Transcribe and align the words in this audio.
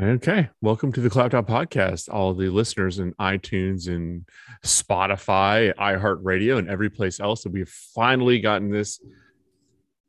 Okay. 0.00 0.48
Welcome 0.60 0.92
to 0.92 1.00
the 1.00 1.20
Out 1.20 1.32
Podcast. 1.48 2.08
All 2.08 2.32
the 2.32 2.50
listeners 2.50 3.00
in 3.00 3.14
iTunes 3.14 3.88
and 3.88 4.26
Spotify, 4.64 5.74
iHeartRadio, 5.74 6.58
and 6.58 6.68
every 6.68 6.88
place 6.88 7.18
else 7.18 7.42
that 7.42 7.50
we've 7.50 7.68
finally 7.68 8.38
gotten 8.38 8.70
this 8.70 9.00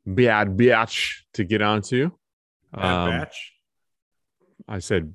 bad 0.06 0.56
batch 0.56 1.26
to 1.34 1.42
get 1.42 1.60
onto. 1.60 2.10
Bad 2.72 2.84
Um, 2.84 3.10
batch. 3.10 3.52
I 4.68 4.78
said 4.78 5.12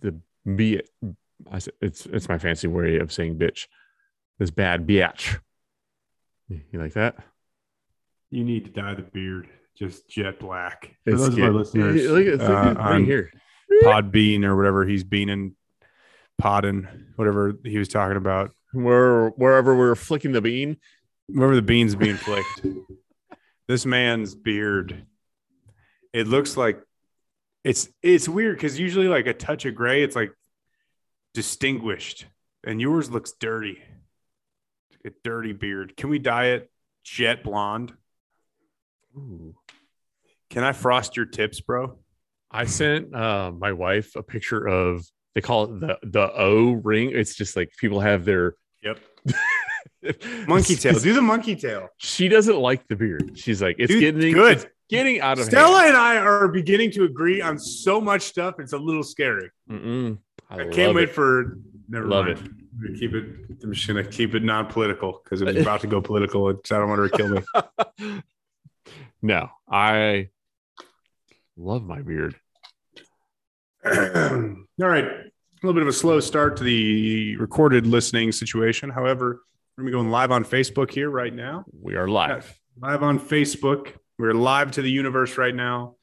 the 0.00 0.18
be 0.44 0.76
it. 0.76 0.90
I 1.48 1.60
said 1.60 1.74
it's 1.80 2.04
it's 2.06 2.28
my 2.28 2.38
fancy 2.38 2.66
way 2.66 2.98
of 2.98 3.12
saying 3.12 3.38
bitch. 3.38 3.66
This 4.38 4.50
bad 4.50 4.84
bitch. 4.84 5.38
You 6.48 6.80
like 6.80 6.94
that? 6.94 7.14
You 8.30 8.42
need 8.42 8.64
to 8.64 8.70
dye 8.72 8.94
the 8.94 9.02
beard 9.02 9.48
just 9.78 10.08
jet 10.08 10.40
black. 10.40 10.96
For 11.04 11.10
It's 11.10 11.20
those 11.20 11.38
of 11.38 11.44
our 11.44 11.50
listeners, 11.52 12.10
Look 12.10 12.26
at, 12.26 12.40
uh, 12.40 12.74
right 12.74 13.04
here. 13.04 13.30
Podbean 13.84 14.44
or 14.44 14.56
whatever 14.56 14.84
he's 14.86 15.04
beaning, 15.04 15.54
podding, 16.38 16.86
whatever 17.16 17.54
he 17.64 17.78
was 17.78 17.88
talking 17.88 18.16
about, 18.16 18.52
Where 18.72 19.28
wherever 19.30 19.76
we're 19.76 19.94
flicking 19.94 20.32
the 20.32 20.40
bean. 20.40 20.76
wherever 21.28 21.54
the 21.54 21.62
beans 21.62 21.94
being 21.94 22.16
flicked. 22.16 22.66
this 23.68 23.86
man's 23.86 24.34
beard, 24.34 25.06
it 26.12 26.26
looks 26.26 26.56
like 26.56 26.80
it's 27.64 27.88
it's 28.02 28.28
weird 28.28 28.56
because 28.56 28.78
usually 28.78 29.08
like 29.08 29.26
a 29.26 29.34
touch 29.34 29.64
of 29.66 29.74
gray, 29.74 30.02
it's 30.02 30.16
like 30.16 30.32
distinguished, 31.34 32.26
and 32.64 32.80
yours 32.80 33.10
looks 33.10 33.32
dirty. 33.32 33.78
A 35.04 35.10
dirty 35.24 35.52
beard. 35.52 35.96
Can 35.96 36.10
we 36.10 36.20
dye 36.20 36.46
it 36.50 36.70
jet 37.02 37.42
blonde? 37.42 37.92
Ooh. 39.16 39.56
Can 40.48 40.62
I 40.62 40.72
frost 40.72 41.16
your 41.16 41.26
tips, 41.26 41.60
bro? 41.60 41.98
I 42.52 42.66
sent 42.66 43.14
uh, 43.14 43.52
my 43.56 43.72
wife 43.72 44.14
a 44.14 44.22
picture 44.22 44.66
of 44.66 45.04
they 45.34 45.40
call 45.40 45.64
it 45.64 45.80
the 45.80 45.98
the 46.02 46.32
O 46.32 46.72
ring. 46.72 47.10
It's 47.12 47.34
just 47.34 47.56
like 47.56 47.72
people 47.78 48.00
have 48.00 48.24
their 48.24 48.54
Yep. 48.82 48.98
Monkey 50.48 50.74
tail. 50.74 50.98
Do 50.98 51.14
the 51.14 51.22
monkey 51.22 51.54
tail. 51.54 51.88
She 51.96 52.28
doesn't 52.28 52.58
like 52.58 52.86
the 52.88 52.96
beard. 52.96 53.38
She's 53.38 53.62
like, 53.62 53.76
it's 53.78 53.92
Dude, 53.92 54.00
getting 54.00 54.34
good. 54.34 54.52
it's 54.58 54.66
getting 54.88 55.20
out 55.20 55.38
of 55.38 55.46
it. 55.46 55.50
Stella 55.50 55.78
hand. 55.78 55.90
and 55.90 55.96
I 55.96 56.16
are 56.16 56.48
beginning 56.48 56.90
to 56.92 57.04
agree 57.04 57.40
on 57.40 57.58
so 57.58 58.00
much 58.00 58.22
stuff. 58.22 58.56
It's 58.58 58.72
a 58.72 58.78
little 58.78 59.04
scary. 59.04 59.50
Mm-mm. 59.70 60.18
I, 60.50 60.62
I, 60.62 60.68
can't 60.70 60.94
wait 60.94 61.10
it. 61.10 61.14
for. 61.14 61.58
Never 61.88 62.06
Love 62.06 62.26
mind. 62.26 62.38
I'm 62.38 62.96
Keep 62.98 63.14
it. 63.14 63.24
I'm 63.62 63.72
just 63.72 63.86
gonna 63.86 64.02
keep 64.02 64.34
it 64.34 64.42
non-political 64.42 65.20
because 65.22 65.40
it's 65.40 65.60
about 65.62 65.82
to 65.82 65.86
go 65.86 66.00
political. 66.00 66.48
I 66.48 66.52
don't 66.68 66.88
want 66.88 66.98
her 66.98 67.08
to 67.08 67.16
kill 67.16 67.28
me. 67.28 68.22
no, 69.22 69.50
I 69.70 70.30
love 71.56 71.84
my 71.84 72.02
beard. 72.02 72.34
All 73.84 74.88
right. 74.88 75.04
A 75.04 75.66
little 75.66 75.74
bit 75.74 75.82
of 75.82 75.88
a 75.88 75.92
slow 75.92 76.20
start 76.20 76.56
to 76.58 76.64
the 76.64 77.36
recorded 77.36 77.86
listening 77.86 78.32
situation. 78.32 78.90
However, 78.90 79.42
we're 79.78 79.90
going 79.90 80.10
live 80.10 80.30
on 80.30 80.44
Facebook 80.44 80.90
here 80.90 81.10
right 81.10 81.34
now. 81.34 81.64
We 81.72 81.96
are 81.96 82.08
live. 82.08 82.58
live 82.80 83.02
on 83.02 83.18
Facebook. 83.18 83.94
We're 84.18 84.34
live 84.34 84.72
to 84.72 84.82
the 84.82 84.90
universe 84.90 85.38
right 85.38 85.54
now. 85.54 85.96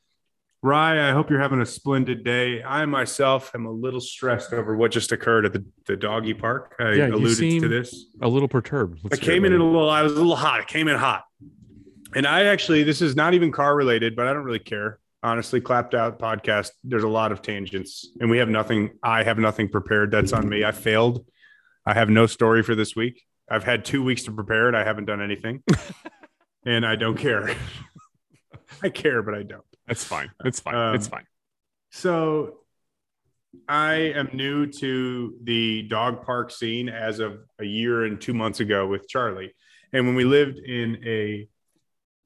Rye, 0.61 1.09
I 1.09 1.13
hope 1.13 1.29
you're 1.29 1.39
having 1.39 1.61
a 1.61 1.65
splendid 1.65 2.25
day. 2.25 2.61
I 2.61 2.85
myself 2.85 3.51
am 3.55 3.65
a 3.65 3.71
little 3.71 4.01
stressed 4.01 4.51
over 4.51 4.75
what 4.75 4.91
just 4.91 5.13
occurred 5.13 5.45
at 5.45 5.53
the, 5.53 5.65
the 5.85 5.95
doggy 5.95 6.33
park. 6.33 6.75
I 6.79 6.91
Yeah, 6.93 7.07
alluded 7.07 7.61
to 7.61 7.67
this. 7.69 8.07
A 8.21 8.27
little 8.27 8.49
perturbed. 8.49 8.99
I 8.99 9.01
Let's 9.09 9.19
hear 9.19 9.35
came 9.35 9.45
in 9.45 9.53
a 9.53 9.63
little, 9.63 9.89
I 9.89 10.01
was 10.01 10.11
a 10.11 10.15
little 10.15 10.35
hot. 10.35 10.59
I 10.59 10.63
came 10.65 10.89
in 10.89 10.97
hot. 10.97 11.23
And 12.13 12.27
I 12.27 12.45
actually, 12.45 12.83
this 12.83 13.01
is 13.01 13.15
not 13.15 13.33
even 13.33 13.53
car 13.53 13.73
related, 13.73 14.17
but 14.17 14.27
I 14.27 14.33
don't 14.33 14.43
really 14.43 14.59
care. 14.59 14.99
Honestly, 15.21 15.59
clapped 15.59 15.93
out 15.93 16.19
podcast. 16.19 16.71
There's 16.83 17.03
a 17.03 17.09
lot 17.09 17.31
of 17.31 17.41
tangents 17.41 18.07
and 18.21 18.29
we 18.29 18.37
have 18.37 18.49
nothing. 18.49 18.91
I 19.03 19.23
have 19.23 19.37
nothing 19.37 19.67
prepared. 19.67 20.11
That's 20.11 20.31
on 20.33 20.47
me. 20.47 20.63
I 20.63 20.71
failed. 20.71 21.25
I 21.85 21.93
have 21.93 22.09
no 22.09 22.25
story 22.25 22.63
for 22.63 22.75
this 22.75 22.95
week. 22.95 23.23
I've 23.49 23.63
had 23.63 23.83
two 23.83 24.03
weeks 24.03 24.23
to 24.23 24.31
prepare 24.31 24.69
it. 24.69 24.75
I 24.75 24.83
haven't 24.83 25.05
done 25.05 25.21
anything 25.21 25.63
and 26.65 26.85
I 26.85 26.95
don't 26.95 27.17
care. 27.17 27.53
I 28.83 28.89
care, 28.89 29.23
but 29.23 29.33
I 29.33 29.43
don't. 29.43 29.63
That's 29.87 30.03
fine. 30.03 30.29
It's 30.45 30.59
fine. 30.59 30.75
Um, 30.75 30.95
it's 30.95 31.07
fine. 31.07 31.25
So 31.91 32.59
I 33.67 33.93
am 34.15 34.29
new 34.33 34.67
to 34.67 35.35
the 35.43 35.83
dog 35.83 36.23
park 36.23 36.51
scene 36.51 36.87
as 36.87 37.19
of 37.19 37.39
a 37.59 37.65
year 37.65 38.05
and 38.05 38.21
two 38.21 38.33
months 38.33 38.59
ago 38.59 38.87
with 38.87 39.07
Charlie. 39.07 39.53
And 39.91 40.05
when 40.05 40.15
we 40.15 40.23
lived 40.23 40.59
in 40.59 41.01
a 41.05 41.47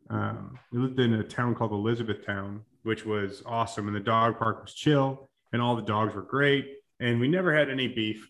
um, 0.10 0.60
we 0.72 0.80
lived 0.80 1.00
in 1.00 1.14
a 1.14 1.24
town 1.24 1.56
called 1.56 1.72
Elizabethtown, 1.72 2.62
which 2.84 3.06
was 3.06 3.44
awesome. 3.46 3.88
And 3.88 3.96
the 3.96 4.02
dog 4.02 4.38
park 4.38 4.62
was 4.62 4.74
chill 4.74 5.30
and 5.52 5.62
all 5.62 5.76
the 5.76 5.82
dogs 5.82 6.14
were 6.14 6.22
great. 6.22 6.78
And 7.00 7.20
we 7.20 7.28
never 7.28 7.56
had 7.56 7.70
any 7.70 7.88
beef. 7.88 8.30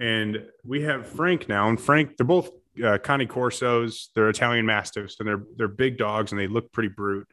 And 0.00 0.44
we 0.64 0.82
have 0.82 1.06
Frank 1.06 1.48
now. 1.48 1.68
And 1.68 1.80
Frank, 1.80 2.16
they're 2.16 2.26
both 2.26 2.50
uh, 2.82 2.98
Cane 2.98 3.26
Corsos. 3.28 4.08
They're 4.14 4.28
Italian 4.28 4.66
Mastiffs 4.66 5.16
and 5.18 5.28
they're, 5.28 5.42
they're 5.56 5.68
big 5.68 5.98
dogs 5.98 6.32
and 6.32 6.40
they 6.40 6.46
look 6.46 6.72
pretty 6.72 6.88
brute. 6.88 7.28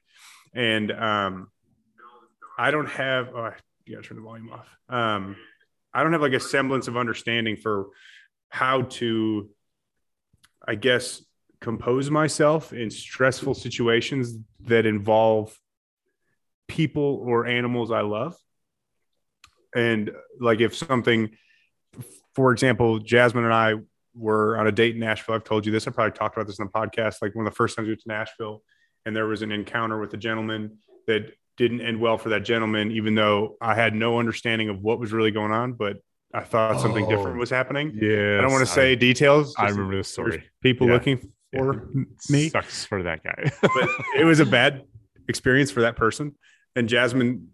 And 0.53 0.91
um, 0.91 1.49
I 2.57 2.71
don't 2.71 2.89
have, 2.89 3.29
oh, 3.35 3.51
you 3.85 3.95
gotta 3.95 4.07
turn 4.07 4.17
the 4.17 4.23
volume 4.23 4.51
off. 4.51 4.67
Um, 4.89 5.35
I 5.93 6.03
don't 6.03 6.11
have 6.13 6.21
like 6.21 6.33
a 6.33 6.39
semblance 6.39 6.87
of 6.87 6.97
understanding 6.97 7.55
for 7.55 7.87
how 8.49 8.83
to, 8.83 9.49
I 10.67 10.75
guess, 10.75 11.23
compose 11.61 12.09
myself 12.09 12.73
in 12.73 12.89
stressful 12.89 13.53
situations 13.53 14.37
that 14.61 14.85
involve 14.85 15.57
people 16.69 17.21
or 17.27 17.45
animals 17.45 17.91
I 17.91 18.01
love. 18.01 18.35
And 19.75 20.11
like 20.39 20.61
if 20.61 20.75
something, 20.75 21.29
for 22.33 22.51
example, 22.53 22.99
Jasmine 22.99 23.43
and 23.43 23.53
I 23.53 23.75
were 24.15 24.57
on 24.57 24.67
a 24.67 24.71
date 24.71 24.95
in 24.95 24.99
Nashville. 25.01 25.35
I've 25.35 25.43
told 25.43 25.65
you 25.65 25.71
this. 25.71 25.87
I 25.87 25.91
probably 25.91 26.17
talked 26.17 26.35
about 26.37 26.47
this 26.47 26.59
in 26.59 26.65
the 26.65 26.71
podcast. 26.71 27.17
Like 27.21 27.35
one 27.35 27.45
of 27.45 27.51
the 27.51 27.55
first 27.55 27.75
times 27.75 27.87
we 27.87 27.91
went 27.91 28.01
to 28.01 28.07
Nashville, 28.07 28.63
and 29.05 29.15
there 29.15 29.27
was 29.27 29.41
an 29.41 29.51
encounter 29.51 29.99
with 29.99 30.13
a 30.13 30.17
gentleman 30.17 30.77
that 31.07 31.31
didn't 31.57 31.81
end 31.81 31.99
well 31.99 32.17
for 32.17 32.29
that 32.29 32.43
gentleman, 32.43 32.91
even 32.91 33.15
though 33.15 33.57
I 33.61 33.75
had 33.75 33.93
no 33.93 34.17
understanding 34.19 34.69
of 34.69 34.81
what 34.81 34.99
was 34.99 35.11
really 35.11 35.31
going 35.31 35.51
on. 35.51 35.73
But 35.73 35.97
I 36.33 36.41
thought 36.41 36.79
something 36.81 37.05
Oh. 37.05 37.09
different 37.09 37.37
was 37.37 37.49
happening. 37.49 37.97
Yeah. 38.01 38.37
I 38.37 38.41
don't 38.41 38.51
want 38.51 38.65
to 38.65 38.71
say 38.71 38.95
details. 38.95 39.55
I 39.57 39.69
remember 39.69 39.93
there's 39.93 40.07
story. 40.07 40.43
People 40.61 40.87
Yeah. 40.87 40.93
looking 40.93 41.31
for 41.55 41.87
me, 42.29 42.49
Sucks 42.49 42.85
for 42.85 43.03
that 43.03 43.23
guy. 43.23 43.51
but 43.61 43.89
it 44.17 44.23
was 44.25 44.39
a 44.39 44.45
bad 44.45 44.83
experience 45.27 45.69
for 45.71 45.81
that 45.81 45.95
person. 45.95 46.35
And 46.75 46.87
Jasmine, 46.87 47.49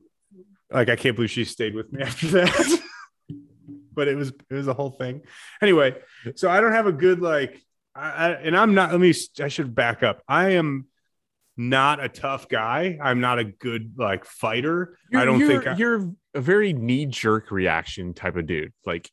like, 0.71 0.89
I 0.89 0.95
can't 0.95 1.15
believe 1.15 1.31
she 1.31 1.45
stayed 1.45 1.75
with 1.75 1.91
me 1.91 2.01
after 2.03 2.27
that. 2.27 2.81
but 3.93 4.07
it 4.07 4.15
was 4.15 4.29
it 4.49 4.53
was 4.53 4.67
a 4.67 4.73
whole 4.73 4.91
thing. 4.91 5.21
Anyway, 5.61 5.95
so 6.35 6.49
I 6.49 6.61
don't 6.61 6.73
have 6.73 6.87
a 6.87 6.91
good 6.91 7.21
like, 7.21 7.61
I, 7.95 8.09
I, 8.09 8.29
and 8.31 8.57
I'm 8.57 8.73
not. 8.73 8.91
Let 8.91 8.99
me. 8.99 9.13
I 9.41 9.47
should 9.47 9.73
back 9.73 10.03
up. 10.03 10.21
I 10.27 10.51
am 10.51 10.87
not 11.57 12.03
a 12.03 12.09
tough 12.09 12.49
guy. 12.49 12.97
I'm 13.01 13.21
not 13.21 13.39
a 13.39 13.45
good 13.45 13.93
like 13.97 14.25
fighter. 14.25 14.97
I 15.13 15.25
don't 15.25 15.39
you're, 15.39 15.47
think. 15.47 15.67
I, 15.67 15.75
you're 15.75 16.11
a 16.33 16.41
very 16.41 16.73
knee 16.73 17.05
jerk 17.05 17.51
reaction 17.51 18.13
type 18.13 18.35
of 18.35 18.45
dude. 18.45 18.73
Like, 18.85 19.09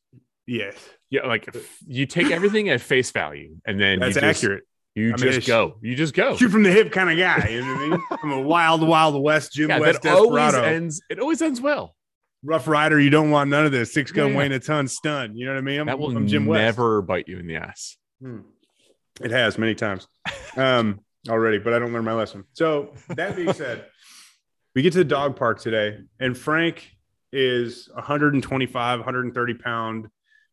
yes, 0.46 0.74
yeah, 1.10 1.26
like 1.26 1.54
you 1.86 2.06
take 2.06 2.30
everything 2.30 2.68
at 2.68 2.80
face 2.80 3.10
value, 3.12 3.56
and 3.64 3.80
then 3.80 4.00
that's 4.00 4.16
you 4.16 4.20
just, 4.20 4.42
accurate. 4.42 4.64
You 4.94 5.10
I 5.14 5.16
just 5.16 5.24
it's- 5.24 5.46
go. 5.46 5.78
You 5.80 5.94
just 5.94 6.12
go. 6.14 6.36
Shoot 6.36 6.50
from 6.50 6.62
the 6.62 6.70
hip 6.70 6.92
kind 6.92 7.10
of 7.10 7.16
guy. 7.16 7.48
You 7.48 7.60
know 7.62 7.74
what 7.74 7.82
I 7.82 7.88
mean? 7.88 8.02
I'm 8.24 8.32
a 8.32 8.40
wild, 8.40 8.86
wild 8.86 9.20
west 9.22 9.52
Jim 9.52 9.70
Yeah, 9.70 9.78
West 9.78 10.02
that 10.02 10.14
always 10.14 10.54
ends. 10.54 11.00
It 11.08 11.18
always 11.18 11.40
ends 11.40 11.60
well. 11.60 11.94
Rough 12.44 12.66
rider. 12.68 12.98
You 13.00 13.08
don't 13.10 13.30
want 13.30 13.48
none 13.50 13.64
of 13.64 13.72
this. 13.72 13.94
Six 13.94 14.10
gun 14.12 14.30
Yeah. 14.32 14.36
weighing 14.36 14.52
a 14.52 14.58
ton 14.58 14.88
stun. 14.88 15.34
You 15.36 15.46
know 15.46 15.52
what 15.52 15.58
I 15.58 15.62
mean? 15.62 15.80
I'm, 15.80 15.86
That 15.86 15.98
will 15.98 16.14
I'm 16.16 16.26
Jim 16.26 16.44
West. 16.46 16.60
never 16.60 17.00
bite 17.00 17.28
you 17.28 17.38
in 17.38 17.46
the 17.46 17.56
ass. 17.56 17.96
Hmm. 18.20 18.40
It 19.20 19.30
has 19.30 19.56
many 19.58 19.74
times 19.74 20.08
um, 20.56 21.00
already, 21.28 21.58
but 21.58 21.72
I 21.72 21.78
don't 21.78 21.92
learn 21.92 22.04
my 22.04 22.14
lesson. 22.14 22.44
So 22.52 22.92
that 23.08 23.36
being 23.36 23.52
said, 23.54 23.84
we 24.74 24.82
get 24.82 24.92
to 24.94 24.98
the 24.98 25.04
dog 25.04 25.36
park 25.36 25.60
today, 25.60 25.98
and 26.18 26.36
Frank 26.36 26.90
is 27.32 27.88
125, 27.94 28.98
130 28.98 29.54
pound 29.54 30.08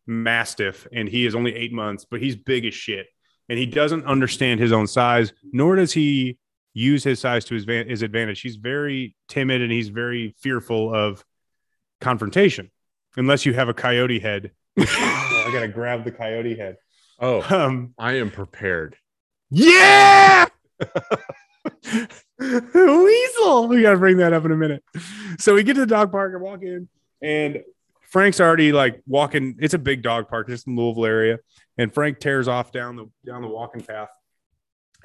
mastiff, 0.07 0.87
and 0.93 1.07
he 1.09 1.25
is 1.25 1.35
only 1.35 1.55
eight 1.55 1.71
months, 1.73 2.05
but 2.09 2.21
he's 2.21 2.35
big 2.35 2.65
as 2.65 2.73
shit, 2.73 3.07
and 3.49 3.57
he 3.59 3.65
doesn't 3.65 4.05
understand 4.05 4.59
his 4.59 4.71
own 4.71 4.87
size, 4.87 5.33
nor 5.51 5.75
does 5.75 5.91
he 5.91 6.37
use 6.73 7.03
his 7.03 7.19
size 7.19 7.43
to 7.45 7.55
his, 7.55 7.65
van- 7.65 7.89
his 7.89 8.03
advantage. 8.03 8.41
He's 8.41 8.55
very 8.55 9.15
timid 9.27 9.61
and 9.61 9.71
he's 9.71 9.89
very 9.89 10.35
fearful 10.39 10.93
of 10.93 11.25
confrontation, 11.99 12.69
unless 13.17 13.45
you 13.45 13.53
have 13.53 13.67
a 13.69 13.73
coyote 13.73 14.19
head. 14.19 14.51
Oh, 15.41 15.45
I 15.47 15.51
gotta 15.51 15.67
grab 15.67 16.03
the 16.03 16.11
coyote 16.11 16.55
head. 16.55 16.77
Oh, 17.19 17.41
Um, 17.49 17.93
I 17.97 18.13
am 18.13 18.29
prepared. 18.31 18.95
yeah. 19.49 20.45
Weasel. 22.39 23.67
We 23.67 23.81
got 23.81 23.91
to 23.91 23.97
bring 23.97 24.17
that 24.17 24.33
up 24.33 24.45
in 24.45 24.51
a 24.51 24.55
minute. 24.55 24.83
So 25.39 25.55
we 25.55 25.63
get 25.63 25.73
to 25.73 25.81
the 25.81 25.85
dog 25.87 26.11
park 26.11 26.33
and 26.33 26.41
walk 26.41 26.61
in, 26.61 26.87
and 27.21 27.63
Frank's 28.09 28.39
already 28.39 28.71
like 28.71 29.01
walking. 29.05 29.55
It's 29.59 29.73
a 29.73 29.79
big 29.79 30.01
dog 30.01 30.27
park, 30.27 30.47
just 30.47 30.67
in 30.67 30.75
Louisville 30.75 31.05
area. 31.05 31.39
And 31.77 31.93
Frank 31.93 32.19
tears 32.19 32.47
off 32.47 32.71
down 32.71 32.95
the 32.95 33.09
down 33.25 33.41
the 33.41 33.47
walking 33.47 33.81
path. 33.81 34.09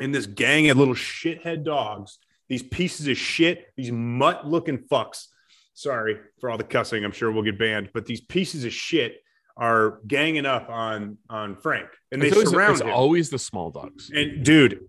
And 0.00 0.14
this 0.14 0.26
gang 0.26 0.70
of 0.70 0.76
little 0.76 0.94
shithead 0.94 1.64
dogs, 1.64 2.18
these 2.48 2.62
pieces 2.62 3.06
of 3.06 3.16
shit, 3.16 3.66
these 3.76 3.92
mutt 3.92 4.46
looking 4.46 4.78
fucks, 4.78 5.26
sorry 5.74 6.18
for 6.40 6.50
all 6.50 6.58
the 6.58 6.64
cussing. 6.64 7.04
I'm 7.04 7.12
sure 7.12 7.30
we'll 7.30 7.44
get 7.44 7.58
banned, 7.58 7.90
but 7.94 8.06
these 8.06 8.20
pieces 8.20 8.64
of 8.64 8.72
shit 8.72 9.20
are 9.56 10.00
ganging 10.06 10.46
up 10.46 10.68
on 10.68 11.18
on 11.30 11.56
Frank, 11.56 11.88
and 12.10 12.20
they 12.20 12.26
it's 12.26 12.36
always, 12.36 12.50
surround 12.50 12.72
it's 12.72 12.80
him. 12.80 12.90
always 12.90 13.30
the 13.30 13.38
small 13.38 13.70
dogs. 13.70 14.10
And 14.12 14.44
dude, 14.44 14.80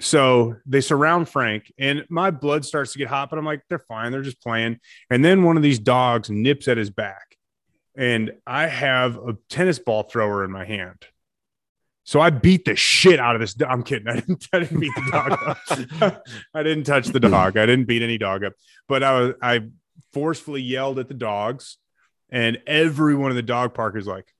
so 0.00 0.56
they 0.66 0.80
surround 0.80 1.28
Frank, 1.28 1.72
and 1.78 2.04
my 2.08 2.32
blood 2.32 2.64
starts 2.64 2.92
to 2.92 2.98
get 2.98 3.06
hot, 3.06 3.30
but 3.30 3.38
I'm 3.38 3.44
like, 3.44 3.62
they're 3.68 3.78
fine, 3.78 4.10
they're 4.10 4.22
just 4.22 4.42
playing. 4.42 4.80
And 5.08 5.24
then 5.24 5.44
one 5.44 5.56
of 5.56 5.62
these 5.62 5.78
dogs 5.78 6.30
nips 6.30 6.66
at 6.66 6.76
his 6.76 6.90
back, 6.90 7.36
and 7.98 8.32
I 8.46 8.68
have 8.68 9.16
a 9.16 9.36
tennis 9.50 9.80
ball 9.80 10.04
thrower 10.04 10.44
in 10.44 10.52
my 10.52 10.64
hand. 10.64 11.04
So 12.04 12.20
I 12.20 12.30
beat 12.30 12.64
the 12.64 12.76
shit 12.76 13.20
out 13.20 13.34
of 13.34 13.40
this. 13.40 13.52
do- 13.52 13.66
I'm 13.66 13.82
kidding. 13.82 14.08
I 14.08 14.14
didn't. 14.14 14.48
I 14.52 14.60
didn't 14.60 14.80
beat 14.80 14.94
the 14.94 15.10
dog. 15.10 16.00
up. 16.00 16.24
I 16.54 16.62
didn't 16.62 16.84
touch 16.84 17.08
the 17.08 17.20
dog. 17.20 17.58
I 17.58 17.66
didn't 17.66 17.86
beat 17.86 18.00
any 18.00 18.16
dog 18.16 18.44
up. 18.44 18.54
But 18.88 19.02
I 19.02 19.20
was. 19.20 19.34
I 19.42 19.64
forcefully 20.14 20.62
yelled 20.62 20.98
at 21.00 21.08
the 21.08 21.14
dogs, 21.14 21.76
and 22.30 22.62
everyone 22.66 23.30
in 23.30 23.36
the 23.36 23.42
dog 23.42 23.74
park 23.74 23.96
is 23.96 24.06
like, 24.06 24.32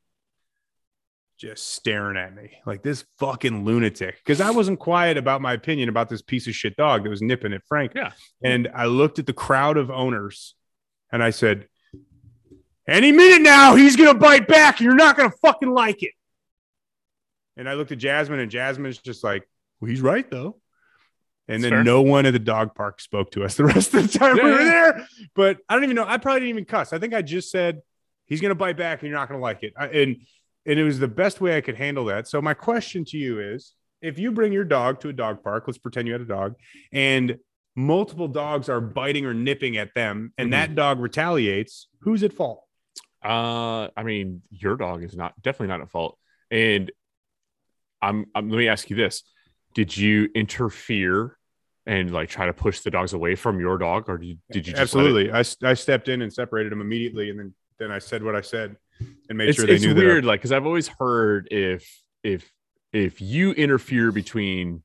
just 1.37 1.73
staring 1.75 2.17
at 2.17 2.35
me 2.35 2.53
like 2.65 2.83
this 2.83 3.05
fucking 3.19 3.65
lunatic. 3.65 4.17
Because 4.25 4.41
I 4.41 4.51
wasn't 4.51 4.79
quiet 4.79 5.17
about 5.17 5.43
my 5.43 5.53
opinion 5.53 5.89
about 5.89 6.09
this 6.09 6.23
piece 6.23 6.47
of 6.47 6.55
shit 6.55 6.77
dog 6.77 7.03
that 7.03 7.11
was 7.11 7.23
nipping 7.23 7.53
at 7.53 7.63
Frank. 7.69 7.93
Yeah. 7.95 8.13
And 8.43 8.69
I 8.75 8.87
looked 8.87 9.19
at 9.19 9.27
the 9.27 9.33
crowd 9.33 9.77
of 9.77 9.91
owners, 9.91 10.55
and 11.13 11.23
I 11.23 11.31
said, 11.31 11.67
"Any 12.89 13.13
minute 13.13 13.43
now, 13.43 13.75
he's 13.77 13.95
gonna 13.97 14.15
bite 14.15 14.49
back, 14.49 14.79
and 14.81 14.87
you're 14.87 14.95
not 14.95 15.17
gonna 15.17 15.31
fucking 15.43 15.71
like 15.71 16.03
it." 16.03 16.13
And 17.57 17.69
I 17.69 17.75
looked 17.75 17.93
at 17.93 17.99
Jasmine, 17.99 18.39
and 18.41 18.51
Jasmine's 18.51 18.99
just 18.99 19.23
like, 19.25 19.49
well, 19.81 19.89
he's 19.91 20.01
right 20.01 20.29
though. 20.31 20.61
And 21.49 21.63
then 21.65 21.71
Fair. 21.71 21.85
no 21.85 22.03
one 22.03 22.27
at 22.27 22.33
the 22.33 22.39
dog 22.39 22.75
park 22.75 23.01
spoke 23.01 23.31
to 23.33 23.43
us 23.45 23.55
the 23.57 23.65
rest 23.65 23.95
of 23.95 24.11
the 24.11 24.19
time 24.19 24.37
Yeah, 24.37 24.45
we 24.45 24.51
were 24.51 24.61
yeah. 24.61 24.65
there. 24.93 25.07
But 25.35 25.59
I 25.69 25.75
don't 25.75 25.85
even 25.85 25.97
know. 25.97 26.05
I 26.07 26.19
probably 26.19 26.41
didn't 26.41 26.51
even 26.51 26.65
cuss. 26.67 26.93
I 26.93 26.99
think 26.99 27.15
I 27.15 27.23
just 27.23 27.51
said 27.51 27.81
he's 28.27 28.41
gonna 28.41 28.55
bite 28.55 28.77
back, 28.77 29.01
and 29.03 29.09
you're 29.09 29.19
not 29.19 29.29
gonna 29.29 29.41
like 29.41 29.63
it. 29.63 29.73
I, 29.77 29.87
and 29.89 30.17
and 30.67 30.79
it 30.79 30.85
was 30.85 30.99
the 30.99 31.09
best 31.09 31.41
way 31.41 31.57
I 31.57 31.61
could 31.61 31.77
handle 31.77 32.05
that. 32.07 32.29
So 32.29 32.41
my 32.43 32.55
question 32.55 33.05
to 33.07 33.17
you 33.17 33.41
is: 33.41 33.73
If 34.03 34.19
you 34.19 34.31
bring 34.33 34.53
your 34.53 34.65
dog 34.65 35.01
to 35.01 35.09
a 35.09 35.13
dog 35.13 35.43
park, 35.43 35.65
let's 35.67 35.79
pretend 35.79 36.07
you 36.07 36.13
had 36.15 36.21
a 36.23 36.27
dog, 36.27 36.55
and 36.93 37.39
multiple 37.75 38.29
dogs 38.29 38.69
are 38.69 38.81
biting 38.81 39.25
or 39.25 39.33
nipping 39.35 39.77
at 39.79 39.95
them, 39.95 40.33
and 40.39 40.49
Mhm. 40.49 40.53
that 40.53 40.75
dog 40.75 41.01
retaliates, 41.01 41.89
who's 42.01 42.23
at 42.23 42.33
fault? 42.33 42.65
Uh, 43.25 43.89
I 43.97 44.03
mean, 44.05 44.43
your 44.51 44.77
dog 44.77 45.03
is 45.03 45.17
not 45.17 45.41
definitely 45.43 45.69
not 45.69 45.81
at 45.81 45.91
fault. 45.91 46.19
And 46.51 46.91
I'm, 48.01 48.27
I'm 48.35 48.49
let 48.49 48.59
me 48.59 48.69
ask 48.69 48.89
you 48.91 48.97
this: 48.97 49.23
Did 49.75 49.97
you 49.97 50.29
interfere 50.35 51.37
and 51.87 52.13
like 52.13 52.29
try 52.29 52.47
to 52.47 52.53
push 52.53 52.81
the 52.81 52.91
dogs 52.91 53.13
away 53.13 53.35
from 53.35 53.59
your 53.59 53.79
dog, 53.79 54.09
or 54.09 54.19
did 54.19 54.27
you, 54.27 54.37
did 54.51 54.67
you 54.67 54.73
just 54.75 54.95
let 54.95 55.07
it- 55.07 55.09
Absolutely. 55.31 55.67
I, 55.67 55.71
I 55.71 55.75
stepped 55.75 56.09
in 56.09 56.23
and 56.23 56.33
separated 56.33 56.71
them 56.71 56.81
immediately, 56.81 57.31
and 57.31 57.39
then 57.39 57.55
then 57.79 57.91
I 57.91 57.99
said 57.99 58.23
what 58.23 58.35
I 58.35 58.41
said 58.41 58.77
and 59.29 59.39
made 59.39 59.51
it's 59.51 59.57
sure 59.57 59.67
they 59.67 59.75
it's 59.75 59.85
knew 59.85 59.95
weird, 59.95 60.25
like 60.25 60.41
because 60.41 60.53
I've 60.53 60.67
always 60.67 60.89
heard 60.89 61.49
if 61.51 61.89
if 62.23 62.51
if 62.93 63.21
you 63.21 63.53
interfere 63.53 64.13
between 64.13 64.83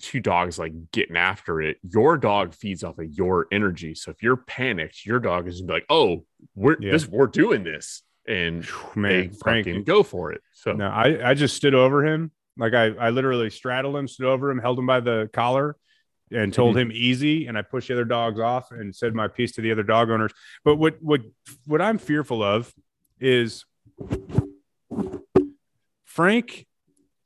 two 0.00 0.20
dogs 0.20 0.58
like 0.58 0.72
getting 0.92 1.16
after 1.16 1.60
it, 1.62 1.78
your 1.82 2.16
dog 2.18 2.54
feeds 2.54 2.84
off 2.84 2.98
of 2.98 3.10
your 3.12 3.46
energy. 3.50 3.94
So 3.94 4.10
if 4.10 4.22
you're 4.22 4.36
panicked, 4.36 5.06
your 5.06 5.20
dog 5.20 5.48
is 5.48 5.60
gonna 5.60 5.68
be 5.68 5.72
like, 5.74 5.86
"Oh, 5.88 6.24
we're 6.54 6.76
Yeah. 6.80 6.92
this 6.92 7.06
we're 7.08 7.26
doing 7.26 7.64
this," 7.64 8.02
and 8.26 8.66
man, 8.94 9.32
Frank. 9.32 9.86
go 9.86 10.02
for 10.02 10.32
it. 10.32 10.42
So 10.52 10.72
No, 10.72 10.88
I 10.88 11.30
I 11.30 11.34
just 11.34 11.56
stood 11.56 11.74
over 11.74 12.04
him, 12.04 12.30
like 12.56 12.74
I 12.74 12.86
I 12.86 13.10
literally 13.10 13.50
straddled 13.50 13.96
him, 13.96 14.08
stood 14.08 14.26
over 14.26 14.50
him, 14.50 14.58
held 14.58 14.78
him 14.78 14.86
by 14.86 15.00
the 15.00 15.30
collar, 15.32 15.76
and 16.30 16.52
told 16.52 16.76
mm-hmm. 16.76 16.90
him 16.90 16.92
easy, 16.92 17.46
and 17.46 17.56
I 17.56 17.62
pushed 17.62 17.88
the 17.88 17.94
other 17.94 18.04
dogs 18.04 18.40
off 18.40 18.70
and 18.72 18.94
said 18.94 19.14
my 19.14 19.28
piece 19.28 19.52
to 19.52 19.60
the 19.60 19.72
other 19.72 19.82
dog 19.82 20.10
owners. 20.10 20.32
But 20.64 20.76
what 20.76 20.96
what 21.00 21.22
what 21.66 21.80
I'm 21.80 21.98
fearful 21.98 22.42
of 22.42 22.72
is 23.20 23.64
Frank 26.04 26.66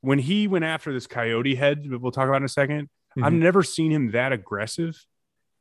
when 0.01 0.19
he 0.19 0.47
went 0.47 0.65
after 0.65 0.91
this 0.93 1.07
coyote 1.07 1.55
head 1.55 1.83
that 1.89 1.99
we'll 2.01 2.11
talk 2.11 2.27
about 2.27 2.37
in 2.37 2.43
a 2.43 2.47
2nd 2.47 2.87
i 3.17 3.25
I've 3.27 3.33
Mhm. 3.33 3.39
never 3.39 3.61
seen 3.63 3.91
him 3.91 4.11
that 4.11 4.31
aggressive, 4.31 5.03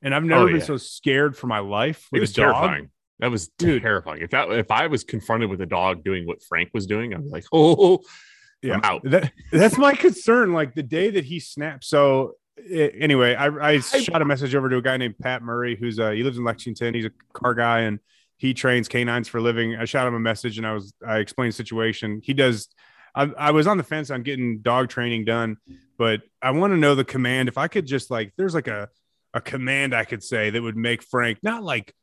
and 0.02 0.14
I've 0.14 0.24
never 0.24 0.42
Oh, 0.44 0.46
been 0.46 0.56
yeah. 0.56 0.62
so 0.62 0.76
scared 0.76 1.36
for 1.36 1.46
my 1.46 1.58
life 1.58 2.06
it 2.12 2.20
was 2.20 2.30
a 2.30 2.34
dog. 2.34 2.54
terrifying. 2.54 2.90
That 3.18 3.30
was 3.30 3.48
Dude. 3.58 3.82
terrifying. 3.82 4.22
If 4.22 4.30
that 4.30 4.50
if 4.52 4.70
I 4.70 4.86
was 4.86 5.04
confronted 5.04 5.50
with 5.50 5.60
a 5.60 5.66
dog 5.66 6.02
doing 6.04 6.26
what 6.26 6.42
Frank 6.42 6.70
was 6.72 6.86
doing, 6.86 7.12
I'd 7.12 7.22
be 7.24 7.28
like, 7.30 7.44
"Oh, 7.52 8.00
Yeah, 8.62 8.74
I'm 8.74 8.80
out." 8.84 9.02
That, 9.04 9.32
that's 9.50 9.76
my 9.78 9.94
concern. 9.94 10.52
Like 10.52 10.74
the 10.74 10.82
day 10.82 11.10
that 11.10 11.24
he 11.24 11.40
snapped. 11.40 11.84
So 11.84 12.34
eh, 12.70 12.90
anyway, 12.98 13.34
I, 13.34 13.46
I 13.72 13.80
shot 13.80 14.22
a 14.22 14.24
message 14.24 14.54
over 14.54 14.68
to 14.70 14.76
a 14.76 14.82
guy 14.82 14.96
named 14.96 15.18
Pat 15.18 15.42
Murray, 15.42 15.76
who's 15.76 15.98
uh, 15.98 16.10
he 16.10 16.22
lives 16.22 16.38
in 16.38 16.44
Lexington. 16.44 16.94
He's 16.94 17.06
a 17.06 17.10
car 17.32 17.54
guy 17.54 17.80
and 17.80 17.98
he 18.36 18.54
trains 18.54 18.86
canines 18.88 19.28
for 19.28 19.38
a 19.38 19.42
living. 19.42 19.76
I 19.76 19.84
shot 19.86 20.06
him 20.06 20.14
a 20.14 20.20
message 20.20 20.56
and 20.58 20.66
I 20.66 20.72
was 20.72 20.94
I 21.06 21.18
explained 21.18 21.52
the 21.52 21.56
situation. 21.56 22.20
He 22.22 22.32
does. 22.32 22.68
I, 23.14 23.22
I 23.24 23.50
was 23.50 23.66
on 23.66 23.76
the 23.76 23.82
fence 23.84 24.10
on 24.10 24.22
getting 24.22 24.60
dog 24.60 24.88
training 24.88 25.24
done, 25.24 25.56
but 25.98 26.22
I 26.42 26.50
want 26.52 26.72
to 26.72 26.76
know 26.76 26.94
the 26.94 27.04
command. 27.04 27.48
If 27.48 27.58
I 27.58 27.68
could 27.68 27.86
just 27.86 28.10
like, 28.10 28.32
there's 28.36 28.54
like 28.54 28.68
a 28.68 28.88
a 29.32 29.40
command 29.40 29.94
I 29.94 30.04
could 30.04 30.22
say 30.24 30.50
that 30.50 30.60
would 30.60 30.76
make 30.76 31.02
Frank 31.02 31.38
not 31.42 31.62
like 31.62 31.94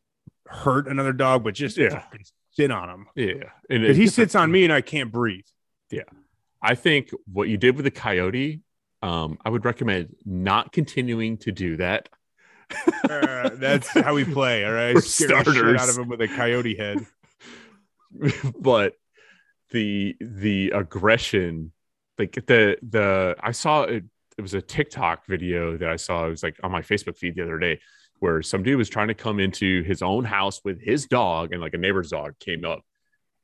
hurt 0.48 0.88
another 0.88 1.12
dog, 1.14 1.44
but 1.44 1.54
just 1.56 1.78
Yeah. 1.78 2.04
sit 2.52 2.72
on 2.72 2.90
him. 2.90 3.08
Yeah, 3.16 3.50
and 3.70 3.84
he 3.84 4.08
sits 4.08 4.34
on 4.36 4.52
me 4.52 4.64
and 4.64 4.72
I 4.72 4.82
can't 4.82 5.12
breathe. 5.12 5.46
Yeah. 5.92 6.04
I 6.62 6.76
think 6.76 7.10
what 7.32 7.50
you 7.50 7.58
did 7.58 7.76
with 7.76 7.86
the 7.86 7.92
coyote, 7.92 8.62
um, 9.04 9.38
I 9.46 9.50
would 9.50 9.64
recommend 9.66 10.16
not 10.26 10.72
continuing 10.72 11.38
to 11.40 11.52
do 11.52 11.78
that. 11.78 12.10
Uh, 13.10 13.50
that's 13.54 13.88
how 13.90 14.14
we 14.16 14.26
play. 14.26 14.66
All 14.66 14.72
right, 14.74 14.98
Scare 15.04 15.44
starters. 15.44 15.82
out 15.82 15.90
of 15.90 15.98
him 15.98 16.08
with 16.10 16.20
a 16.22 16.28
coyote 16.28 16.76
head. 16.76 17.06
but 18.60 18.94
the 19.72 20.16
the 20.22 20.70
aggression 20.72 21.72
like 22.18 22.34
the 22.48 22.78
the 22.88 23.36
i 23.42 23.52
saw 23.52 23.84
it 23.84 24.04
it 24.38 24.42
was 24.42 24.54
a 24.54 24.62
tiktok 24.62 25.26
video 25.26 25.76
that 25.78 25.90
i 25.90 25.96
saw 25.96 26.26
it 26.26 26.30
was 26.30 26.44
like 26.44 26.58
on 26.64 26.72
my 26.72 26.82
facebook 26.82 27.18
feed 27.18 27.36
the 27.36 27.42
other 27.44 27.60
day 27.60 27.80
where 28.20 28.42
some 28.42 28.64
dude 28.64 28.78
was 28.78 28.90
trying 28.90 29.10
to 29.10 29.14
come 29.14 29.40
into 29.40 29.84
his 29.84 30.02
own 30.02 30.24
house 30.24 30.62
with 30.64 30.82
his 30.82 31.06
dog 31.06 31.52
and 31.52 31.62
like 31.62 31.74
a 31.74 31.78
neighbor's 31.78 32.10
dog 32.12 32.34
came 32.40 32.64
up 32.66 32.82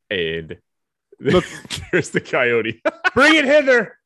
and 0.09 0.57
Look. 1.19 1.45
there's 1.91 2.09
the 2.09 2.21
coyote 2.21 2.81
Bring 3.13 3.35
it 3.35 3.45
hither. 3.45 3.97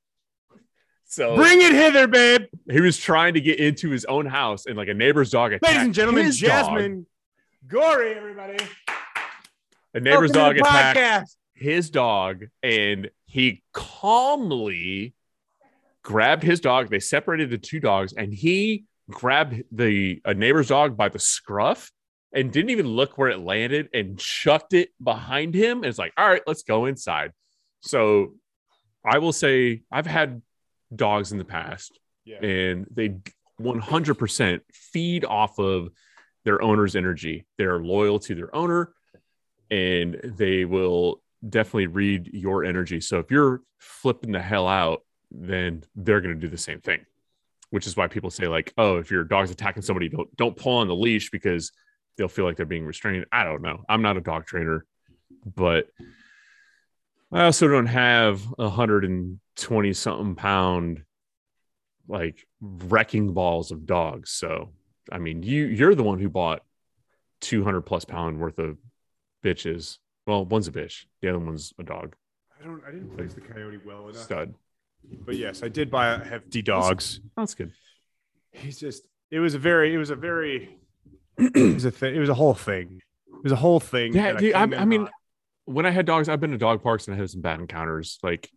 so 1.05 1.35
Bring 1.35 1.61
it 1.61 1.71
hither, 1.71 2.05
babe. 2.07 2.41
he 2.69 2.81
was 2.81 2.97
trying 2.97 3.35
to 3.35 3.41
get 3.41 3.59
into 3.59 3.89
his 3.89 4.03
own 4.05 4.25
house 4.25 4.65
and 4.65 4.75
like 4.75 4.89
a 4.89 4.93
neighbor's 4.93 5.29
dog 5.31 5.53
attacked 5.53 5.63
Ladies 5.71 5.85
and 5.85 5.93
gentlemen, 5.93 6.25
his 6.25 6.39
dog. 6.39 6.49
Jasmine 6.49 7.05
Gory, 7.67 8.13
everybody. 8.13 8.57
a 9.93 9.99
neighbor's 10.01 10.31
Welcome 10.33 10.57
dog 10.57 10.67
attacked 10.67 10.99
podcast. 10.99 11.35
His 11.57 11.89
dog 11.89 12.45
and 12.63 13.09
he 13.25 13.63
calmly 13.73 15.13
grabbed 16.03 16.43
his 16.43 16.59
dog. 16.59 16.89
They 16.89 16.99
separated 16.99 17.49
the 17.49 17.57
two 17.57 17.79
dogs 17.79 18.13
and 18.13 18.33
he 18.33 18.85
grabbed 19.09 19.63
the 19.71 20.21
a 20.25 20.33
neighbor's 20.33 20.67
dog 20.69 20.95
by 20.97 21.09
the 21.09 21.19
scruff 21.19 21.91
and 22.33 22.51
didn't 22.51 22.69
even 22.71 22.87
look 22.87 23.17
where 23.17 23.29
it 23.29 23.39
landed 23.39 23.89
and 23.93 24.19
chucked 24.19 24.73
it 24.73 24.89
behind 25.01 25.55
him. 25.55 25.77
And 25.77 25.85
it's 25.85 25.97
like, 25.99 26.13
all 26.17 26.27
right, 26.29 26.41
let's 26.45 26.63
go 26.63 26.85
inside. 26.85 27.31
So 27.81 28.35
I 29.05 29.17
will 29.19 29.33
say 29.33 29.83
I've 29.91 30.05
had 30.05 30.41
dogs 30.95 31.31
in 31.31 31.37
the 31.37 31.45
past 31.45 31.99
Yeah. 32.25 32.37
and 32.45 32.85
they 32.91 33.15
100% 33.59 34.61
feed 34.71 35.25
off 35.25 35.57
of 35.59 35.89
their 36.45 36.61
owner's 36.61 36.95
energy. 36.95 37.45
They're 37.57 37.79
loyal 37.79 38.19
to 38.19 38.35
their 38.35 38.55
owner 38.55 38.93
and 39.71 40.19
they 40.37 40.63
will 40.65 41.21
definitely 41.47 41.87
read 41.87 42.29
your 42.33 42.63
energy. 42.63 43.01
So 43.01 43.19
if 43.19 43.31
you're 43.31 43.61
flipping 43.79 44.31
the 44.31 44.41
hell 44.41 44.67
out, 44.67 45.03
then 45.31 45.83
they're 45.95 46.21
going 46.21 46.35
to 46.35 46.41
do 46.41 46.47
the 46.47 46.57
same 46.57 46.81
thing. 46.81 47.05
Which 47.69 47.85
is 47.85 47.97
why 47.97 48.07
people 48.07 48.29
say 48.29 48.47
like, 48.47 48.73
"Oh, 48.77 48.97
if 48.97 49.11
your 49.11 49.25
dog's 49.25 49.51
attacking 49.51 49.83
somebody, 49.83 50.07
don't 50.07 50.33
don't 50.37 50.55
pull 50.55 50.77
on 50.77 50.87
the 50.87 50.95
leash 50.95 51.31
because 51.31 51.73
they'll 52.17 52.29
feel 52.29 52.45
like 52.45 52.55
they're 52.55 52.65
being 52.65 52.85
restrained." 52.85 53.25
I 53.31 53.43
don't 53.43 53.61
know. 53.61 53.83
I'm 53.89 54.01
not 54.01 54.15
a 54.15 54.21
dog 54.21 54.45
trainer, 54.45 54.85
but 55.45 55.89
I 57.29 57.43
also 57.43 57.67
don't 57.67 57.87
have 57.87 58.41
a 58.57 58.69
hundred 58.69 59.03
and 59.03 59.41
twenty 59.57 59.91
something 59.91 60.35
pound 60.35 61.03
like 62.07 62.47
wrecking 62.61 63.33
balls 63.33 63.71
of 63.71 63.85
dogs. 63.85 64.31
So 64.31 64.69
I 65.11 65.17
mean, 65.19 65.43
you 65.43 65.65
you're 65.65 65.95
the 65.95 66.03
one 66.03 66.19
who 66.19 66.29
bought 66.29 66.63
two 67.41 67.63
hundred 67.63 67.81
plus 67.81 68.05
pound 68.05 68.39
worth 68.39 68.59
of 68.59 68.77
bitches. 69.43 69.97
Well, 70.27 70.45
one's 70.45 70.67
a 70.67 70.71
bitch, 70.71 71.05
the 71.21 71.29
other 71.29 71.39
one's 71.39 71.73
a 71.79 71.83
dog 71.83 72.15
I 72.61 72.65
don't. 72.65 72.81
I 72.87 72.91
didn't 72.91 73.15
place 73.15 73.33
the 73.33 73.41
coyote 73.41 73.79
well 73.85 74.09
enough. 74.09 74.21
stud. 74.23 74.53
But 75.25 75.35
yes, 75.35 75.61
I 75.63 75.69
did 75.69 75.89
buy 75.91 76.09
a 76.13 76.17
hefty 76.17 76.61
dogs. 76.61 77.21
That's 77.37 77.53
good. 77.53 77.71
He's 78.51 78.79
just. 78.79 79.03
It 79.31 79.39
was 79.39 79.53
a 79.53 79.59
very. 79.59 79.93
It 79.93 79.97
was 79.97 80.09
a 80.09 80.15
very. 80.15 80.77
it 81.37 81.73
was 81.75 81.85
a 81.85 81.91
thing. 81.91 82.15
It 82.15 82.19
was 82.19 82.29
a 82.29 82.33
whole 82.33 82.55
thing. 82.55 83.01
It 83.27 83.43
was 83.43 83.51
a 83.51 83.55
whole 83.57 83.79
thing. 83.79 84.13
Yeah, 84.15 84.33
dude, 84.33 84.55
I, 84.55 84.63
I 84.63 84.85
mean, 84.85 85.01
hot. 85.01 85.11
when 85.65 85.85
I 85.85 85.91
had 85.91 86.07
dogs, 86.07 86.27
I've 86.29 86.39
been 86.39 86.49
to 86.51 86.57
dog 86.57 86.81
parks 86.81 87.07
and 87.07 87.15
I 87.15 87.19
had 87.19 87.29
some 87.29 87.41
bad 87.41 87.59
encounters. 87.59 88.17
Like 88.23 88.49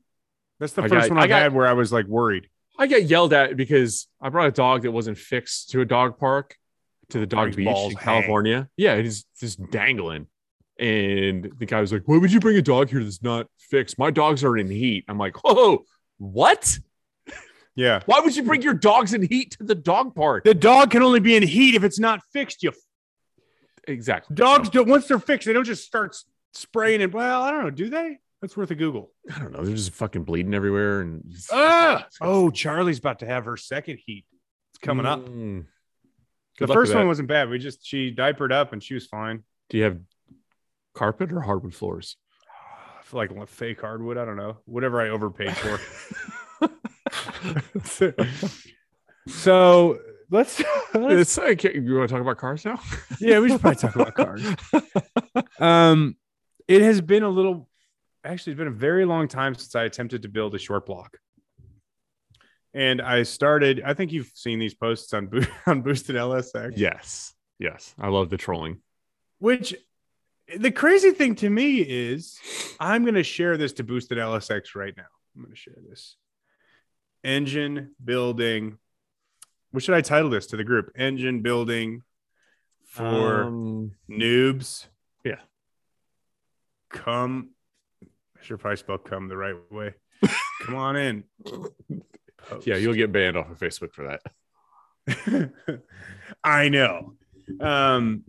that's 0.58 0.72
the 0.72 0.82
I 0.82 0.88
first 0.88 1.08
got- 1.10 1.14
one 1.16 1.22
I 1.22 1.26
got- 1.26 1.42
had 1.42 1.52
where 1.52 1.66
I 1.66 1.74
was 1.74 1.92
like 1.92 2.06
worried. 2.06 2.48
I 2.78 2.86
get 2.86 3.04
yelled 3.04 3.34
at 3.34 3.54
because 3.58 4.08
I 4.22 4.30
brought 4.30 4.46
a 4.48 4.52
dog 4.52 4.82
that 4.82 4.92
wasn't 4.92 5.18
fixed 5.18 5.70
to 5.70 5.82
a 5.82 5.84
dog 5.84 6.18
park. 6.18 6.56
to 7.10 7.18
the 7.18 7.26
dog 7.26 7.54
beach 7.54 7.66
in 7.68 7.90
hang. 7.90 7.96
California. 7.96 8.68
Yeah, 8.78 8.94
it 8.94 9.04
is 9.04 9.26
just 9.38 9.60
dangling. 9.70 10.26
And 10.80 11.52
the 11.58 11.66
guy 11.66 11.80
was 11.80 11.92
like, 11.92 12.02
Why 12.06 12.16
would 12.16 12.32
you 12.32 12.40
bring 12.40 12.56
a 12.56 12.62
dog 12.62 12.88
here 12.88 13.04
that's 13.04 13.22
not 13.22 13.46
fixed? 13.58 13.98
My 13.98 14.10
dogs 14.10 14.42
are 14.42 14.56
in 14.56 14.70
heat. 14.70 15.04
I'm 15.08 15.18
like, 15.18 15.36
Whoa, 15.44 15.84
what? 16.18 16.78
Yeah. 17.76 18.00
Why 18.06 18.20
would 18.20 18.34
you 18.34 18.42
bring 18.42 18.62
your 18.62 18.74
dogs 18.74 19.12
in 19.14 19.22
heat 19.22 19.52
to 19.58 19.64
the 19.64 19.74
dog 19.74 20.14
park? 20.14 20.44
The 20.44 20.54
dog 20.54 20.90
can 20.90 21.02
only 21.02 21.20
be 21.20 21.36
in 21.36 21.42
heat 21.42 21.74
if 21.74 21.84
it's 21.84 21.98
not 21.98 22.20
fixed. 22.32 22.62
You 22.62 22.72
Exactly. 23.86 24.34
dogs 24.34 24.70
don't 24.70 24.88
once 24.88 25.06
they're 25.06 25.18
fixed, 25.18 25.46
they 25.46 25.52
don't 25.52 25.64
just 25.64 25.84
start 25.84 26.16
spraying 26.52 27.00
it. 27.00 27.12
Well, 27.12 27.42
I 27.42 27.50
don't 27.50 27.62
know. 27.64 27.70
Do 27.70 27.88
they? 27.90 28.18
That's 28.40 28.56
worth 28.56 28.70
a 28.70 28.74
Google. 28.74 29.12
I 29.34 29.38
don't 29.38 29.52
know. 29.52 29.62
They're 29.62 29.76
just 29.76 29.92
fucking 29.92 30.24
bleeding 30.24 30.54
everywhere. 30.54 31.00
And 31.02 31.22
Ah! 31.52 32.06
Oh, 32.22 32.50
Charlie's 32.50 32.98
about 32.98 33.18
to 33.20 33.26
have 33.26 33.44
her 33.44 33.56
second 33.56 33.98
heat. 34.04 34.24
It's 34.72 34.78
coming 34.78 35.04
up. 35.06 35.20
Mm. 35.20 35.66
The 36.58 36.66
Good 36.66 36.68
luck 36.70 36.76
first 36.76 36.94
one 36.94 37.06
wasn't 37.06 37.28
bad. 37.28 37.48
We 37.50 37.58
just 37.58 37.86
she 37.86 38.10
diapered 38.10 38.52
up 38.52 38.72
and 38.72 38.82
she 38.82 38.94
was 38.94 39.06
fine. 39.06 39.44
Do 39.68 39.78
you 39.78 39.84
have 39.84 39.98
carpet 41.00 41.32
or 41.32 41.40
hardwood 41.40 41.74
floors? 41.74 42.18
I 42.98 43.02
feel 43.02 43.20
like 43.20 43.48
fake 43.48 43.80
hardwood. 43.80 44.18
I 44.18 44.26
don't 44.26 44.36
know. 44.36 44.58
Whatever 44.66 45.00
I 45.00 45.08
overpaid 45.08 45.56
for. 45.56 45.80
so 49.26 49.98
let's, 50.30 50.62
let's 50.94 51.38
It's. 51.38 51.64
You 51.64 51.96
want 51.96 52.10
to 52.10 52.14
talk 52.14 52.20
about 52.20 52.36
cars 52.36 52.66
now? 52.66 52.78
yeah, 53.18 53.40
we 53.40 53.48
should 53.48 53.62
probably 53.62 53.76
talk 53.80 53.96
about 53.96 54.14
cars. 54.14 54.44
Um, 55.58 56.16
it 56.68 56.82
has 56.82 57.00
been 57.00 57.22
a 57.22 57.30
little, 57.30 57.66
actually, 58.22 58.52
it's 58.52 58.58
been 58.58 58.68
a 58.68 58.70
very 58.70 59.06
long 59.06 59.26
time 59.26 59.54
since 59.54 59.74
I 59.74 59.84
attempted 59.84 60.20
to 60.22 60.28
build 60.28 60.54
a 60.54 60.58
short 60.58 60.84
block. 60.84 61.16
And 62.74 63.00
I 63.00 63.22
started. 63.22 63.80
I 63.86 63.94
think 63.94 64.12
you've 64.12 64.30
seen 64.34 64.58
these 64.58 64.74
posts 64.74 65.14
on 65.14 65.28
Bo- 65.28 65.40
on 65.66 65.80
Boosted 65.80 66.16
LSX. 66.16 66.74
yes. 66.76 67.32
Yes. 67.58 67.94
I 67.98 68.08
love 68.08 68.28
the 68.28 68.36
trolling. 68.36 68.82
Which 69.38 69.74
the 70.56 70.70
crazy 70.70 71.10
thing 71.12 71.34
to 71.36 71.50
me 71.50 71.78
is, 71.78 72.38
I'm 72.78 73.02
going 73.02 73.14
to 73.14 73.22
share 73.22 73.56
this 73.56 73.72
to 73.74 73.84
Boosted 73.84 74.18
LSX 74.18 74.74
right 74.74 74.94
now. 74.96 75.04
I'm 75.34 75.42
going 75.42 75.52
to 75.52 75.58
share 75.60 75.76
this 75.88 76.16
engine 77.22 77.90
building. 78.02 78.78
What 79.70 79.82
should 79.82 79.94
I 79.94 80.00
title 80.00 80.30
this 80.30 80.48
to 80.48 80.56
the 80.56 80.64
group? 80.64 80.92
Engine 80.96 81.42
building 81.42 82.02
for 82.84 83.44
Um, 83.44 83.92
noobs. 84.10 84.86
Yeah. 85.24 85.40
Come. 86.90 87.50
I 88.02 88.42
should 88.42 88.58
probably 88.58 88.76
spell 88.78 88.98
come 88.98 89.28
the 89.28 89.36
right 89.36 89.54
way. 89.70 89.94
Come 90.62 90.74
on 90.74 90.96
in. 90.96 91.24
yeah, 92.64 92.76
you'll 92.76 92.94
get 92.94 93.12
banned 93.12 93.36
off 93.36 93.50
of 93.50 93.58
Facebook 93.58 93.92
for 93.92 94.18
that. 95.06 95.52
I 96.44 96.68
know. 96.68 97.14
Um, 97.60 98.24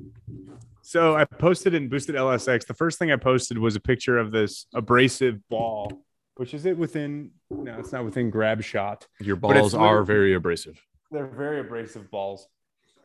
so 0.91 1.15
I 1.15 1.24
posted 1.24 1.74
in 1.74 1.88
Boosted 1.88 2.15
LSX. 2.15 2.67
The 2.67 2.74
first 2.74 3.00
thing 3.00 3.13
I 3.13 3.15
posted 3.15 3.57
was 3.57 3.77
a 3.77 3.79
picture 3.79 4.17
of 4.17 4.33
this 4.33 4.65
abrasive 4.74 5.39
ball, 5.48 6.03
which 6.36 6.53
is 6.53 6.65
it 6.65 6.77
within? 6.77 7.31
No, 7.50 7.79
it's 7.79 7.93
not 7.93 8.03
within 8.03 8.29
grab 8.29 8.62
shot. 8.62 9.07
Your 9.21 9.38
balls 9.38 9.74
are 9.74 10.03
very 10.03 10.33
abrasive. 10.33 10.77
They're 11.10 11.27
very 11.27 11.62
abrasive 11.62 12.12
balls. 12.12 12.45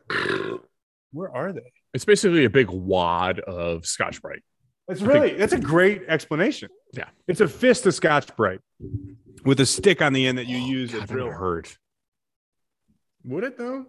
Where 1.11 1.33
are 1.33 1.53
they? 1.53 1.71
It's 1.93 2.03
basically 2.03 2.43
a 2.43 2.49
big 2.49 2.69
wad 2.69 3.39
of 3.39 3.85
Scotch 3.85 4.21
Brite. 4.21 4.43
It's 4.89 5.01
I 5.01 5.05
think- 5.05 5.13
really 5.13 5.33
that's 5.35 5.53
a 5.53 5.59
great 5.59 6.03
explanation. 6.09 6.67
Yeah. 6.91 7.07
it's 7.25 7.39
a 7.39 7.47
fist 7.47 7.85
of 7.85 7.93
Scotch 7.93 8.35
Brite 8.35 8.59
with 9.45 9.61
a 9.61 9.65
stick 9.65 10.01
on 10.01 10.11
the 10.11 10.27
end 10.27 10.39
that 10.39 10.47
you 10.47 10.57
oh, 10.57 10.67
use 10.67 10.91
God, 10.91 11.09
a 11.09 11.13
that 11.13 11.31
hurt. 11.31 11.77
Would 13.23 13.45
it 13.45 13.57
though? 13.57 13.85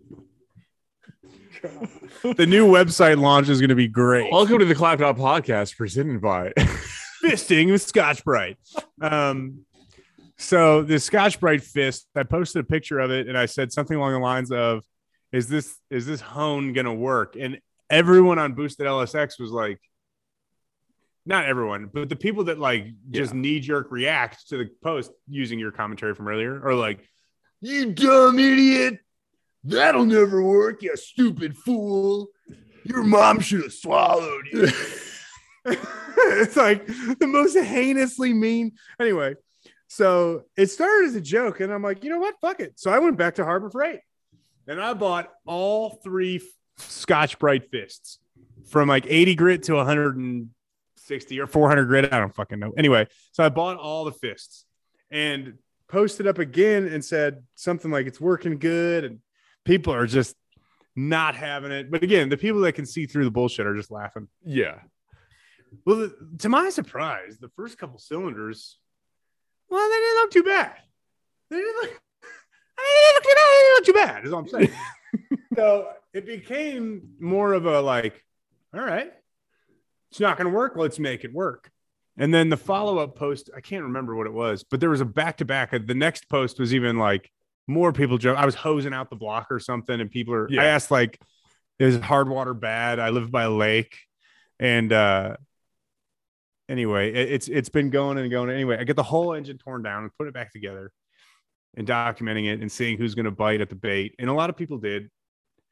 the 2.23 2.45
new 2.45 2.67
website 2.67 3.17
launch 3.17 3.47
is 3.47 3.61
going 3.61 3.69
to 3.69 3.75
be 3.75 3.87
great. 3.87 4.29
Welcome 4.29 4.59
to 4.59 4.65
the 4.65 4.75
Clapped 4.75 5.01
Out 5.01 5.17
Podcast 5.17 5.77
presented 5.77 6.21
by. 6.21 6.51
Fisting 7.23 7.71
with 7.71 7.81
Scotch 7.81 8.25
Brite. 8.25 8.57
Um, 9.01 9.65
so 10.37 10.81
the 10.83 10.99
Scotch 10.99 11.39
Brite 11.39 11.63
fist, 11.63 12.05
I 12.17 12.23
posted 12.23 12.59
a 12.59 12.65
picture 12.65 12.99
of 12.99 13.11
it 13.11 13.29
and 13.29 13.37
I 13.37 13.45
said 13.45 13.71
something 13.71 13.95
along 13.95 14.11
the 14.11 14.19
lines 14.19 14.51
of, 14.51 14.83
"Is 15.31 15.47
this 15.47 15.77
is 15.89 16.05
this 16.05 16.19
hone 16.19 16.73
going 16.73 16.85
to 16.85 16.93
work?" 16.93 17.37
And 17.39 17.61
everyone 17.89 18.39
on 18.39 18.55
Boosted 18.55 18.85
LSX 18.85 19.39
was 19.39 19.51
like, 19.51 19.79
not 21.25 21.45
everyone, 21.45 21.89
but 21.93 22.09
the 22.09 22.17
people 22.17 22.45
that 22.45 22.59
like 22.59 22.87
just 23.09 23.33
knee 23.33 23.61
jerk 23.61 23.87
react 23.89 24.49
to 24.49 24.57
the 24.57 24.69
post 24.83 25.11
using 25.29 25.59
your 25.59 25.71
commentary 25.71 26.13
from 26.13 26.27
earlier 26.27 26.61
are 26.61 26.75
like, 26.75 26.99
"You 27.61 27.93
dumb 27.93 28.37
idiot." 28.37 28.99
That'll 29.63 30.05
never 30.05 30.43
work, 30.43 30.81
you 30.81 30.95
stupid 30.97 31.57
fool. 31.57 32.27
Your 32.83 33.03
mom 33.03 33.39
should 33.39 33.63
have 33.63 33.73
swallowed 33.73 34.45
you. 34.51 34.67
it's 36.17 36.57
like 36.57 36.85
the 36.85 37.27
most 37.27 37.57
heinously 37.57 38.33
mean. 38.33 38.73
Anyway, 38.99 39.35
so 39.87 40.43
it 40.57 40.67
started 40.67 41.07
as 41.07 41.15
a 41.15 41.21
joke, 41.21 41.61
and 41.61 41.71
I'm 41.71 41.81
like, 41.81 42.03
you 42.03 42.09
know 42.09 42.19
what? 42.19 42.35
Fuck 42.41 42.59
it. 42.59 42.73
So 42.75 42.91
I 42.91 42.99
went 42.99 43.17
back 43.17 43.35
to 43.35 43.45
Harbor 43.45 43.69
Freight 43.69 44.01
and 44.67 44.81
I 44.81 44.93
bought 44.93 45.29
all 45.45 45.91
three 46.03 46.41
Scotch 46.77 47.39
Brite 47.39 47.69
fists 47.69 48.19
from 48.69 48.89
like 48.89 49.05
80 49.07 49.35
grit 49.35 49.63
to 49.63 49.75
160 49.75 51.39
or 51.39 51.47
400 51.47 51.85
grit. 51.85 52.13
I 52.13 52.19
don't 52.19 52.33
fucking 52.33 52.59
know. 52.59 52.73
Anyway, 52.77 53.07
so 53.31 53.43
I 53.43 53.49
bought 53.49 53.77
all 53.77 54.05
the 54.05 54.11
fists 54.11 54.65
and 55.11 55.57
posted 55.87 56.27
up 56.27 56.39
again 56.39 56.87
and 56.87 57.03
said 57.03 57.43
something 57.55 57.91
like 57.91 58.07
it's 58.07 58.19
working 58.19 58.57
good 58.57 59.03
and 59.03 59.19
people 59.65 59.93
are 59.93 60.07
just 60.07 60.35
not 60.95 61.35
having 61.35 61.71
it. 61.71 61.91
But 61.91 62.03
again, 62.03 62.29
the 62.29 62.37
people 62.37 62.61
that 62.61 62.73
can 62.73 62.85
see 62.85 63.05
through 63.05 63.25
the 63.25 63.31
bullshit 63.31 63.65
are 63.65 63.75
just 63.75 63.91
laughing. 63.91 64.27
yeah. 64.45 64.79
Well, 65.85 65.97
the, 65.97 66.15
to 66.39 66.49
my 66.49 66.69
surprise, 66.69 67.39
the 67.39 67.49
first 67.55 67.79
couple 67.79 67.97
cylinders, 67.97 68.77
well, 69.69 69.89
they 69.89 69.95
didn't 69.95 70.21
look 70.21 70.31
too 70.31 70.43
bad. 70.43 70.75
They 71.49 71.57
didn't 71.57 71.75
look, 71.81 71.89
I 72.77 72.83
mean, 72.83 72.93
they 72.93 73.01
didn't 73.01 73.15
look 73.15 73.23
too 73.23 73.33
bad. 73.35 73.47
They 73.47 73.57
didn't 73.57 73.75
look 73.75 73.85
too 73.85 73.93
bad. 73.93 74.25
Is 74.27 74.33
all 74.33 74.39
I'm 74.39 74.47
saying. 74.47 75.39
so 75.55 75.87
it 76.13 76.25
became 76.27 77.09
more 77.19 77.53
of 77.53 77.65
a 77.65 77.81
like, 77.81 78.23
all 78.71 78.81
right, 78.81 79.11
it's 80.11 80.19
not 80.19 80.37
going 80.37 80.45
to 80.45 80.55
work. 80.55 80.73
Let's 80.75 80.99
make 80.99 81.23
it 81.23 81.33
work. 81.33 81.71
And 82.17 82.31
then 82.31 82.49
the 82.49 82.57
follow 82.57 82.99
up 82.99 83.15
post, 83.15 83.49
I 83.57 83.61
can't 83.61 83.83
remember 83.83 84.15
what 84.15 84.27
it 84.27 84.33
was, 84.33 84.63
but 84.63 84.79
there 84.79 84.91
was 84.91 85.01
a 85.01 85.05
back 85.05 85.37
to 85.37 85.45
back. 85.45 85.71
The 85.71 85.95
next 85.95 86.29
post 86.29 86.59
was 86.59 86.71
even 86.73 86.99
like 86.99 87.31
more 87.67 87.93
people 87.93 88.17
joke. 88.17 88.37
I 88.37 88.45
was 88.45 88.55
hosing 88.55 88.93
out 88.93 89.09
the 89.09 89.15
block 89.15 89.47
or 89.51 89.59
something, 89.59 89.99
and 89.99 90.09
people 90.11 90.33
are. 90.33 90.47
I 90.61 90.65
asked 90.65 90.91
like, 90.91 91.19
"Is 91.79 91.97
hard 91.99 92.27
water 92.29 92.53
bad?" 92.53 92.99
I 92.99 93.09
live 93.09 93.31
by 93.31 93.43
a 93.43 93.49
lake, 93.49 93.97
and 94.59 94.91
uh 94.91 95.37
anyway, 96.69 97.11
it- 97.13 97.31
it's 97.31 97.47
it's 97.47 97.69
been 97.69 97.89
going 97.89 98.17
and 98.17 98.29
going. 98.31 98.49
Anyway, 98.49 98.77
I 98.79 98.83
get 98.83 98.95
the 98.95 99.03
whole 99.03 99.33
engine 99.33 99.57
torn 99.57 99.81
down 99.83 100.03
and 100.03 100.11
put 100.17 100.27
it 100.27 100.33
back 100.33 100.51
together, 100.51 100.91
and 101.75 101.87
documenting 101.87 102.51
it 102.51 102.59
and 102.61 102.71
seeing 102.71 102.97
who's 102.97 103.15
going 103.15 103.25
to 103.25 103.31
bite 103.31 103.61
at 103.61 103.69
the 103.69 103.75
bait. 103.75 104.15
And 104.19 104.29
a 104.29 104.33
lot 104.33 104.49
of 104.49 104.57
people 104.57 104.77
did. 104.77 105.09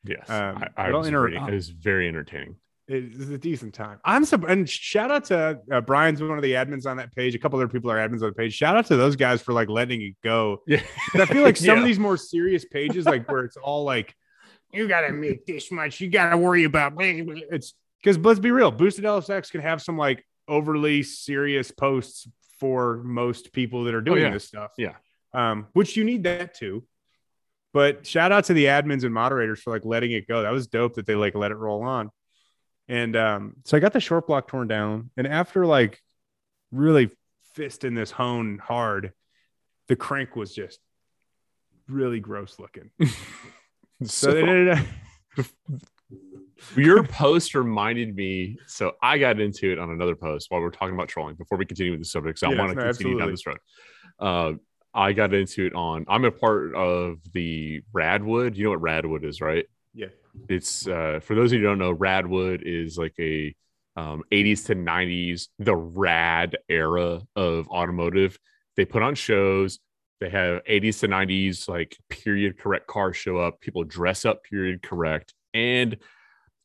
Yes. 0.04 0.30
Um, 0.30 0.64
I, 0.78 0.88
I 0.88 0.92
was 0.92 1.08
inter- 1.08 1.26
reading. 1.26 1.48
It 1.48 1.54
was 1.54 1.70
very 1.70 2.08
entertaining. 2.08 2.56
It 2.92 3.18
was 3.18 3.30
a 3.30 3.38
decent 3.38 3.74
time. 3.74 4.00
I'm 4.04 4.26
so 4.26 4.38
and 4.48 4.70
shout 4.70 5.12
out 5.12 5.26
to 5.26 5.60
uh, 5.72 5.82
Brian's 5.82 6.22
one 6.22 6.38
of 6.38 6.42
the 6.44 6.54
admins 6.54 6.86
on 6.86 6.98
that 6.98 7.16
page. 7.16 7.34
A 7.36 7.40
couple 7.40 7.58
other 7.60 7.68
people 7.68 7.90
are 7.92 7.98
admins 7.98 8.22
on 8.22 8.30
the 8.30 8.34
page. 8.34 8.54
Shout 8.54 8.76
out 8.76 8.86
to 8.88 8.98
those 8.98 9.16
guys 9.16 9.42
for 9.42 9.54
like 9.54 9.70
letting 9.70 10.02
it 10.02 10.16
go. 10.24 10.62
Yeah, 10.68 10.82
I 11.16 11.26
feel 11.26 11.44
like 11.44 11.58
some 11.58 11.68
Yeah. 11.68 11.80
of 11.80 11.86
these 11.86 12.00
more 12.00 12.18
serious 12.18 12.66
pages, 12.66 13.06
like 13.06 13.30
where 13.32 13.46
it's 13.46 13.58
all 13.58 13.84
like, 13.86 14.14
you 14.74 14.88
got 14.88 15.02
to 15.02 15.12
make 15.14 15.46
this 15.46 15.72
much, 15.72 16.02
you 16.02 16.10
got 16.10 16.32
to 16.32 16.38
worry 16.38 16.64
about. 16.66 16.96
blah, 16.96 17.14
blah." 17.24 17.36
It's 17.52 17.74
because 18.04 18.18
let's 18.18 18.40
be 18.40 18.52
real, 18.52 18.72
Boosted 18.72 19.06
LSX 19.06 19.52
can 19.52 19.62
have 19.62 19.82
some 19.82 19.98
like 19.98 20.26
overly 20.48 21.04
serious 21.04 21.72
posts 21.72 22.28
for 22.60 23.02
most 23.04 23.54
people 23.54 23.86
that 23.86 23.94
are 23.94 24.02
doing 24.02 24.24
Oh, 24.24 24.28
yeah. 24.28 24.34
this 24.34 24.46
stuff. 24.48 24.72
Yeah. 24.78 24.96
Um, 25.34 25.68
which 25.74 25.96
you 25.96 26.04
need 26.04 26.24
that 26.24 26.56
too. 26.56 26.84
But 27.74 28.06
shout 28.06 28.32
out 28.34 28.44
to 28.46 28.54
the 28.54 28.66
admins 28.66 29.04
and 29.06 29.14
moderators 29.14 29.62
for 29.62 29.72
like 29.72 29.86
letting 29.86 30.12
it 30.12 30.28
go. 30.28 30.42
That 30.42 30.52
was 30.52 30.68
dope 30.68 30.96
that 30.96 31.06
they 31.06 31.16
like 31.16 31.36
let 31.36 31.52
it 31.52 31.56
roll 31.58 31.84
on. 31.84 32.10
And 32.88 33.16
um, 33.16 33.56
so 33.66 33.78
I 33.78 33.80
got 33.80 33.94
the 33.94 34.00
short 34.00 34.28
block 34.28 34.48
torn 34.48 34.68
down. 34.68 35.12
And 35.18 35.28
after 35.28 35.66
like 35.66 36.02
really 36.72 37.10
fisting 37.58 37.96
this 37.96 38.12
hone 38.12 38.60
hard, 38.60 39.14
the 39.88 39.96
crank 39.96 40.36
was 40.36 40.54
just 40.54 40.80
really 41.88 42.20
gross 42.20 42.60
looking. 42.60 42.92
So, 44.04 44.74
So, 45.36 45.44
your 46.76 47.04
post 47.04 47.54
reminded 47.54 48.16
me. 48.16 48.58
So 48.68 48.94
I 49.02 49.20
got 49.20 49.40
into 49.40 49.72
it 49.72 49.78
on 49.78 49.92
another 49.92 50.16
post 50.16 50.48
while 50.50 50.62
we're 50.62 50.72
talking 50.72 50.96
about 50.96 51.08
trolling. 51.08 51.36
Before 51.36 51.58
we 51.58 51.66
continue 51.68 51.92
with 51.92 52.02
the 52.02 52.06
subject, 52.06 52.40
so 52.40 52.50
Yes, 52.50 52.58
I 52.58 52.62
want 52.64 52.72
to 52.72 52.84
no, 52.84 52.92
continue 52.92 53.20
down 53.20 53.30
absolutely. 53.30 53.34
this 53.34 53.46
road. 53.46 54.56
Uh, 54.56 54.58
I 54.94 55.14
got 55.14 55.34
into 55.34 55.68
it 55.68 55.76
on. 55.76 56.06
I'm 56.08 56.26
a 56.26 56.32
part 56.32 56.74
of 56.76 57.20
the 57.34 57.82
Radwood. 57.96 58.56
You 58.56 58.66
know 58.66 58.70
what 58.72 58.82
Radwood 58.82 59.24
is, 59.24 59.40
right? 59.40 59.66
yeah. 59.94 60.08
It's 60.50 60.88
uh, 60.88 61.20
for 61.22 61.36
those 61.36 61.52
of 61.52 61.60
you 61.60 61.60
who 61.60 61.68
don't 61.68 61.80
know, 61.80 61.96
Radwood 61.96 62.62
is 62.64 62.98
like 62.98 63.16
a 63.20 63.56
um, 63.96 64.24
80s 64.32 64.66
to 64.68 64.76
90s, 64.76 65.48
the 65.60 65.76
rad 65.76 66.58
era 66.70 67.22
of 67.36 67.68
automotive. 67.70 68.38
They 68.78 68.86
put 68.86 69.04
on 69.04 69.16
shows 69.16 69.80
They 70.20 70.30
have 70.30 70.64
80s 70.64 71.02
to 71.02 71.08
90s 71.08 71.68
like 71.68 71.98
period 72.10 72.58
correct 72.58 72.88
cars 72.88 73.18
show 73.18 73.38
up. 73.38 73.60
People 73.60 73.84
dress 73.84 74.26
up 74.26 74.44
period 74.44 74.82
correct. 74.82 75.34
And 75.54 75.98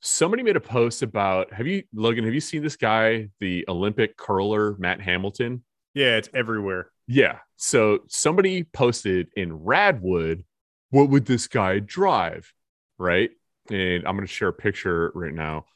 somebody 0.01 0.43
made 0.43 0.57
a 0.57 0.61
post 0.61 1.03
about 1.03 1.53
have 1.53 1.67
you 1.67 1.83
Logan, 1.93 2.25
have 2.25 2.35
you 2.35 2.41
seen 2.41 2.63
this 2.63 2.77
guy, 2.77 3.29
the 3.41 3.65
Olympic 3.69 4.17
curler 4.17 4.77
Matt 4.79 5.01
Hamilton? 5.01 5.65
Yeah, 5.95 6.17
it's 6.17 6.29
everywhere. 6.35 6.91
Yeah. 7.09 7.39
So 7.57 8.01
somebody 8.09 8.65
posted 8.65 9.29
in 9.37 9.59
Radwood, 9.59 10.45
what 10.91 11.09
would 11.09 11.27
this 11.27 11.49
guy 11.49 11.79
drive? 11.79 12.53
Right. 12.99 13.31
And 13.71 14.07
I'm 14.07 14.17
going 14.17 14.27
to 14.27 14.33
share 14.33 14.49
a 14.49 14.53
picture 14.53 15.11
right 15.15 15.35
now 15.35 15.67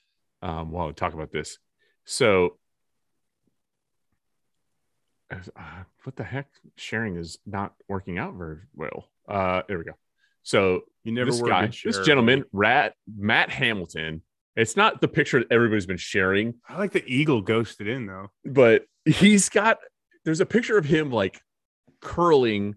um, 0.42 0.70
while 0.70 0.86
we 0.86 0.92
talk 0.92 1.14
about 1.14 1.32
this. 1.32 1.58
So, 2.04 2.56
uh, 5.30 5.36
what 6.02 6.16
the 6.16 6.24
heck? 6.24 6.48
Sharing 6.76 7.16
is 7.16 7.38
not 7.46 7.74
working 7.88 8.18
out 8.18 8.34
very 8.34 8.58
well. 8.74 9.04
Uh, 9.28 9.62
there 9.68 9.78
we 9.78 9.84
go. 9.84 9.92
So 10.42 10.82
You 11.04 11.12
never 11.12 11.30
this 11.30 11.40
were 11.40 11.48
guy, 11.48 11.70
this 11.84 12.00
gentleman, 12.00 12.44
Rat 12.52 12.94
Matt 13.16 13.50
Hamilton. 13.50 14.22
It's 14.56 14.76
not 14.76 15.00
the 15.00 15.08
picture 15.08 15.38
that 15.38 15.52
everybody's 15.52 15.86
been 15.86 15.96
sharing, 15.96 16.54
I 16.68 16.78
like 16.78 16.92
the 16.92 17.04
eagle 17.06 17.40
ghosted 17.40 17.86
in 17.86 18.06
though. 18.06 18.30
but 18.44 18.86
he's 19.04 19.48
got 19.48 19.78
there's 20.24 20.40
a 20.40 20.46
picture 20.46 20.76
of 20.76 20.84
him 20.84 21.10
like 21.10 21.40
curling 22.00 22.74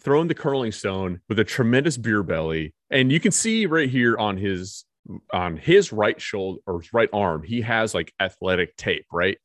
throwing 0.00 0.28
the 0.28 0.34
curling 0.34 0.72
stone 0.72 1.20
with 1.28 1.38
a 1.38 1.44
tremendous 1.44 1.96
beer 1.96 2.22
belly 2.22 2.74
and 2.94 3.12
you 3.12 3.20
can 3.20 3.32
see 3.32 3.66
right 3.66 3.90
here 3.90 4.16
on 4.16 4.38
his 4.38 4.84
on 5.32 5.58
his 5.58 5.92
right 5.92 6.18
shoulder 6.18 6.60
or 6.66 6.80
his 6.80 6.92
right 6.94 7.10
arm 7.12 7.42
he 7.42 7.60
has 7.60 7.94
like 7.94 8.14
athletic 8.18 8.74
tape 8.76 9.04
right 9.12 9.36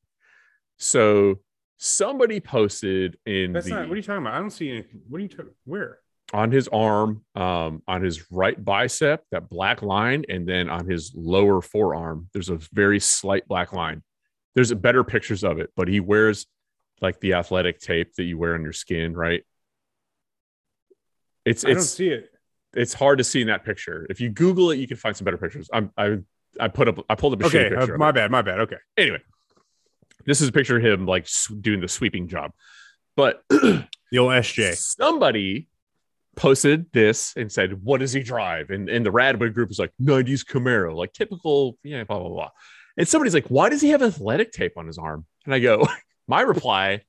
so 0.77 1.39
somebody 1.77 2.39
posted 2.39 3.17
in 3.25 3.51
That's 3.51 3.65
the, 3.65 3.73
not. 3.73 3.87
What 3.87 3.93
are 3.93 3.97
you 3.97 4.03
talking 4.03 4.21
about? 4.21 4.33
I 4.33 4.39
don't 4.39 4.51
see 4.51 4.69
anything. 4.69 5.01
What 5.07 5.19
are 5.19 5.21
you 5.21 5.29
talking? 5.29 5.53
Where? 5.65 5.99
on 6.33 6.51
his 6.51 6.67
arm 6.67 7.23
um 7.35 7.81
on 7.87 8.03
his 8.03 8.31
right 8.31 8.63
bicep 8.63 9.23
that 9.31 9.49
black 9.49 9.81
line 9.81 10.23
and 10.29 10.47
then 10.47 10.69
on 10.69 10.87
his 10.87 11.11
lower 11.15 11.61
forearm 11.61 12.29
there's 12.33 12.49
a 12.49 12.59
very 12.71 12.99
slight 12.99 13.47
black 13.47 13.73
line 13.73 14.03
there's 14.53 14.71
better 14.73 15.03
pictures 15.03 15.43
of 15.43 15.59
it 15.59 15.71
but 15.75 15.87
he 15.87 15.99
wears 15.99 16.45
like 17.01 17.19
the 17.19 17.33
athletic 17.33 17.79
tape 17.79 18.13
that 18.15 18.23
you 18.23 18.37
wear 18.37 18.53
on 18.53 18.61
your 18.61 18.73
skin 18.73 19.15
right 19.15 19.43
it's 21.45 21.65
I 21.65 21.69
don't 21.69 21.77
it's 21.77 21.89
see 21.89 22.09
it. 22.09 22.29
It's 22.73 22.93
hard 22.93 23.17
to 23.17 23.23
see 23.23 23.41
in 23.41 23.47
that 23.47 23.63
picture 23.65 24.05
if 24.09 24.21
you 24.21 24.29
google 24.29 24.71
it 24.71 24.77
you 24.77 24.87
can 24.87 24.97
find 24.97 25.15
some 25.17 25.25
better 25.25 25.37
pictures 25.37 25.69
i'm 25.73 25.91
i 25.97 26.17
i 26.59 26.67
put 26.67 26.87
up 26.87 27.03
i 27.09 27.15
pulled 27.15 27.33
up 27.33 27.41
a 27.41 27.45
Okay, 27.47 27.69
shitty 27.69 27.93
uh, 27.93 27.97
my 27.97 28.11
bad. 28.11 28.29
My 28.31 28.41
bad. 28.41 28.59
Okay. 28.61 28.77
anyway 28.97 29.19
this 30.25 30.41
is 30.41 30.49
a 30.49 30.51
picture 30.51 30.77
of 30.77 30.83
him 30.85 31.05
like 31.05 31.27
doing 31.61 31.79
the 31.81 31.87
sweeping 31.87 32.27
job 32.27 32.51
but 33.15 33.43
The 33.49 34.17
old 34.17 34.31
SJ. 34.31 34.75
somebody 34.75 35.67
posted 36.35 36.85
this 36.93 37.33
and 37.35 37.51
said, 37.51 37.83
"What 37.83 37.99
does 37.99 38.13
he 38.13 38.21
drive?" 38.23 38.69
And 38.69 38.89
and 38.89 39.05
the 39.05 39.09
Radwood 39.11 39.53
group 39.53 39.69
is 39.71 39.77
like, 39.77 39.91
"90s 40.01 40.43
Camaro, 40.45 40.95
like 40.95 41.11
typical, 41.13 41.77
yeah, 41.83 42.03
blah 42.05 42.17
blah 42.19 42.29
blah." 42.29 42.49
And 42.97 43.07
somebody's 43.07 43.33
like, 43.33 43.47
"Why 43.47 43.67
does 43.69 43.81
he 43.81 43.89
have 43.89 44.01
athletic 44.01 44.51
tape 44.53 44.77
on 44.77 44.87
his 44.87 44.97
arm?" 44.97 45.25
And 45.45 45.53
I 45.53 45.59
go, 45.59 45.85
"My 46.27 46.41
reply, 46.41 47.01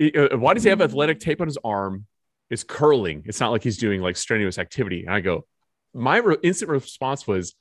uh, 0.00 0.36
why 0.38 0.54
does 0.54 0.62
he 0.62 0.70
have 0.70 0.80
athletic 0.80 1.18
tape 1.20 1.40
on 1.40 1.48
his 1.48 1.58
arm? 1.64 2.06
Is 2.50 2.64
curling. 2.64 3.22
It's 3.26 3.40
not 3.40 3.50
like 3.50 3.62
he's 3.62 3.78
doing 3.78 4.00
like 4.00 4.16
strenuous 4.16 4.58
activity." 4.58 5.04
And 5.04 5.14
I 5.14 5.20
go, 5.20 5.46
my 5.94 6.18
re- 6.18 6.36
instant 6.42 6.70
response 6.70 7.26
was, 7.26 7.54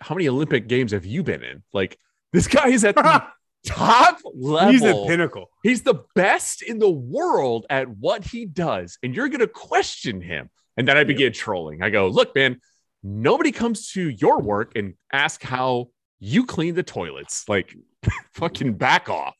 "How 0.00 0.14
many 0.14 0.28
Olympic 0.28 0.68
games 0.68 0.92
have 0.92 1.06
you 1.06 1.22
been 1.22 1.42
in? 1.42 1.62
Like 1.72 1.98
this 2.32 2.46
guy 2.48 2.68
is 2.68 2.84
at 2.84 2.96
the 2.96 3.24
top 3.66 4.18
level." 4.34 4.72
He's 4.72 4.82
the 4.82 5.04
pinnacle. 5.06 5.50
He's 5.62 5.82
the 5.82 6.04
best 6.14 6.62
in 6.62 6.78
the 6.78 6.90
world 6.90 7.66
at 7.70 7.88
what 7.88 8.24
he 8.24 8.46
does, 8.46 8.98
and 9.02 9.14
you're 9.14 9.28
going 9.28 9.40
to 9.40 9.46
question 9.46 10.20
him. 10.20 10.50
And 10.76 10.88
then 10.88 10.96
I 10.96 11.04
began 11.04 11.32
trolling. 11.32 11.82
I 11.82 11.90
go, 11.90 12.08
look, 12.08 12.34
man, 12.34 12.60
nobody 13.02 13.52
comes 13.52 13.90
to 13.92 14.08
your 14.08 14.40
work 14.40 14.72
and 14.76 14.94
ask 15.12 15.42
how 15.42 15.90
you 16.18 16.46
clean 16.46 16.74
the 16.74 16.82
toilets. 16.82 17.48
Like, 17.48 17.76
fucking 18.32 18.74
back 18.74 19.08
off. 19.08 19.36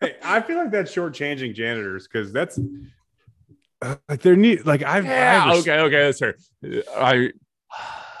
Hey, 0.00 0.16
I 0.24 0.40
feel 0.40 0.56
like 0.56 0.70
that's 0.70 0.92
shortchanging 0.92 1.54
janitors 1.54 2.08
because 2.08 2.32
that's 2.32 2.58
like 4.08 4.20
they're 4.22 4.36
neat. 4.36 4.66
Like 4.66 4.82
I've 4.82 5.04
Yeah, 5.04 5.44
I've 5.46 5.58
okay, 5.60 5.78
okay, 5.80 6.02
that's 6.04 6.18
fair. 6.18 6.34
I 6.96 7.30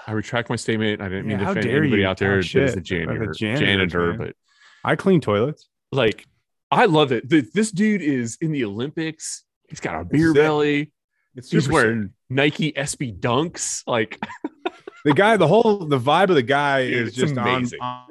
I 0.06 0.12
retract 0.12 0.48
my 0.50 0.56
statement. 0.56 1.00
I 1.00 1.08
didn't 1.08 1.26
mean 1.26 1.38
Yeah, 1.38 1.46
to 1.46 1.50
offend 1.52 1.66
anybody 1.66 2.04
out 2.04 2.20
oh, 2.20 2.24
there 2.24 2.32
that 2.34 2.38
is 2.38 2.46
shit 2.46 2.76
a 2.76 2.80
janitor, 2.80 3.22
about 3.22 3.28
the 3.28 3.34
janitors, 3.34 3.60
janitor, 3.92 4.12
but 4.14 4.34
I 4.82 4.96
clean 4.96 5.20
toilets. 5.20 5.68
like, 5.92 6.26
I 6.70 6.86
love 6.86 7.12
it. 7.12 7.28
Th- 7.28 7.50
This 7.52 7.70
dude 7.70 8.00
is 8.02 8.38
in 8.40 8.52
the 8.52 8.64
Olympics. 8.64 9.44
He's 9.68 9.80
got 9.80 10.00
a 10.00 10.04
beer 10.04 10.28
Sick. 10.28 10.34
belly. 10.36 10.92
It's 11.36 11.50
He's 11.50 11.68
wearing 11.68 12.12
Nike 12.28 12.72
SB 12.72 13.20
Dunks. 13.20 13.82
Like, 13.86 14.18
the 15.04 15.12
guy. 15.14 15.36
The 15.36 15.46
whole 15.46 15.86
the 15.86 15.98
vibe 16.00 16.30
of 16.30 16.34
the 16.34 16.42
guy 16.42 16.86
Dude, 16.88 17.08
is 17.08 17.14
just 17.14 17.36
on, 17.36 17.46
amazing. 17.46 17.80
on- 17.80 18.06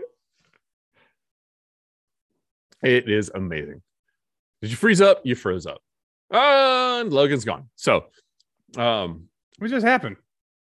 It 2.82 3.10
is 3.10 3.30
amazing. 3.34 3.82
Did 4.62 4.72
you 4.72 4.78
freeze 4.78 5.02
up? 5.02 5.22
You 5.26 5.36
froze 5.36 5.66
up. 5.66 5.82
Uh, 6.32 7.00
and 7.02 7.12
Logan's 7.14 7.46
gone. 7.46 7.70
So, 7.76 8.06
um, 8.78 9.28
What 9.58 9.70
just 9.70 9.86
happened? 9.86 10.18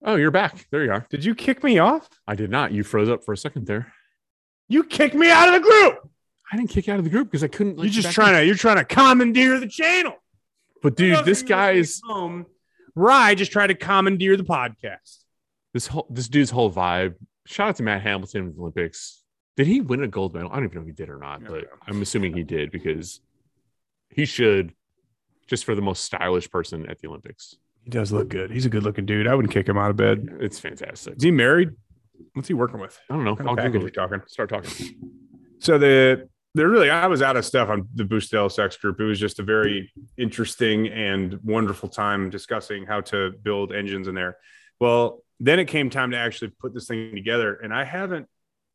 oh, 0.04 0.16
you're 0.16 0.30
back. 0.32 0.66
There 0.70 0.84
you 0.84 0.90
are. 0.90 1.06
Did 1.10 1.24
you 1.24 1.34
kick 1.34 1.62
me 1.62 1.78
off? 1.78 2.08
I 2.26 2.34
did 2.34 2.50
not. 2.50 2.72
You 2.72 2.82
froze 2.82 3.08
up 3.08 3.24
for 3.24 3.32
a 3.32 3.36
second 3.36 3.66
there. 3.66 3.92
You 4.68 4.82
kicked 4.84 5.14
me 5.14 5.30
out 5.30 5.48
of 5.48 5.54
the 5.54 5.60
group. 5.60 6.08
I 6.52 6.56
didn't 6.56 6.70
kick 6.70 6.86
you 6.86 6.92
out 6.92 6.98
of 6.98 7.04
the 7.04 7.10
group 7.10 7.28
because 7.30 7.44
I 7.44 7.48
couldn't. 7.48 7.78
let 7.78 7.84
You're 7.84 8.02
just 8.02 8.12
trying 8.14 8.34
in. 8.34 8.40
to. 8.40 8.46
You're 8.46 8.54
trying 8.56 8.76
to 8.78 8.84
commandeer 8.84 9.58
the 9.60 9.68
channel. 9.68 10.14
But 10.82 10.96
dude, 10.96 11.24
this 11.24 11.42
guy 11.42 11.72
is 11.72 12.00
home. 12.04 12.46
Rye 12.96 13.34
just 13.36 13.52
tried 13.52 13.68
to 13.68 13.74
commandeer 13.74 14.36
the 14.36 14.42
podcast. 14.44 15.18
this 15.72 15.86
whole 15.86 16.06
this 16.10 16.28
dude's 16.28 16.50
whole 16.50 16.70
vibe. 16.70 17.14
Shout 17.46 17.68
out 17.70 17.76
to 17.76 17.82
Matt 17.84 18.02
Hamilton 18.02 18.46
with 18.46 18.54
the 18.56 18.60
Olympics. 18.62 19.22
Did 19.56 19.66
he 19.68 19.80
win 19.80 20.02
a 20.02 20.08
gold 20.08 20.34
medal? 20.34 20.50
I 20.50 20.56
don't 20.56 20.64
even 20.64 20.74
know 20.76 20.80
if 20.82 20.86
he 20.88 20.92
did 20.92 21.08
or 21.08 21.18
not, 21.18 21.40
Yeah, 21.42 21.48
but 21.48 21.60
yeah. 21.62 21.68
I'm 21.86 22.02
assuming 22.02 22.34
he 22.36 22.42
did 22.42 22.70
because 22.72 23.20
he 24.10 24.24
should, 24.24 24.74
just 25.46 25.64
for 25.64 25.74
the 25.74 25.82
most 25.82 26.04
stylish 26.04 26.50
person 26.50 26.88
at 26.88 26.98
the 27.00 27.08
Olympics. 27.08 27.56
He 27.84 27.90
does 27.90 28.12
look 28.12 28.28
good. 28.28 28.50
He's 28.50 28.66
a 28.66 28.68
good 28.68 28.84
looking 28.84 29.06
dude. 29.06 29.26
I 29.26 29.34
wouldn't 29.34 29.52
kick 29.52 29.68
him 29.68 29.76
out 29.76 29.90
of 29.90 29.96
bed. 29.96 30.28
It's 30.40 30.58
fantastic. 30.58 31.16
Is 31.16 31.22
he 31.22 31.30
married? 31.30 31.70
What's 32.34 32.48
he 32.48 32.54
working 32.54 32.78
with? 32.80 32.98
I 33.10 33.14
don't 33.14 33.24
know. 33.24 33.34
What 33.34 33.48
I'll 33.48 33.56
package 33.56 33.72
Google 33.72 33.88
it. 33.88 33.94
talking? 33.94 34.22
Start 34.28 34.50
talking. 34.50 34.70
So 35.58 35.78
the 35.78 36.28
there 36.54 36.68
really 36.68 36.90
I 36.90 37.06
was 37.06 37.22
out 37.22 37.36
of 37.36 37.44
stuff 37.44 37.68
on 37.68 37.88
the 37.94 38.04
Boosted 38.04 38.38
LSX 38.38 38.78
Group. 38.80 39.00
It 39.00 39.04
was 39.04 39.18
just 39.18 39.38
a 39.38 39.42
very 39.42 39.90
interesting 40.18 40.88
and 40.88 41.38
wonderful 41.42 41.88
time 41.88 42.30
discussing 42.30 42.84
how 42.84 43.00
to 43.02 43.32
build 43.42 43.72
engines 43.72 44.06
in 44.06 44.14
there. 44.14 44.36
Well, 44.80 45.22
then 45.40 45.58
it 45.58 45.64
came 45.66 45.90
time 45.90 46.10
to 46.10 46.16
actually 46.16 46.52
put 46.60 46.74
this 46.74 46.86
thing 46.86 47.14
together, 47.14 47.54
and 47.54 47.72
I 47.72 47.84
haven't 47.84 48.26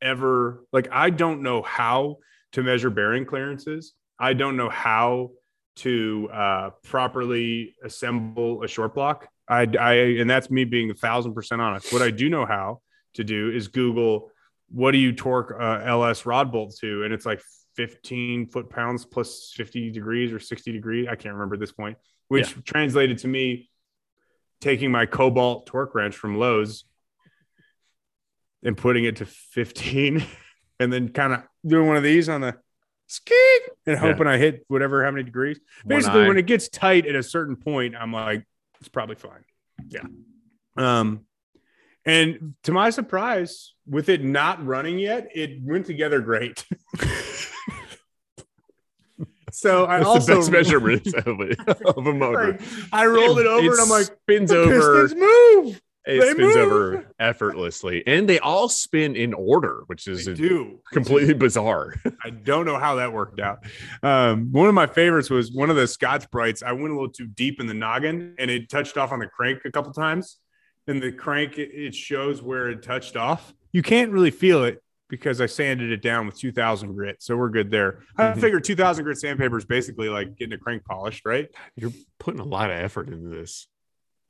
ever 0.02 0.64
like 0.72 0.88
I 0.90 1.10
don't 1.10 1.42
know 1.42 1.62
how 1.62 2.18
to 2.52 2.62
measure 2.62 2.90
bearing 2.90 3.24
clearances. 3.24 3.94
I 4.18 4.32
don't 4.34 4.56
know 4.56 4.68
how 4.68 5.30
to 5.78 6.28
uh, 6.32 6.70
properly 6.84 7.74
assemble 7.82 8.62
a 8.62 8.68
short 8.68 8.94
block. 8.94 9.28
I, 9.48 9.66
I 9.78 9.92
and 10.20 10.28
that's 10.28 10.50
me 10.50 10.64
being 10.64 10.90
a 10.90 10.94
thousand 10.94 11.34
percent 11.34 11.60
honest. 11.60 11.92
What 11.92 12.02
I 12.02 12.10
do 12.10 12.28
know 12.28 12.44
how 12.46 12.80
to 13.14 13.24
do 13.24 13.50
is 13.50 13.68
Google 13.68 14.30
what 14.70 14.92
do 14.92 14.98
you 14.98 15.12
torque 15.12 15.54
uh, 15.58 15.80
LS 15.84 16.26
rod 16.26 16.52
bolt 16.52 16.76
to, 16.80 17.04
and 17.04 17.12
it's 17.12 17.24
like 17.24 17.40
15 17.76 18.48
foot 18.48 18.68
pounds 18.68 19.04
plus 19.04 19.52
50 19.54 19.90
degrees 19.90 20.32
or 20.32 20.40
60 20.40 20.72
degrees. 20.72 21.06
I 21.08 21.14
can't 21.14 21.34
remember 21.34 21.54
at 21.54 21.60
this 21.60 21.72
point, 21.72 21.96
which 22.28 22.54
translated 22.64 23.18
to 23.18 23.28
me 23.28 23.70
taking 24.60 24.90
my 24.90 25.06
Kobalt 25.06 25.66
torque 25.66 25.94
wrench 25.94 26.16
from 26.16 26.36
Lowe's 26.36 26.84
and 28.62 28.76
putting 28.76 29.04
it 29.04 29.16
to 29.16 29.26
15 29.26 30.24
and 30.80 30.92
then 30.92 31.10
kind 31.10 31.32
of 31.32 31.42
doing 31.66 31.86
one 31.86 31.96
of 31.96 32.02
these 32.02 32.28
on 32.28 32.40
the 32.40 32.56
ski 33.08 33.58
and 33.86 33.98
hoping 33.98 34.26
I 34.28 34.36
hit 34.36 34.64
whatever 34.68 35.04
how 35.04 35.10
many 35.10 35.24
degrees. 35.24 35.58
Basically, 35.86 36.28
when 36.28 36.38
it 36.38 36.46
gets 36.46 36.68
tight 36.68 37.06
at 37.06 37.16
a 37.16 37.22
certain 37.22 37.56
point, 37.56 37.96
I'm 37.96 38.12
like, 38.12 38.46
it's 38.78 38.88
probably 38.88 39.16
fine. 39.16 39.44
Yeah. 39.88 40.04
Um, 40.76 41.24
and 42.04 42.54
to 42.62 42.72
my 42.72 42.90
surprise, 42.90 43.74
with 43.86 44.08
it 44.08 44.22
not 44.22 44.64
running 44.64 44.98
yet, 44.98 45.28
it 45.34 45.60
went 45.62 45.86
together 45.86 46.20
great. 46.20 46.64
so 49.50 49.86
I 49.86 49.98
That's 49.98 50.08
also 50.08 50.34
the 50.34 50.38
best 50.38 50.50
measurement 50.50 51.06
of, 51.14 51.26
a 52.06 52.12
motor. 52.12 52.52
like, 52.52 52.60
I 52.92 53.06
rolled 53.06 53.40
it 53.40 53.46
over 53.46 53.72
and 53.72 53.80
I'm 53.80 53.88
like, 53.88 54.06
spins 54.06 54.52
over. 54.52 55.02
pistons 55.02 55.20
move. 55.20 55.82
It 56.08 56.20
they 56.20 56.30
spins 56.30 56.56
move. 56.56 56.72
over 56.72 57.06
effortlessly, 57.18 58.02
and 58.06 58.28
they 58.28 58.38
all 58.38 58.68
spin 58.68 59.14
in 59.14 59.34
order, 59.34 59.82
which 59.88 60.08
is 60.08 60.26
completely 60.92 61.34
bizarre. 61.34 61.94
I 62.24 62.30
don't 62.30 62.64
know 62.64 62.78
how 62.78 62.94
that 62.96 63.12
worked 63.12 63.40
out. 63.40 63.58
Um, 64.02 64.50
one 64.50 64.68
of 64.68 64.74
my 64.74 64.86
favorites 64.86 65.28
was 65.28 65.52
one 65.52 65.68
of 65.68 65.76
the 65.76 65.86
Scotch 65.86 66.30
Brights. 66.30 66.62
I 66.62 66.72
went 66.72 66.90
a 66.90 66.94
little 66.94 67.10
too 67.10 67.26
deep 67.26 67.60
in 67.60 67.66
the 67.66 67.74
noggin 67.74 68.34
and 68.38 68.50
it 68.50 68.70
touched 68.70 68.96
off 68.96 69.12
on 69.12 69.18
the 69.18 69.26
crank 69.26 69.60
a 69.66 69.70
couple 69.70 69.92
times. 69.92 70.38
And 70.86 71.02
the 71.02 71.12
crank, 71.12 71.58
it, 71.58 71.70
it 71.74 71.94
shows 71.94 72.40
where 72.40 72.70
it 72.70 72.82
touched 72.82 73.14
off. 73.16 73.52
You 73.72 73.82
can't 73.82 74.10
really 74.10 74.30
feel 74.30 74.64
it 74.64 74.82
because 75.10 75.40
I 75.42 75.46
sanded 75.46 75.90
it 75.90 76.00
down 76.00 76.24
with 76.24 76.38
2000 76.38 76.94
grit. 76.94 77.16
So 77.22 77.36
we're 77.36 77.50
good 77.50 77.70
there. 77.70 78.00
I 78.16 78.30
Mhm. 78.32 78.40
figured 78.40 78.64
2000 78.64 79.04
grit 79.04 79.18
sandpaper 79.18 79.58
is 79.58 79.66
basically 79.66 80.08
like 80.08 80.36
getting 80.36 80.54
a 80.54 80.58
crank 80.58 80.84
polished, 80.86 81.26
right? 81.26 81.48
You're 81.76 81.92
putting 82.18 82.40
a 82.40 82.44
lot 82.44 82.70
of 82.70 82.76
effort 82.78 83.08
into 83.08 83.28
this. 83.28 83.66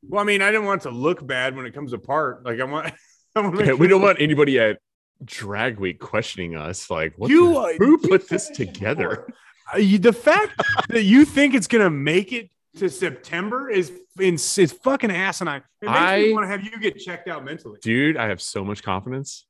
Well, 0.02 0.20
I 0.20 0.24
mean, 0.24 0.42
I 0.42 0.50
didn't 0.50 0.66
want 0.66 0.82
it 0.82 0.88
to 0.88 0.94
look 0.94 1.26
bad 1.26 1.56
when 1.56 1.66
it 1.66 1.74
comes 1.74 1.92
apart. 1.92 2.44
Like 2.44 2.61
I 2.61 2.64
want, 2.64 2.92
I 3.37 3.40
want 3.40 3.54
make 3.56 3.78
we 3.78 3.88
don't 3.88 4.02
want 4.02 4.20
anybody 4.20 4.58
at 4.58 4.78
Drag 5.24 5.78
Week 5.78 5.98
questioning 5.98 6.56
us. 6.56 6.90
Like, 6.90 7.14
what 7.16 7.30
you 7.30 7.52
the- 7.54 7.76
who 7.78 7.90
you 7.92 7.98
put 7.98 8.28
this 8.28 8.48
together? 8.48 9.26
Uh, 9.74 9.78
you- 9.78 9.98
the 9.98 10.12
fact 10.12 10.52
that 10.88 11.02
you 11.02 11.24
think 11.24 11.54
it's 11.54 11.66
gonna 11.66 11.90
make 11.90 12.32
it 12.32 12.50
to 12.76 12.88
September 12.88 13.68
is 13.68 13.90
it's, 14.18 14.56
it's 14.58 14.72
fucking 14.72 15.11
asinine. 15.11 15.62
It 15.82 15.87
makes 15.87 15.98
I- 15.98 16.18
me 16.22 16.32
want 16.32 16.44
to 16.44 16.48
have 16.48 16.62
you 16.62 16.78
get 16.80 16.98
checked 16.98 17.26
out 17.28 17.44
mentally. 17.44 17.78
dude 17.82 18.16
i 18.16 18.28
have 18.28 18.40
so 18.40 18.64
much 18.64 18.82
confidence 18.82 19.46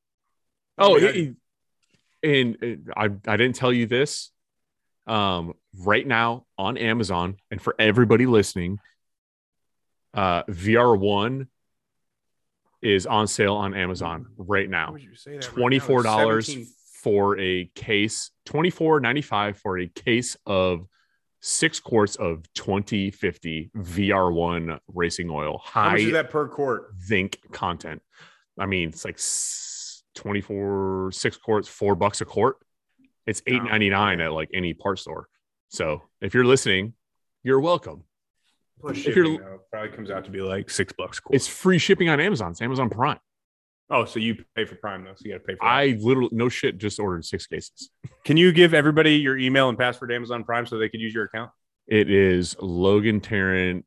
Oh, 0.78 0.94
oh 0.94 0.96
yeah. 0.96 1.08
it- 1.08 1.36
and 2.22 2.56
uh, 2.88 2.92
i 2.96 3.04
i 3.32 3.36
didn't 3.36 3.54
tell 3.54 3.72
you 3.72 3.86
this 3.86 4.30
um 5.06 5.52
right 5.78 6.06
now 6.06 6.46
on 6.56 6.76
amazon 6.78 7.36
and 7.50 7.60
for 7.60 7.74
everybody 7.78 8.26
listening 8.26 8.78
uh 10.18 10.42
vr1 10.44 11.46
is 12.82 13.06
on 13.06 13.26
sale 13.26 13.54
on 13.54 13.74
amazon 13.74 14.26
right 14.36 14.68
now 14.68 14.92
would 14.92 15.02
you 15.02 15.10
right 15.26 15.40
now? 15.40 15.48
$24 15.48 16.66
for 17.02 17.38
a 17.38 17.70
case 17.74 18.30
24.95 18.46 19.56
for 19.56 19.78
a 19.78 19.86
case 19.88 20.36
of 20.46 20.86
six 21.40 21.78
quarts 21.78 22.16
of 22.16 22.42
2050 22.54 23.70
vr1 23.76 24.78
racing 24.88 25.30
oil 25.30 25.60
How 25.64 25.90
much 25.90 26.00
is 26.00 26.12
that 26.12 26.30
per 26.30 26.48
quart? 26.48 26.90
zinc 27.00 27.38
content. 27.52 28.02
I 28.58 28.66
mean, 28.66 28.88
it's 28.88 29.04
like 29.04 29.20
24, 30.16 31.10
six 31.12 31.36
quarts, 31.36 31.68
four 31.68 31.94
bucks 31.94 32.20
a 32.20 32.24
quart. 32.24 32.56
It's 33.24 33.42
eight 33.46 33.62
ninety 33.62 33.90
nine 33.90 34.20
at 34.20 34.32
like 34.32 34.50
any 34.52 34.74
part 34.74 34.98
store. 34.98 35.28
So 35.68 36.02
if 36.20 36.34
you're 36.34 36.46
listening, 36.46 36.94
you're 37.44 37.60
welcome. 37.60 38.02
Plus 38.80 38.98
If 39.06 39.16
you're- 39.16 39.38
though, 39.38 39.60
probably 39.72 39.90
comes 39.96 40.10
out 40.10 40.24
to 40.26 40.30
be 40.30 40.40
like 40.40 40.70
six 40.70 40.92
bucks. 40.96 41.18
quart. 41.20 41.34
It's 41.34 41.48
free 41.48 41.78
shipping 41.78 42.08
on 42.08 42.20
Amazon. 42.20 42.52
It's 42.52 42.62
Amazon 42.62 42.88
Prime. 42.90 43.18
oh, 43.90 44.04
so 44.04 44.20
you 44.20 44.36
pay 44.54 44.64
for 44.66 44.74
Prime 44.76 45.02
though, 45.04 45.14
so 45.14 45.22
you 45.24 45.32
got 45.32 45.38
to 45.38 45.44
pay 45.44 45.54
for. 45.54 45.58
that. 45.64 45.66
I 45.66 45.96
literally 46.00 46.30
no 46.32 46.48
shit 46.48 46.78
just 46.78 46.98
ordered 47.00 47.24
six 47.24 47.46
cases. 47.46 47.90
Can 48.24 48.36
you 48.36 48.52
give 48.52 48.74
everybody 48.74 49.14
your 49.16 49.36
email 49.38 49.68
and 49.68 49.76
password 49.78 50.10
to 50.10 50.16
Amazon 50.16 50.44
Prime 50.44 50.66
so 50.66 50.78
they 50.78 50.88
could 50.88 51.00
use 51.00 51.14
your 51.14 51.24
account? 51.24 51.50
It 51.86 52.10
is 52.10 52.54
Logan 52.60 53.20
Tarrant 53.20 53.84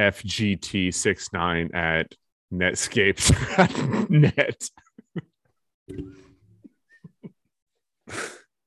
FGT69 0.00 1.74
at 1.74 2.14
Netscape.net. 2.52 4.68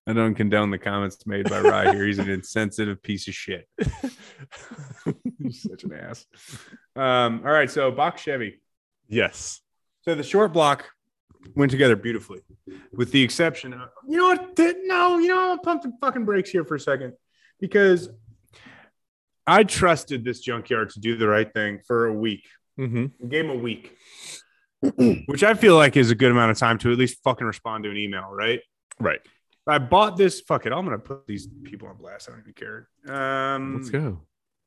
I 0.07 0.13
don't 0.13 0.33
condone 0.35 0.71
the 0.71 0.77
comments 0.79 1.25
made 1.27 1.47
by 1.49 1.59
Rye 1.61 1.93
here. 1.93 2.05
He's 2.07 2.19
an 2.19 2.29
insensitive 2.39 3.01
piece 3.03 3.27
of 3.27 3.35
shit. 3.35 3.67
He's 5.37 5.61
such 5.61 5.83
an 5.83 5.93
ass. 5.93 6.25
Um, 6.95 7.41
all 7.45 7.51
right, 7.51 7.69
so 7.69 7.91
box 7.91 8.21
Chevy. 8.21 8.61
yes. 9.07 9.61
So 10.03 10.15
the 10.15 10.23
short 10.23 10.51
block 10.53 10.89
went 11.55 11.69
together 11.69 11.95
beautifully, 11.95 12.39
with 12.91 13.11
the 13.11 13.21
exception 13.21 13.71
of 13.73 13.89
you 14.09 14.17
know 14.17 14.29
what? 14.29 14.57
No, 14.85 15.19
you 15.19 15.27
know 15.27 15.39
I'm 15.51 15.57
gonna 15.57 15.61
pump 15.61 15.83
the 15.83 15.91
fucking 16.01 16.25
brakes 16.25 16.49
here 16.49 16.65
for 16.65 16.73
a 16.73 16.79
second 16.79 17.13
because 17.59 18.09
I 19.45 19.63
trusted 19.63 20.23
this 20.25 20.39
junkyard 20.39 20.89
to 20.91 20.99
do 20.99 21.17
the 21.17 21.27
right 21.27 21.51
thing 21.53 21.81
for 21.85 22.07
a 22.07 22.13
week. 22.13 22.47
hmm 22.77 23.05
gave 23.29 23.45
him 23.45 23.51
a 23.51 23.55
week, 23.55 23.95
which 25.27 25.43
I 25.43 25.53
feel 25.53 25.75
like 25.75 25.95
is 25.97 26.09
a 26.09 26.15
good 26.15 26.31
amount 26.31 26.49
of 26.49 26.57
time 26.57 26.79
to 26.79 26.91
at 26.91 26.97
least 26.97 27.19
fucking 27.23 27.45
respond 27.45 27.83
to 27.83 27.91
an 27.91 27.97
email, 27.97 28.27
right? 28.31 28.61
Right. 28.99 29.19
I 29.67 29.77
bought 29.77 30.17
this. 30.17 30.41
Fuck 30.41 30.65
it. 30.65 30.73
I'm 30.73 30.83
gonna 30.85 30.99
put 30.99 31.27
these 31.27 31.47
people 31.63 31.87
on 31.87 31.97
blast. 31.97 32.29
I 32.29 32.33
don't 32.33 32.41
even 32.41 32.53
care. 32.53 32.87
Um, 33.07 33.75
Let's 33.77 33.89
go. 33.89 34.21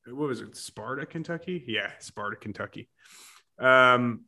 what 0.06 0.28
was 0.28 0.40
it? 0.40 0.56
Sparta, 0.56 1.06
Kentucky? 1.06 1.64
Yeah, 1.66 1.90
Sparta, 1.98 2.36
Kentucky. 2.36 2.88
Um, 3.58 4.22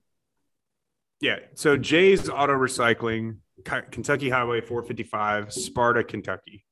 yeah. 1.20 1.38
So 1.54 1.76
Jay's 1.76 2.28
Auto 2.28 2.54
Recycling, 2.54 3.38
Kentucky 3.64 4.28
Highway 4.28 4.60
455, 4.60 5.52
Sparta, 5.52 6.04
Kentucky. 6.04 6.64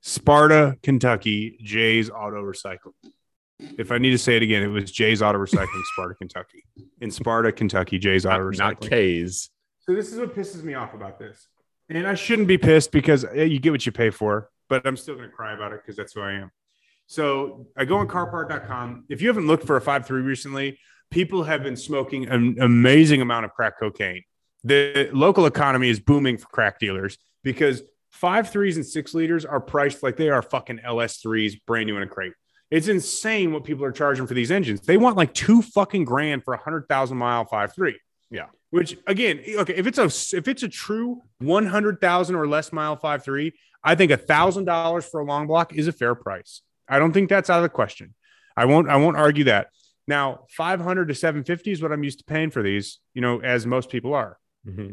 Sparta, 0.00 0.76
Kentucky, 0.82 1.58
Jay's 1.62 2.10
Auto 2.10 2.42
Recycling. 2.42 2.92
If 3.78 3.90
I 3.90 3.98
need 3.98 4.10
to 4.10 4.18
say 4.18 4.36
it 4.36 4.42
again, 4.42 4.62
it 4.62 4.68
was 4.68 4.90
Jay's 4.92 5.20
Auto 5.22 5.38
Recycling, 5.38 5.82
Sparta, 5.94 6.14
Kentucky. 6.14 6.64
In 7.00 7.10
Sparta, 7.10 7.50
Kentucky, 7.52 7.98
Jay's 7.98 8.24
Auto 8.24 8.50
Recycling. 8.50 8.58
not 8.58 8.80
K's. 8.80 9.50
So 9.80 9.94
this 9.94 10.12
is 10.12 10.18
what 10.18 10.34
pisses 10.34 10.62
me 10.62 10.74
off 10.74 10.94
about 10.94 11.18
this. 11.18 11.48
And 11.88 12.06
I 12.06 12.14
shouldn't 12.14 12.48
be 12.48 12.58
pissed 12.58 12.90
because 12.92 13.24
you 13.34 13.58
get 13.58 13.70
what 13.70 13.86
you 13.86 13.92
pay 13.92 14.10
for, 14.10 14.50
but 14.68 14.86
I'm 14.86 14.96
still 14.96 15.14
going 15.14 15.28
to 15.28 15.34
cry 15.34 15.54
about 15.54 15.72
it 15.72 15.80
because 15.82 15.96
that's 15.96 16.12
who 16.12 16.20
I 16.20 16.32
am. 16.32 16.50
So 17.06 17.68
I 17.76 17.84
go 17.84 17.98
on 17.98 18.08
carpart.com. 18.08 19.04
If 19.08 19.22
you 19.22 19.28
haven't 19.28 19.46
looked 19.46 19.66
for 19.66 19.76
a 19.76 19.80
5.3 19.80 20.24
recently, 20.24 20.78
people 21.10 21.44
have 21.44 21.62
been 21.62 21.76
smoking 21.76 22.28
an 22.28 22.56
amazing 22.60 23.20
amount 23.20 23.44
of 23.44 23.52
crack 23.52 23.78
cocaine. 23.78 24.22
The 24.64 25.10
local 25.12 25.46
economy 25.46 25.88
is 25.88 26.00
booming 26.00 26.38
for 26.38 26.46
crack 26.48 26.80
dealers 26.80 27.18
because 27.44 27.82
five 28.10 28.50
threes 28.50 28.76
and 28.76 28.84
six 28.84 29.14
liters 29.14 29.44
are 29.44 29.60
priced 29.60 30.02
like 30.02 30.16
they 30.16 30.30
are 30.30 30.42
fucking 30.42 30.80
LS3s 30.84 31.60
brand 31.66 31.86
new 31.86 31.96
in 31.96 32.02
a 32.02 32.08
crate. 32.08 32.32
It's 32.70 32.88
insane 32.88 33.52
what 33.52 33.62
people 33.62 33.84
are 33.84 33.92
charging 33.92 34.26
for 34.26 34.34
these 34.34 34.50
engines. 34.50 34.80
They 34.80 34.96
want 34.96 35.16
like 35.16 35.32
two 35.32 35.62
fucking 35.62 36.04
grand 36.04 36.42
for 36.42 36.54
a 36.54 36.58
hundred 36.58 36.88
thousand 36.88 37.18
mile 37.18 37.44
five 37.44 37.72
three. 37.72 37.96
Yeah. 38.30 38.46
Which 38.70 38.96
again, 39.06 39.40
okay, 39.46 39.74
if 39.74 39.86
it's 39.86 39.98
a 39.98 40.36
if 40.36 40.48
it's 40.48 40.62
a 40.62 40.68
true 40.68 41.22
one 41.38 41.66
hundred 41.66 42.00
thousand 42.00 42.36
or 42.36 42.46
less 42.46 42.72
mile 42.72 42.96
five 42.96 43.24
three, 43.24 43.52
I 43.82 43.94
think 43.94 44.10
a 44.10 44.16
thousand 44.16 44.64
dollars 44.64 45.06
for 45.08 45.20
a 45.20 45.24
long 45.24 45.46
block 45.46 45.72
is 45.74 45.86
a 45.86 45.92
fair 45.92 46.14
price. 46.14 46.62
I 46.88 46.98
don't 46.98 47.12
think 47.12 47.28
that's 47.28 47.48
out 47.50 47.58
of 47.58 47.62
the 47.62 47.68
question. 47.68 48.14
I 48.56 48.64
won't 48.64 48.88
I 48.88 48.96
won't 48.96 49.16
argue 49.16 49.44
that. 49.44 49.68
Now, 50.08 50.40
500 50.50 51.08
to 51.08 51.14
750 51.14 51.72
is 51.72 51.82
what 51.82 51.90
I'm 51.90 52.04
used 52.04 52.20
to 52.20 52.24
paying 52.24 52.50
for 52.50 52.62
these, 52.62 53.00
you 53.12 53.20
know, 53.20 53.40
as 53.40 53.66
most 53.66 53.90
people 53.90 54.14
are. 54.14 54.38
hmm 54.64 54.92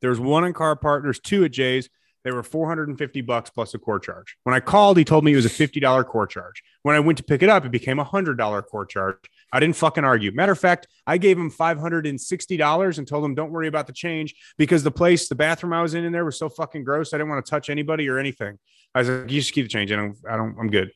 There's 0.00 0.20
one 0.20 0.44
in 0.44 0.52
Car 0.52 0.76
Partners, 0.76 1.18
two 1.18 1.44
at 1.44 1.50
Jay's. 1.50 1.88
They 2.24 2.32
were 2.32 2.42
450 2.42 3.20
bucks 3.22 3.50
plus 3.50 3.74
a 3.74 3.78
core 3.78 4.00
charge. 4.00 4.36
When 4.44 4.54
I 4.54 4.60
called, 4.60 4.96
he 4.96 5.04
told 5.04 5.24
me 5.24 5.32
it 5.32 5.36
was 5.36 5.46
a 5.46 5.50
$50 5.50 6.06
core 6.06 6.26
charge. 6.26 6.62
When 6.82 6.96
I 6.96 7.00
went 7.00 7.18
to 7.18 7.24
pick 7.24 7.42
it 7.42 7.48
up, 7.48 7.64
it 7.64 7.70
became 7.70 7.98
a 7.98 8.04
$100 8.04 8.66
core 8.66 8.86
charge. 8.86 9.16
I 9.52 9.60
didn't 9.60 9.76
fucking 9.76 10.04
argue. 10.04 10.32
Matter 10.32 10.52
of 10.52 10.58
fact, 10.58 10.88
I 11.06 11.18
gave 11.18 11.38
him 11.38 11.50
$560 11.50 12.98
and 12.98 13.08
told 13.08 13.24
him, 13.24 13.34
don't 13.34 13.52
worry 13.52 13.68
about 13.68 13.86
the 13.86 13.92
change 13.92 14.34
because 14.58 14.82
the 14.82 14.90
place, 14.90 15.28
the 15.28 15.34
bathroom 15.34 15.72
I 15.72 15.82
was 15.82 15.94
in 15.94 16.04
in 16.04 16.12
there 16.12 16.24
was 16.24 16.38
so 16.38 16.48
fucking 16.48 16.84
gross. 16.84 17.12
I 17.12 17.18
didn't 17.18 17.30
want 17.30 17.44
to 17.44 17.50
touch 17.50 17.70
anybody 17.70 18.08
or 18.08 18.18
anything. 18.18 18.58
I 18.94 19.00
was 19.00 19.08
like, 19.08 19.30
you 19.30 19.40
just 19.40 19.52
keep 19.52 19.64
the 19.64 19.70
change. 19.70 19.92
I 19.92 19.96
don't, 19.96 20.16
I 20.28 20.36
don't, 20.36 20.56
I'm 20.58 20.70
good. 20.70 20.90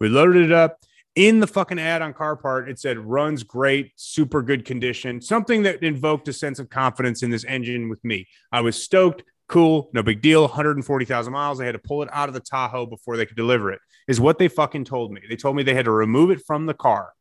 We 0.00 0.08
loaded 0.08 0.44
it 0.44 0.52
up 0.52 0.78
in 1.18 1.40
the 1.40 1.46
fucking 1.48 1.80
ad 1.80 2.00
on 2.00 2.12
car 2.12 2.36
part 2.36 2.68
it 2.68 2.78
said 2.78 2.96
runs 2.96 3.42
great 3.42 3.90
super 3.96 4.40
good 4.40 4.64
condition 4.64 5.20
something 5.20 5.64
that 5.64 5.82
invoked 5.82 6.28
a 6.28 6.32
sense 6.32 6.60
of 6.60 6.70
confidence 6.70 7.24
in 7.24 7.30
this 7.30 7.44
engine 7.44 7.88
with 7.88 8.04
me 8.04 8.28
i 8.52 8.60
was 8.60 8.80
stoked 8.80 9.24
cool. 9.48 9.90
No 9.92 10.02
big 10.02 10.22
deal. 10.22 10.42
140000 10.42 11.32
miles. 11.32 11.58
They 11.58 11.66
had 11.66 11.72
to 11.72 11.78
pull 11.78 12.02
it 12.02 12.08
out 12.12 12.28
of 12.28 12.34
the 12.34 12.40
tahoe 12.40 12.86
before 12.86 13.16
they 13.16 13.26
could 13.26 13.36
deliver 13.36 13.72
it 13.72 13.80
is 14.06 14.20
what 14.20 14.38
they 14.38 14.48
fucking 14.48 14.84
told 14.84 15.12
me. 15.12 15.22
They 15.28 15.36
told 15.36 15.56
me 15.56 15.62
they 15.62 15.74
had 15.74 15.86
to 15.86 15.90
remove 15.90 16.30
it 16.30 16.42
from 16.46 16.66
the 16.66 16.74
car. 16.74 17.12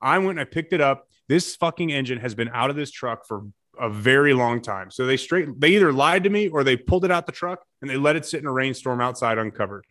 I 0.00 0.18
went 0.18 0.38
and 0.38 0.40
i 0.40 0.44
picked 0.44 0.72
it 0.72 0.80
up. 0.80 1.06
This 1.28 1.56
fucking 1.56 1.90
engine 1.90 2.18
has 2.18 2.34
been 2.34 2.50
out 2.52 2.70
of 2.70 2.76
this 2.76 2.90
truck 2.90 3.26
for 3.26 3.44
a 3.78 3.88
very 3.88 4.34
long 4.34 4.60
time. 4.60 4.90
So 4.90 5.06
they 5.06 5.16
straight 5.16 5.60
they 5.60 5.70
either 5.70 5.92
lied 5.92 6.24
to 6.24 6.30
me 6.30 6.48
or 6.48 6.64
they 6.64 6.76
pulled 6.76 7.04
it 7.04 7.10
out 7.10 7.26
the 7.26 7.32
truck 7.32 7.64
and 7.80 7.88
they 7.88 7.96
let 7.96 8.16
it 8.16 8.26
sit 8.26 8.40
in 8.40 8.46
a 8.46 8.52
rainstorm 8.52 9.00
outside 9.00 9.38
uncovered. 9.38 9.86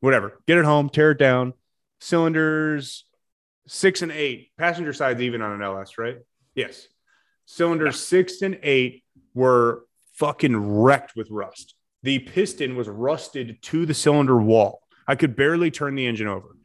Whatever. 0.00 0.40
Get 0.46 0.58
it 0.58 0.64
home 0.64 0.88
tear 0.88 1.10
it 1.10 1.18
down. 1.18 1.54
Cylinders 2.00 3.04
six 3.66 4.02
and 4.02 4.12
eight, 4.12 4.50
passenger 4.58 4.92
side's 4.92 5.22
even 5.22 5.42
on 5.42 5.52
an 5.52 5.62
LS, 5.62 5.98
right? 5.98 6.18
Yes. 6.54 6.86
Cylinders 7.46 8.00
six 8.00 8.42
and 8.42 8.58
eight 8.62 9.04
were 9.34 9.84
fucking 10.14 10.56
wrecked 10.56 11.14
with 11.16 11.30
rust. 11.30 11.74
The 12.02 12.18
piston 12.18 12.76
was 12.76 12.88
rusted 12.88 13.62
to 13.62 13.86
the 13.86 13.94
cylinder 13.94 14.40
wall. 14.40 14.82
I 15.06 15.14
could 15.16 15.36
barely 15.36 15.70
turn 15.70 15.94
the 15.94 16.06
engine 16.06 16.28
over, 16.28 16.56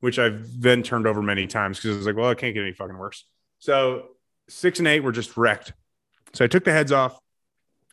which 0.00 0.18
I've 0.18 0.60
then 0.60 0.82
turned 0.82 1.06
over 1.06 1.22
many 1.22 1.46
times 1.46 1.78
because 1.78 1.92
I 1.92 1.96
was 1.98 2.06
like, 2.06 2.16
well, 2.16 2.30
it 2.30 2.38
can't 2.38 2.54
get 2.54 2.62
any 2.62 2.72
fucking 2.72 2.96
worse. 2.96 3.24
So 3.58 4.08
six 4.48 4.78
and 4.78 4.88
eight 4.88 5.00
were 5.00 5.12
just 5.12 5.36
wrecked. 5.36 5.72
So 6.32 6.44
I 6.44 6.48
took 6.48 6.64
the 6.64 6.72
heads 6.72 6.92
off, 6.92 7.18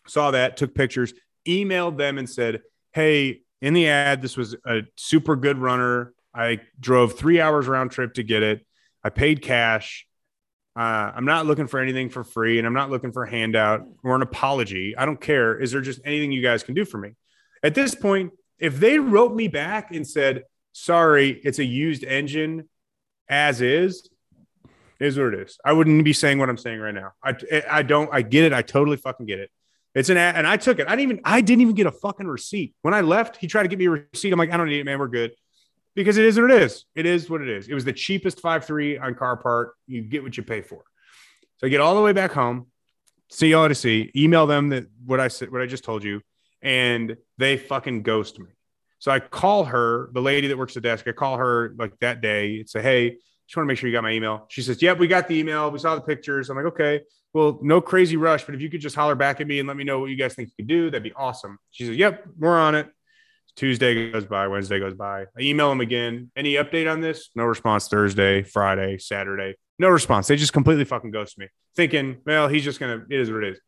saw 0.08 0.32
that, 0.32 0.58
took 0.58 0.74
pictures, 0.74 1.14
emailed 1.48 1.98
them 1.98 2.18
and 2.18 2.30
said, 2.30 2.62
hey, 2.94 3.42
in 3.62 3.74
the 3.74 3.88
ad, 3.88 4.22
this 4.22 4.38
was 4.38 4.56
a 4.66 4.82
super 4.96 5.36
good 5.36 5.58
runner. 5.58 6.14
I 6.34 6.60
drove 6.80 7.18
three 7.18 7.42
hours 7.42 7.68
round 7.68 7.92
trip 7.92 8.14
to 8.16 8.24
get 8.24 8.44
it. 8.44 8.66
I 9.04 9.10
paid 9.10 9.42
cash. 9.42 10.07
Uh, 10.78 11.12
I'm 11.16 11.26
not 11.26 11.48
looking 11.48 11.66
for 11.66 11.80
anything 11.80 12.10
for 12.10 12.24
free 12.24 12.60
and 12.60 12.68
I'm 12.68 12.74
not 12.74 12.92
looking 12.92 13.12
for 13.12 13.24
a 13.24 13.30
handout 13.30 13.88
or 14.04 14.16
an 14.16 14.22
apology. 14.22 14.96
I 14.96 15.06
don't 15.06 15.20
care. 15.20 15.60
Is 15.60 15.72
there 15.72 15.82
just 15.82 16.00
anything 16.06 16.32
you 16.32 16.44
guys 16.44 16.62
can 16.62 16.76
do 16.76 16.86
for 16.86 17.00
me? 17.00 17.16
At 17.64 17.74
this 17.74 17.96
point, 17.96 18.32
if 18.60 18.80
they 18.80 19.00
wrote 19.00 19.34
me 19.34 19.48
back 19.48 19.92
and 19.92 20.08
said, 20.08 20.44
sorry, 20.74 21.42
it's 21.44 21.58
a 21.58 21.66
used 21.66 22.04
engine 22.04 22.70
as 23.28 23.62
is, 23.62 24.08
is 25.00 25.18
what 25.18 25.34
it 25.34 25.40
is. 25.40 25.58
I 25.66 25.74
wouldn't 25.74 26.04
be 26.06 26.14
saying 26.14 26.38
what 26.38 26.50
I'm 26.50 26.58
saying 26.58 26.80
right 26.80 26.94
now. 26.94 27.14
I, 27.24 27.36
I 27.70 27.82
don't, 27.82 28.10
I 28.14 28.22
get 28.22 28.46
it. 28.46 28.54
I 28.54 28.62
totally 28.62 28.98
fucking 28.98 29.26
get 29.26 29.40
it. 29.40 29.50
It's 29.96 30.10
an 30.10 30.18
and 30.18 30.46
I 30.46 30.58
took 30.58 30.78
it. 30.78 30.88
I 30.88 30.92
didn't 30.92 31.12
even 31.12 31.22
I 31.26 31.42
didn't 31.42 31.62
even 31.62 31.74
get 31.74 31.88
a 31.88 31.92
fucking 31.92 32.28
receipt. 32.28 32.76
When 32.84 32.94
I 32.94 33.02
left, 33.02 33.38
he 33.38 33.48
tried 33.48 33.64
to 33.64 33.68
get 33.68 33.80
me 33.80 33.86
a 33.86 33.90
receipt. 33.90 34.32
I'm 34.32 34.38
like, 34.38 34.52
I 34.52 34.58
don't 34.58 34.68
need 34.68 34.80
it, 34.80 34.84
man. 34.84 35.00
We're 35.00 35.08
good. 35.08 35.32
Because 35.98 36.18
it 36.18 36.26
is 36.26 36.40
what 36.40 36.52
it 36.52 36.62
is. 36.62 36.86
It 36.94 37.08
is 37.08 37.28
what 37.28 37.42
it 37.42 37.50
is. 37.50 37.68
It 37.68 37.74
was 37.74 37.84
the 37.84 37.92
cheapest 37.92 38.40
5.3 38.40 39.02
on 39.02 39.16
car 39.16 39.36
part. 39.36 39.74
You 39.88 40.04
get 40.04 40.22
what 40.22 40.38
you 40.38 40.44
pay 40.44 40.62
for. 40.62 40.84
So 41.58 41.66
I 41.66 41.72
get 41.72 41.82
all 41.82 41.96
the 41.96 42.04
way 42.04 42.14
back 42.14 42.32
home, 42.34 42.68
see 43.32 43.56
all 43.56 43.68
to 43.68 43.74
see, 43.74 44.12
email 44.16 44.46
them 44.46 44.70
that 44.70 44.86
what 45.04 45.20
I 45.20 45.28
said, 45.28 45.52
what 45.52 45.64
I 45.64 45.66
just 45.66 45.84
told 45.84 46.04
you, 46.04 46.22
and 46.62 47.18
they 47.40 47.58
fucking 47.58 48.04
ghost 48.04 48.38
me. 48.38 48.46
So 49.00 49.10
I 49.10 49.20
call 49.20 49.66
her, 49.66 50.12
the 50.14 50.22
lady 50.22 50.48
that 50.50 50.58
works 50.58 50.76
the 50.76 50.82
desk. 50.82 51.08
I 51.08 51.14
call 51.14 51.38
her 51.38 51.74
like 51.80 51.98
that 52.02 52.22
day 52.22 52.60
and 52.60 52.70
say, 52.70 52.84
Hey, 52.84 53.10
just 53.48 53.58
want 53.58 53.66
to 53.66 53.68
make 53.68 53.80
sure 53.80 53.90
you 53.90 53.96
got 53.96 54.04
my 54.04 54.12
email. 54.12 54.46
She 54.50 54.62
says, 54.62 54.80
Yep, 54.80 55.00
we 55.00 55.08
got 55.08 55.28
the 55.28 55.40
email. 55.40 55.72
We 55.72 55.80
saw 55.80 55.96
the 55.96 56.02
pictures. 56.02 56.52
I'm 56.52 56.58
like, 56.58 56.68
Okay, 56.68 57.02
well, 57.34 57.58
no 57.64 57.82
crazy 57.82 58.18
rush, 58.18 58.46
but 58.46 58.54
if 58.54 58.62
you 58.62 58.70
could 58.70 58.82
just 58.82 58.96
holler 58.96 59.16
back 59.16 59.42
at 59.42 59.48
me 59.48 59.58
and 59.58 59.68
let 59.68 59.78
me 59.78 59.84
know 59.84 60.00
what 60.00 60.12
you 60.12 60.16
guys 60.16 60.36
think 60.36 60.50
you 60.50 60.64
could 60.64 60.68
do, 60.68 60.92
that'd 60.92 61.02
be 61.02 61.14
awesome. 61.14 61.58
She 61.72 61.88
says, 61.88 61.98
Yep, 61.98 62.28
we're 62.38 62.60
on 62.60 62.76
it. 62.76 62.88
Tuesday 63.58 64.12
goes 64.12 64.26
by, 64.26 64.48
Wednesday 64.48 64.80
goes 64.80 64.94
by. 64.94 65.24
I 65.24 65.42
email 65.42 65.70
them 65.70 65.82
again. 65.82 66.32
Any 66.36 66.54
update 66.54 66.90
on 66.90 67.02
this? 67.02 67.32
No 67.36 67.44
response. 67.44 67.88
Thursday, 67.88 68.44
Friday, 68.44 69.00
Saturday. 69.00 69.56
No 69.80 69.90
response. 69.90 70.28
They 70.28 70.36
just 70.36 70.54
completely 70.54 70.86
fucking 70.86 71.10
ghost 71.10 71.40
me, 71.40 71.48
thinking, 71.76 72.18
well, 72.26 72.48
he's 72.48 72.64
just 72.64 72.80
gonna, 72.80 73.04
it 73.10 73.20
is 73.20 73.32
what 73.32 73.44
it 73.44 73.54
is. 73.54 73.60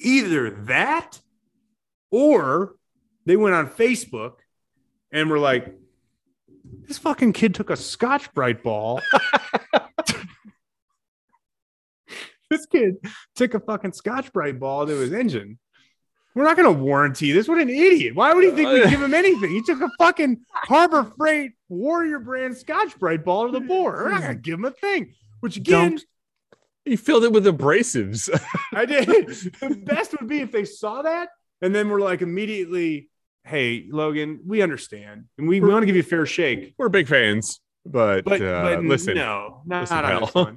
Either 0.00 0.50
that 0.66 1.20
or 2.12 2.76
they 3.26 3.36
went 3.36 3.56
on 3.56 3.68
Facebook 3.68 4.34
and 5.10 5.28
were 5.28 5.40
like, 5.40 5.74
this 6.86 6.98
fucking 6.98 7.32
kid 7.32 7.54
took 7.56 7.70
a 7.70 7.76
Scotch 7.76 8.32
Brite 8.34 8.62
ball. 8.62 9.00
this 12.50 12.66
kid 12.66 12.96
took 13.34 13.54
a 13.54 13.60
fucking 13.60 13.94
Scotch 13.94 14.32
Brite 14.32 14.60
ball 14.60 14.86
to 14.86 14.94
his 14.94 15.12
engine. 15.12 15.58
We're 16.34 16.44
not 16.44 16.56
going 16.56 16.66
to 16.74 16.82
warranty 16.82 17.30
this. 17.32 17.46
What 17.46 17.58
an 17.58 17.68
idiot. 17.70 18.14
Why 18.16 18.32
would 18.34 18.42
he 18.44 18.50
think 18.50 18.68
we'd 18.70 18.90
give 18.90 19.00
him 19.02 19.14
anything? 19.14 19.50
He 19.50 19.62
took 19.62 19.80
a 19.80 19.88
fucking 19.98 20.40
Harbor 20.50 21.04
Freight 21.16 21.52
Warrior 21.68 22.18
brand 22.18 22.56
Scotch 22.56 22.98
Brite 22.98 23.24
ball 23.24 23.46
to 23.46 23.52
the 23.52 23.60
bore. 23.64 23.92
We're 23.92 24.10
not 24.10 24.22
going 24.22 24.34
to 24.36 24.40
give 24.42 24.54
him 24.54 24.64
a 24.64 24.70
thing. 24.72 25.14
Which 25.40 25.56
again, 25.56 25.90
Don't- 25.90 26.04
He 26.84 26.96
filled 26.96 27.22
it 27.24 27.32
with 27.32 27.46
abrasives. 27.46 28.28
I 28.72 28.84
did. 28.84 29.06
The 29.60 29.80
best 29.84 30.12
would 30.18 30.28
be 30.28 30.40
if 30.40 30.50
they 30.50 30.64
saw 30.64 31.02
that 31.02 31.28
and 31.62 31.74
then 31.74 31.88
we're 31.88 32.00
like 32.00 32.20
immediately, 32.20 33.08
hey, 33.44 33.86
Logan, 33.90 34.40
we 34.44 34.60
understand. 34.60 35.26
And 35.38 35.46
we, 35.48 35.60
we 35.60 35.68
want 35.70 35.82
to 35.82 35.86
give 35.86 35.94
you 35.96 36.02
a 36.02 36.04
fair 36.04 36.26
shake. 36.26 36.74
We're 36.76 36.88
big 36.88 37.06
fans, 37.08 37.60
but, 37.86 38.24
But, 38.24 38.42
uh, 38.42 38.62
but 38.64 38.84
listen, 38.84 39.14
no, 39.14 39.62
not, 39.64 39.82
listen, 39.82 39.96
not 39.96 40.36
on 40.36 40.54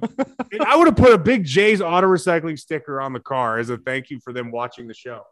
I 0.66 0.76
would 0.76 0.86
have 0.88 0.96
put 0.96 1.12
a 1.12 1.18
big 1.18 1.44
Jay's 1.44 1.80
auto 1.80 2.08
recycling 2.08 2.58
sticker 2.58 3.00
on 3.00 3.12
the 3.12 3.20
car 3.20 3.58
as 3.58 3.70
a 3.70 3.76
thank 3.78 4.10
you 4.10 4.18
for 4.20 4.32
them 4.32 4.50
watching 4.50 4.88
the 4.88 4.94
show. 4.94 5.22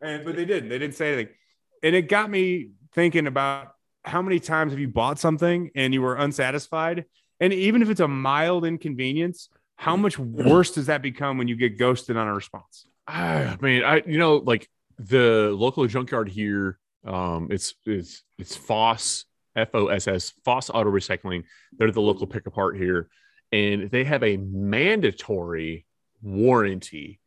And 0.00 0.24
but 0.24 0.36
they 0.36 0.44
didn't. 0.44 0.68
They 0.68 0.78
didn't 0.78 0.94
say 0.94 1.12
anything. 1.12 1.34
And 1.82 1.94
it 1.94 2.08
got 2.08 2.30
me 2.30 2.70
thinking 2.92 3.26
about 3.26 3.74
how 4.04 4.22
many 4.22 4.40
times 4.40 4.72
have 4.72 4.78
you 4.78 4.88
bought 4.88 5.18
something 5.18 5.70
and 5.74 5.92
you 5.92 6.02
were 6.02 6.16
unsatisfied? 6.16 7.04
And 7.40 7.52
even 7.52 7.82
if 7.82 7.90
it's 7.90 8.00
a 8.00 8.08
mild 8.08 8.64
inconvenience, 8.64 9.48
how 9.76 9.96
much 9.96 10.18
worse 10.18 10.72
does 10.72 10.86
that 10.86 11.02
become 11.02 11.38
when 11.38 11.48
you 11.48 11.56
get 11.56 11.78
ghosted 11.78 12.16
on 12.16 12.26
a 12.26 12.34
response? 12.34 12.86
I 13.06 13.56
mean, 13.60 13.84
I 13.84 14.02
you 14.06 14.18
know, 14.18 14.36
like 14.36 14.68
the 14.98 15.50
local 15.54 15.86
junkyard 15.86 16.28
here, 16.28 16.78
um, 17.04 17.48
it's 17.50 17.74
it's 17.84 18.22
it's 18.38 18.56
Foss 18.56 19.26
F 19.54 19.68
O 19.74 19.88
S 19.88 20.08
S 20.08 20.32
Foss 20.44 20.70
Auto 20.70 20.90
Recycling. 20.90 21.44
They're 21.78 21.90
the 21.90 22.00
local 22.00 22.26
pick 22.26 22.46
apart 22.46 22.76
here, 22.76 23.08
and 23.52 23.90
they 23.90 24.04
have 24.04 24.22
a 24.22 24.36
mandatory 24.36 25.86
warranty. 26.22 27.20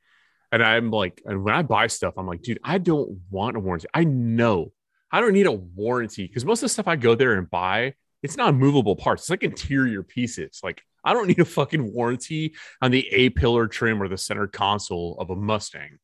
And 0.51 0.63
I'm 0.63 0.89
like, 0.91 1.21
and 1.25 1.43
when 1.43 1.53
I 1.53 1.61
buy 1.61 1.87
stuff, 1.87 2.15
I'm 2.17 2.27
like, 2.27 2.41
dude, 2.41 2.59
I 2.63 2.77
don't 2.77 3.19
want 3.29 3.55
a 3.55 3.59
warranty. 3.59 3.87
I 3.93 4.03
know 4.03 4.71
I 5.11 5.21
don't 5.21 5.33
need 5.33 5.47
a 5.47 5.51
warranty 5.51 6.27
because 6.27 6.45
most 6.45 6.59
of 6.59 6.65
the 6.65 6.69
stuff 6.69 6.87
I 6.87 6.95
go 6.95 7.15
there 7.15 7.33
and 7.33 7.49
buy, 7.49 7.93
it's 8.21 8.37
not 8.37 8.55
movable 8.55 8.95
parts. 8.95 9.23
It's 9.23 9.29
like 9.29 9.43
interior 9.43 10.03
pieces. 10.03 10.59
Like 10.63 10.81
I 11.03 11.13
don't 11.13 11.27
need 11.29 11.39
a 11.39 11.45
fucking 11.45 11.93
warranty 11.93 12.55
on 12.81 12.91
the 12.91 13.07
A 13.11 13.29
pillar 13.29 13.67
trim 13.67 14.01
or 14.01 14.07
the 14.07 14.17
center 14.17 14.47
console 14.47 15.17
of 15.19 15.29
a 15.29 15.35
Mustang. 15.35 15.99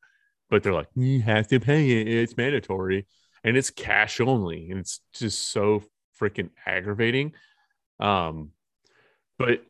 But 0.48 0.62
they're 0.62 0.72
like, 0.72 0.88
you 0.94 1.20
have 1.22 1.48
to 1.48 1.58
pay 1.58 2.00
it. 2.00 2.08
It's 2.08 2.36
mandatory. 2.36 3.06
And 3.42 3.56
it's 3.56 3.70
cash 3.70 4.20
only. 4.20 4.70
And 4.70 4.80
it's 4.80 5.00
just 5.12 5.50
so 5.50 5.82
freaking 6.20 6.50
aggravating. 6.64 7.32
Um, 7.98 8.50
but 9.38 9.62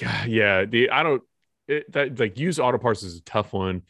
yeah, 0.00 0.24
yeah, 0.26 0.64
the 0.64 0.90
I 0.90 1.02
don't 1.02 1.22
it, 1.68 1.90
that 1.92 2.18
like 2.18 2.38
used 2.38 2.60
auto 2.60 2.78
parts 2.78 3.02
is 3.02 3.18
a 3.18 3.22
tough 3.22 3.52
one. 3.52 3.82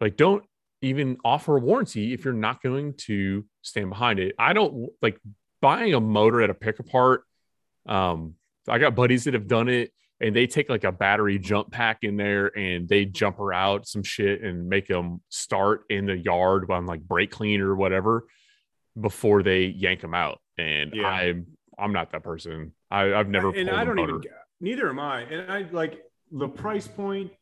Like, 0.00 0.16
don't 0.16 0.44
even 0.82 1.18
offer 1.24 1.56
a 1.56 1.60
warranty 1.60 2.12
if 2.14 2.24
you're 2.24 2.34
not 2.34 2.62
going 2.62 2.94
to 2.94 3.44
stand 3.62 3.90
behind 3.90 4.18
it. 4.18 4.34
I 4.38 4.52
don't 4.52 4.90
like 5.02 5.18
buying 5.60 5.92
a 5.94 6.00
motor 6.00 6.40
at 6.40 6.50
a 6.50 6.54
pick 6.54 6.78
apart. 6.78 7.22
Um, 7.86 8.34
I 8.68 8.78
got 8.78 8.94
buddies 8.94 9.24
that 9.24 9.34
have 9.34 9.46
done 9.46 9.68
it 9.68 9.92
and 10.20 10.34
they 10.34 10.46
take 10.46 10.68
like 10.70 10.84
a 10.84 10.92
battery 10.92 11.38
jump 11.38 11.70
pack 11.70 11.98
in 12.02 12.16
there 12.16 12.56
and 12.56 12.88
they 12.88 13.04
jumper 13.04 13.52
out 13.52 13.86
some 13.86 14.02
shit 14.02 14.42
and 14.42 14.68
make 14.68 14.86
them 14.86 15.20
start 15.28 15.82
in 15.90 16.06
the 16.06 16.16
yard 16.16 16.70
on 16.70 16.86
like 16.86 17.00
brake 17.00 17.30
clean 17.30 17.60
or 17.60 17.74
whatever 17.74 18.26
before 18.98 19.42
they 19.42 19.64
yank 19.64 20.00
them 20.00 20.14
out. 20.14 20.40
And 20.58 20.92
Yeah. 20.94 21.08
I'm 21.08 21.46
I'm 21.78 21.92
not 21.92 22.12
that 22.12 22.22
person. 22.22 22.72
I, 22.90 23.14
I've 23.14 23.28
never 23.28 23.50
and 23.50 23.70
I 23.70 23.84
don't 23.84 23.96
motor. 23.96 24.16
even 24.18 24.30
neither 24.60 24.88
am 24.90 24.98
I. 24.98 25.22
And 25.22 25.50
I 25.50 25.66
like 25.72 26.02
the 26.30 26.48
price 26.48 26.86
point, 26.86 27.32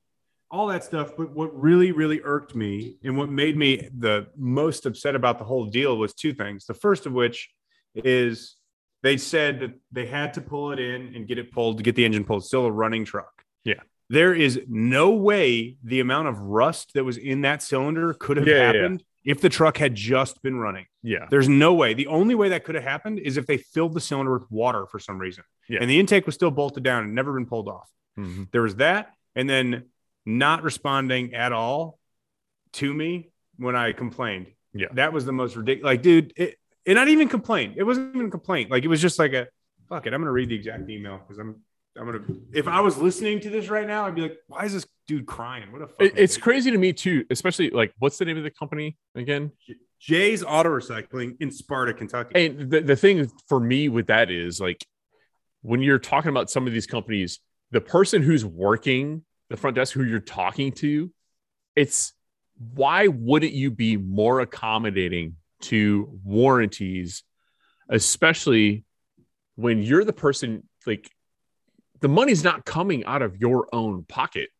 all 0.50 0.66
that 0.68 0.84
stuff. 0.84 1.12
But 1.16 1.30
what 1.34 1.58
really, 1.58 1.92
really 1.92 2.20
irked 2.22 2.54
me 2.54 2.96
and 3.04 3.16
what 3.16 3.28
made 3.30 3.56
me 3.56 3.88
the 3.96 4.28
most 4.36 4.86
upset 4.86 5.14
about 5.14 5.38
the 5.38 5.44
whole 5.44 5.66
deal 5.66 5.96
was 5.96 6.14
two 6.14 6.32
things. 6.32 6.64
The 6.66 6.74
first 6.74 7.06
of 7.06 7.12
which 7.12 7.50
is 7.94 8.56
they 9.02 9.16
said 9.16 9.60
that 9.60 9.72
they 9.92 10.06
had 10.06 10.34
to 10.34 10.40
pull 10.40 10.72
it 10.72 10.78
in 10.78 11.14
and 11.14 11.26
get 11.26 11.38
it 11.38 11.52
pulled 11.52 11.76
to 11.78 11.82
get 11.82 11.94
the 11.96 12.04
engine 12.04 12.24
pulled, 12.24 12.44
still 12.44 12.66
a 12.66 12.72
running 12.72 13.04
truck. 13.04 13.42
Yeah. 13.64 13.80
There 14.10 14.34
is 14.34 14.60
no 14.66 15.10
way 15.10 15.76
the 15.84 16.00
amount 16.00 16.28
of 16.28 16.38
rust 16.40 16.92
that 16.94 17.04
was 17.04 17.18
in 17.18 17.42
that 17.42 17.62
cylinder 17.62 18.14
could 18.14 18.38
have 18.38 18.46
Yeah, 18.46 18.54
yeah, 18.54 18.60
yeah. 18.60 18.66
happened 18.82 19.04
if 19.24 19.40
the 19.42 19.50
truck 19.50 19.76
had 19.76 19.94
just 19.94 20.42
been 20.42 20.56
running. 20.58 20.86
Yeah. 21.02 21.26
There's 21.30 21.48
no 21.48 21.74
way. 21.74 21.92
The 21.92 22.06
only 22.06 22.34
way 22.34 22.48
that 22.50 22.64
could 22.64 22.74
have 22.74 22.84
happened 22.84 23.18
is 23.18 23.36
if 23.36 23.46
they 23.46 23.58
filled 23.58 23.92
the 23.92 24.00
cylinder 24.00 24.32
with 24.38 24.50
water 24.50 24.86
for 24.86 24.98
some 24.98 25.18
reason. 25.18 25.44
Yeah. 25.68 25.80
And 25.82 25.90
the 25.90 26.00
intake 26.00 26.24
was 26.24 26.34
still 26.34 26.50
bolted 26.50 26.82
down 26.82 27.04
and 27.04 27.14
never 27.14 27.34
been 27.34 27.44
pulled 27.44 27.68
off. 27.68 27.90
Mhm. 28.18 28.50
There 28.50 28.62
was 28.62 28.76
that. 28.76 29.12
And 29.36 29.48
then 29.48 29.84
not 30.28 30.62
responding 30.62 31.34
at 31.34 31.52
all 31.52 31.98
to 32.74 32.92
me 32.92 33.30
when 33.56 33.74
I 33.74 33.92
complained. 33.92 34.48
Yeah. 34.74 34.88
That 34.92 35.12
was 35.12 35.24
the 35.24 35.32
most 35.32 35.56
ridiculous. 35.56 35.84
Like, 35.92 36.02
dude, 36.02 36.32
it, 36.36 36.56
and 36.86 36.96
not 36.96 37.08
even 37.08 37.28
complaint. 37.28 37.74
It 37.76 37.82
wasn't 37.84 38.14
even 38.14 38.28
a 38.28 38.30
complaint. 38.30 38.70
Like, 38.70 38.84
it 38.84 38.88
was 38.88 39.00
just 39.00 39.18
like 39.18 39.32
a 39.32 39.48
fuck 39.88 40.06
it. 40.06 40.12
I'm 40.12 40.20
going 40.20 40.26
to 40.26 40.32
read 40.32 40.50
the 40.50 40.54
exact 40.54 40.88
email 40.90 41.18
because 41.18 41.38
I'm, 41.38 41.62
I'm 41.98 42.04
going 42.06 42.22
to, 42.24 42.40
if 42.52 42.68
I 42.68 42.80
was 42.80 42.98
listening 42.98 43.40
to 43.40 43.50
this 43.50 43.68
right 43.68 43.86
now, 43.86 44.06
I'd 44.06 44.14
be 44.14 44.20
like, 44.20 44.36
why 44.46 44.64
is 44.66 44.74
this 44.74 44.86
dude 45.06 45.24
crying? 45.26 45.72
What 45.72 45.80
a 45.82 45.84
It- 45.98 46.12
it's 46.18 46.34
idiot. 46.34 46.40
crazy 46.42 46.70
to 46.72 46.78
me 46.78 46.92
too, 46.92 47.24
especially 47.30 47.70
like 47.70 47.92
what's 47.98 48.18
the 48.18 48.26
name 48.26 48.36
of 48.36 48.44
the 48.44 48.50
company 48.50 48.96
again? 49.14 49.50
Jay's 49.98 50.44
Auto 50.44 50.68
Recycling 50.68 51.36
in 51.40 51.50
Sparta, 51.50 51.92
Kentucky. 51.94 52.30
And 52.46 52.70
the, 52.70 52.80
the 52.82 52.94
thing 52.96 53.30
for 53.48 53.58
me 53.58 53.88
with 53.88 54.06
that 54.08 54.30
is 54.30 54.60
like 54.60 54.84
when 55.62 55.80
you're 55.82 55.98
talking 55.98 56.28
about 56.28 56.50
some 56.50 56.66
of 56.68 56.72
these 56.72 56.86
companies, 56.86 57.40
the 57.72 57.80
person 57.80 58.22
who's 58.22 58.44
working 58.44 59.24
the 59.50 59.56
front 59.56 59.76
desk 59.76 59.92
who 59.94 60.04
you're 60.04 60.20
talking 60.20 60.72
to, 60.72 61.10
it's 61.76 62.12
why 62.74 63.06
wouldn't 63.06 63.52
you 63.52 63.70
be 63.70 63.96
more 63.96 64.40
accommodating 64.40 65.36
to 65.62 66.18
warranties, 66.24 67.22
especially 67.88 68.84
when 69.56 69.82
you're 69.82 70.04
the 70.04 70.12
person 70.12 70.64
like 70.86 71.10
the 72.00 72.08
money's 72.08 72.44
not 72.44 72.64
coming 72.64 73.04
out 73.04 73.22
of 73.22 73.36
your 73.38 73.68
own 73.72 74.04
pocket. 74.04 74.50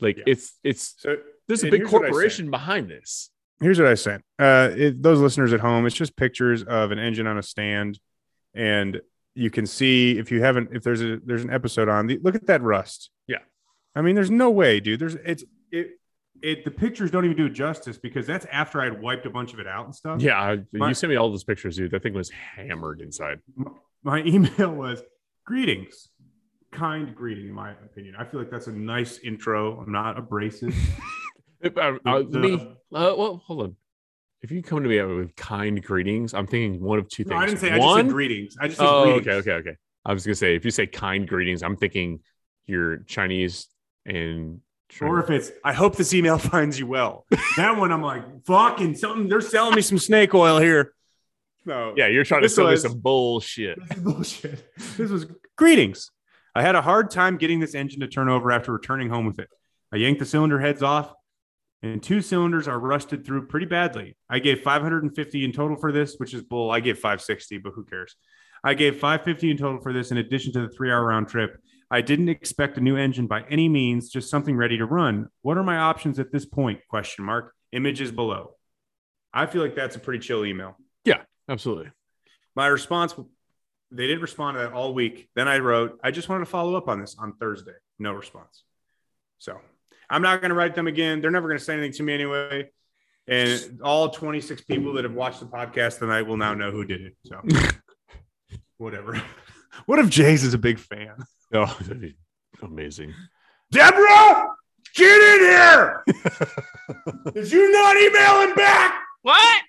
Like 0.00 0.18
Yeah. 0.18 0.24
it's 0.26 0.52
it's 0.62 0.94
so 0.98 1.16
there's 1.48 1.64
a 1.64 1.70
big 1.70 1.80
here's 1.82 1.92
what 1.92 2.02
I 2.02 2.06
said. 2.06 2.10
corporation 2.12 2.50
behind 2.50 2.90
this. 2.90 3.30
here's 3.60 3.78
what 3.78 3.88
I 3.88 3.94
sent. 3.94 4.22
Uh, 4.38 4.70
it, 4.76 5.02
those 5.02 5.20
listeners 5.20 5.52
at 5.52 5.60
home, 5.60 5.86
it's 5.86 5.94
just 5.96 6.16
pictures 6.16 6.62
of 6.62 6.90
an 6.90 6.98
engine 6.98 7.26
on 7.26 7.38
a 7.38 7.42
stand, 7.42 7.98
and 8.54 9.00
you 9.34 9.50
can 9.50 9.64
see 9.66 10.18
if 10.18 10.30
you 10.30 10.42
haven't, 10.42 10.70
if 10.72 10.82
there's 10.82 11.00
a 11.02 11.18
there's 11.24 11.44
an 11.44 11.50
episode 11.50 11.88
on. 11.88 12.06
The, 12.06 12.18
look 12.22 12.34
at 12.34 12.46
that 12.46 12.62
rust. 12.62 13.10
I 13.96 14.02
mean, 14.02 14.14
there's 14.14 14.30
no 14.30 14.50
way, 14.50 14.78
dude. 14.78 15.00
There's 15.00 15.14
it's 15.16 15.42
it 15.72 15.90
it 16.42 16.64
the 16.64 16.70
pictures 16.70 17.10
don't 17.10 17.24
even 17.24 17.36
do 17.36 17.48
justice 17.48 17.96
because 17.98 18.26
that's 18.26 18.44
after 18.52 18.80
I 18.80 18.84
had 18.84 19.00
wiped 19.00 19.24
a 19.26 19.30
bunch 19.30 19.54
of 19.54 19.58
it 19.58 19.66
out 19.66 19.86
and 19.86 19.94
stuff. 19.94 20.20
Yeah, 20.20 20.38
I- 20.40 20.62
My- 20.72 20.88
you 20.88 20.94
sent 20.94 21.10
me 21.10 21.16
all 21.16 21.30
those 21.30 21.44
pictures, 21.44 21.76
dude. 21.76 21.90
That 21.90 22.02
thing 22.02 22.12
was 22.14 22.30
hammered 22.30 23.00
inside. 23.00 23.40
My 24.04 24.22
email 24.22 24.70
was 24.72 25.02
greetings, 25.44 26.08
kind 26.70 27.12
greeting, 27.14 27.48
in 27.48 27.52
my 27.54 27.70
opinion. 27.72 28.14
I 28.16 28.24
feel 28.24 28.38
like 28.38 28.50
that's 28.50 28.68
a 28.68 28.72
nice 28.72 29.18
intro. 29.18 29.80
I'm 29.80 29.90
not 29.90 30.18
abrasive. 30.18 30.74
Uh, 31.64 31.94
uh, 32.04 32.22
The- 32.28 32.38
me, 32.38 32.54
uh, 32.94 33.14
well, 33.16 33.42
hold 33.44 33.62
on. 33.62 33.76
If 34.42 34.50
you 34.52 34.62
come 34.62 34.82
to 34.82 34.88
me 34.88 35.02
with 35.02 35.34
kind 35.36 35.82
greetings, 35.82 36.34
I'm 36.34 36.46
thinking 36.46 36.80
one 36.82 36.98
of 36.98 37.08
two 37.08 37.24
things. 37.24 37.30
no, 37.30 37.36
I 37.38 37.46
didn't 37.46 37.58
say. 37.60 37.70
I 37.72 37.76
just 37.76 37.86
One, 37.86 38.04
said 38.04 38.12
greetings. 38.12 38.56
I 38.60 38.66
just 38.66 38.78
said 38.78 38.86
oh, 38.86 39.04
greetings. 39.04 39.26
okay, 39.26 39.36
okay, 39.38 39.52
okay. 39.70 39.76
I 40.04 40.12
was 40.12 40.24
gonna 40.24 40.34
say 40.36 40.54
if 40.54 40.64
you 40.66 40.70
say 40.70 40.86
kind 40.86 41.26
greetings, 41.26 41.62
I'm 41.62 41.76
thinking 41.76 42.20
you're 42.66 42.98
Chinese 42.98 43.66
and. 44.06 44.60
Or 45.00 45.18
if 45.18 45.30
it's, 45.30 45.50
I 45.64 45.72
hope 45.72 45.96
this 45.96 46.14
email 46.14 46.38
finds 46.52 46.78
you 46.78 46.86
well. 46.86 47.26
that 47.56 47.76
one, 47.76 47.90
I'm 47.90 48.02
like, 48.02 48.44
fucking 48.46 48.94
something. 48.94 49.28
They're 49.28 49.40
selling 49.40 49.74
me 49.74 49.82
some 49.82 49.98
snake 49.98 50.32
oil 50.32 50.58
here. 50.60 50.94
No. 51.64 51.92
yeah, 51.96 52.06
you're 52.06 52.24
trying 52.24 52.42
to 52.42 52.48
sell 52.48 52.70
me 52.70 52.76
some 52.76 53.00
bullshit. 53.00 53.78
This 53.88 53.98
bullshit. 54.02 54.74
This 54.96 55.10
was 55.10 55.26
greetings. 55.56 56.12
I 56.54 56.62
had 56.62 56.76
a 56.76 56.80
hard 56.80 57.10
time 57.10 57.36
getting 57.36 57.58
this 57.58 57.74
engine 57.74 58.00
to 58.00 58.06
turn 58.06 58.28
over 58.28 58.52
after 58.52 58.72
returning 58.72 59.10
home 59.10 59.26
with 59.26 59.40
it. 59.40 59.48
I 59.92 59.96
yanked 59.96 60.20
the 60.20 60.26
cylinder 60.26 60.60
heads 60.60 60.82
off, 60.82 61.12
and 61.82 62.00
two 62.02 62.22
cylinders 62.22 62.68
are 62.68 62.78
rusted 62.78 63.26
through 63.26 63.48
pretty 63.48 63.66
badly. 63.66 64.16
I 64.30 64.38
gave 64.38 64.62
550 64.62 65.44
in 65.44 65.52
total 65.52 65.76
for 65.76 65.90
this, 65.90 66.14
which 66.18 66.32
is 66.32 66.42
bull. 66.42 66.70
I 66.70 66.80
gave 66.80 66.96
560, 66.96 67.58
but 67.58 67.72
who 67.74 67.84
cares? 67.84 68.14
I 68.64 68.74
gave 68.74 68.94
550 68.94 69.50
in 69.50 69.56
total 69.56 69.80
for 69.80 69.92
this 69.92 70.10
in 70.12 70.18
addition 70.18 70.52
to 70.54 70.62
the 70.62 70.68
three 70.68 70.90
hour 70.90 71.04
round 71.04 71.28
trip. 71.28 71.60
I 71.90 72.00
didn't 72.00 72.28
expect 72.28 72.78
a 72.78 72.80
new 72.80 72.96
engine 72.96 73.26
by 73.26 73.44
any 73.48 73.68
means, 73.68 74.08
just 74.08 74.28
something 74.28 74.56
ready 74.56 74.78
to 74.78 74.86
run. 74.86 75.28
What 75.42 75.56
are 75.56 75.62
my 75.62 75.76
options 75.76 76.18
at 76.18 76.32
this 76.32 76.44
point? 76.44 76.80
Question 76.88 77.24
mark. 77.24 77.54
Images 77.72 78.10
below. 78.10 78.54
I 79.32 79.46
feel 79.46 79.62
like 79.62 79.76
that's 79.76 79.96
a 79.96 80.00
pretty 80.00 80.18
chill 80.18 80.44
email. 80.44 80.76
Yeah, 81.04 81.22
absolutely. 81.48 81.90
My 82.56 82.66
response, 82.66 83.14
they 83.90 84.06
didn't 84.06 84.22
respond 84.22 84.56
to 84.56 84.62
that 84.62 84.72
all 84.72 84.94
week. 84.94 85.28
Then 85.36 85.46
I 85.46 85.58
wrote, 85.58 86.00
I 86.02 86.10
just 86.10 86.28
wanted 86.28 86.40
to 86.40 86.50
follow 86.50 86.74
up 86.74 86.88
on 86.88 87.00
this 87.00 87.16
on 87.18 87.34
Thursday. 87.34 87.74
No 87.98 88.12
response. 88.12 88.64
So 89.38 89.60
I'm 90.08 90.22
not 90.22 90.40
going 90.40 90.48
to 90.48 90.56
write 90.56 90.74
them 90.74 90.86
again. 90.86 91.20
They're 91.20 91.30
never 91.30 91.48
going 91.48 91.58
to 91.58 91.64
say 91.64 91.74
anything 91.74 91.92
to 91.92 92.02
me 92.02 92.14
anyway. 92.14 92.70
And 93.28 93.80
all 93.82 94.08
26 94.08 94.62
people 94.62 94.94
that 94.94 95.04
have 95.04 95.14
watched 95.14 95.40
the 95.40 95.46
podcast 95.46 95.98
tonight 95.98 96.22
will 96.22 96.36
now 96.36 96.54
know 96.54 96.70
who 96.70 96.84
did 96.84 97.02
it. 97.02 97.16
So 97.24 97.42
whatever. 98.78 99.20
What 99.86 99.98
if 99.98 100.08
Jays 100.08 100.44
is 100.44 100.54
a 100.54 100.58
big 100.58 100.78
fan? 100.78 101.16
Oh, 101.52 101.66
that'd 101.80 102.00
be 102.00 102.16
amazing. 102.62 103.14
Deborah, 103.70 104.48
get 104.94 105.20
in 105.20 105.40
here. 105.40 106.04
Did 107.34 107.50
you 107.50 107.72
not 107.72 107.96
email 107.96 108.40
him 108.42 108.54
back? 108.54 108.94
What? 109.22 109.62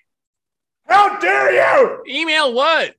How 0.86 1.18
dare 1.18 1.52
you? 1.52 2.02
Email 2.08 2.52
what? 2.54 2.94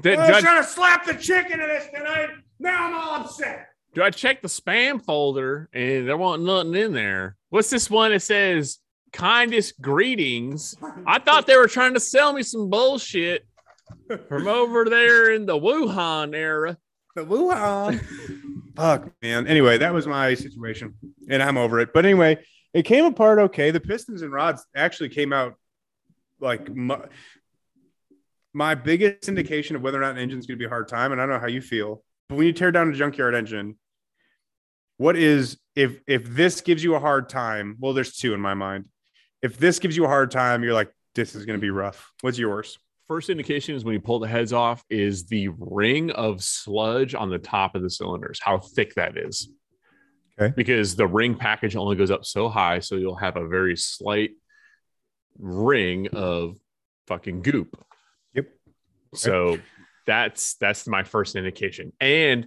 Did, 0.00 0.18
I 0.18 0.26
do, 0.26 0.32
was 0.32 0.44
I, 0.44 0.46
trying 0.48 0.62
to 0.62 0.68
slap 0.68 1.04
the 1.04 1.14
chicken 1.14 1.60
in 1.60 1.68
this 1.68 1.88
tonight. 1.94 2.30
Now 2.58 2.86
I'm 2.86 2.94
all 2.94 3.14
upset. 3.24 3.68
do 3.94 4.02
I 4.02 4.10
check 4.10 4.42
the 4.42 4.48
spam 4.48 5.04
folder 5.04 5.68
and 5.72 6.08
there 6.08 6.16
wasn't 6.16 6.44
nothing 6.44 6.74
in 6.74 6.92
there? 6.92 7.36
What's 7.50 7.70
this 7.70 7.90
one 7.90 8.12
that 8.12 8.20
says 8.20 8.78
kindest 9.12 9.80
greetings? 9.80 10.74
I 11.06 11.18
thought 11.18 11.46
they 11.46 11.56
were 11.56 11.68
trying 11.68 11.94
to 11.94 12.00
sell 12.00 12.32
me 12.32 12.42
some 12.42 12.70
bullshit 12.70 13.46
from 14.28 14.46
over 14.46 14.84
there 14.84 15.32
in 15.32 15.46
the 15.46 15.58
Wuhan 15.58 16.34
era. 16.34 16.78
The 17.18 17.24
Wuhan. 17.24 18.00
Fuck, 18.76 19.10
man. 19.22 19.48
Anyway, 19.48 19.78
that 19.78 19.92
was 19.92 20.06
my 20.06 20.34
situation, 20.34 20.94
and 21.28 21.42
I'm 21.42 21.56
over 21.56 21.80
it. 21.80 21.92
But 21.92 22.04
anyway, 22.04 22.38
it 22.72 22.84
came 22.84 23.04
apart 23.04 23.40
okay. 23.40 23.72
The 23.72 23.80
pistons 23.80 24.22
and 24.22 24.32
rods 24.32 24.64
actually 24.76 25.08
came 25.08 25.32
out 25.32 25.54
like 26.38 26.72
my, 26.72 27.00
my 28.52 28.76
biggest 28.76 29.28
indication 29.28 29.74
of 29.74 29.82
whether 29.82 29.98
or 29.98 30.02
not 30.02 30.12
an 30.12 30.18
engine's 30.18 30.46
going 30.46 30.58
to 30.58 30.62
be 30.62 30.66
a 30.66 30.68
hard 30.68 30.86
time. 30.86 31.10
And 31.10 31.20
I 31.20 31.24
don't 31.24 31.34
know 31.34 31.40
how 31.40 31.48
you 31.48 31.60
feel, 31.60 32.04
but 32.28 32.36
when 32.36 32.46
you 32.46 32.52
tear 32.52 32.70
down 32.70 32.88
a 32.88 32.94
junkyard 32.94 33.34
engine, 33.34 33.76
what 34.96 35.16
is 35.16 35.58
if 35.74 36.00
if 36.06 36.24
this 36.24 36.60
gives 36.60 36.84
you 36.84 36.94
a 36.94 37.00
hard 37.00 37.28
time? 37.28 37.76
Well, 37.80 37.94
there's 37.94 38.14
two 38.14 38.32
in 38.32 38.40
my 38.40 38.54
mind. 38.54 38.84
If 39.42 39.58
this 39.58 39.80
gives 39.80 39.96
you 39.96 40.04
a 40.04 40.08
hard 40.08 40.30
time, 40.30 40.62
you're 40.62 40.72
like, 40.72 40.92
this 41.16 41.34
is 41.34 41.46
going 41.46 41.58
to 41.58 41.60
be 41.60 41.70
rough. 41.70 42.12
What's 42.20 42.38
yours? 42.38 42.78
First 43.08 43.30
indication 43.30 43.74
is 43.74 43.84
when 43.84 43.94
you 43.94 44.00
pull 44.00 44.18
the 44.18 44.28
heads 44.28 44.52
off 44.52 44.84
is 44.90 45.26
the 45.26 45.48
ring 45.58 46.10
of 46.10 46.44
sludge 46.44 47.14
on 47.14 47.30
the 47.30 47.38
top 47.38 47.74
of 47.74 47.82
the 47.82 47.88
cylinders, 47.88 48.38
how 48.42 48.58
thick 48.58 48.94
that 48.94 49.16
is. 49.16 49.50
Okay. 50.38 50.52
Because 50.54 50.94
the 50.94 51.06
ring 51.06 51.34
package 51.34 51.74
only 51.74 51.96
goes 51.96 52.10
up 52.10 52.26
so 52.26 52.50
high, 52.50 52.80
so 52.80 52.96
you'll 52.96 53.16
have 53.16 53.36
a 53.36 53.48
very 53.48 53.76
slight 53.76 54.32
ring 55.38 56.08
of 56.12 56.58
fucking 57.06 57.40
goop. 57.40 57.82
Yep. 58.34 58.48
So 59.14 59.58
that's 60.06 60.54
that's 60.56 60.86
my 60.86 61.02
first 61.02 61.34
indication. 61.34 61.92
And 62.00 62.46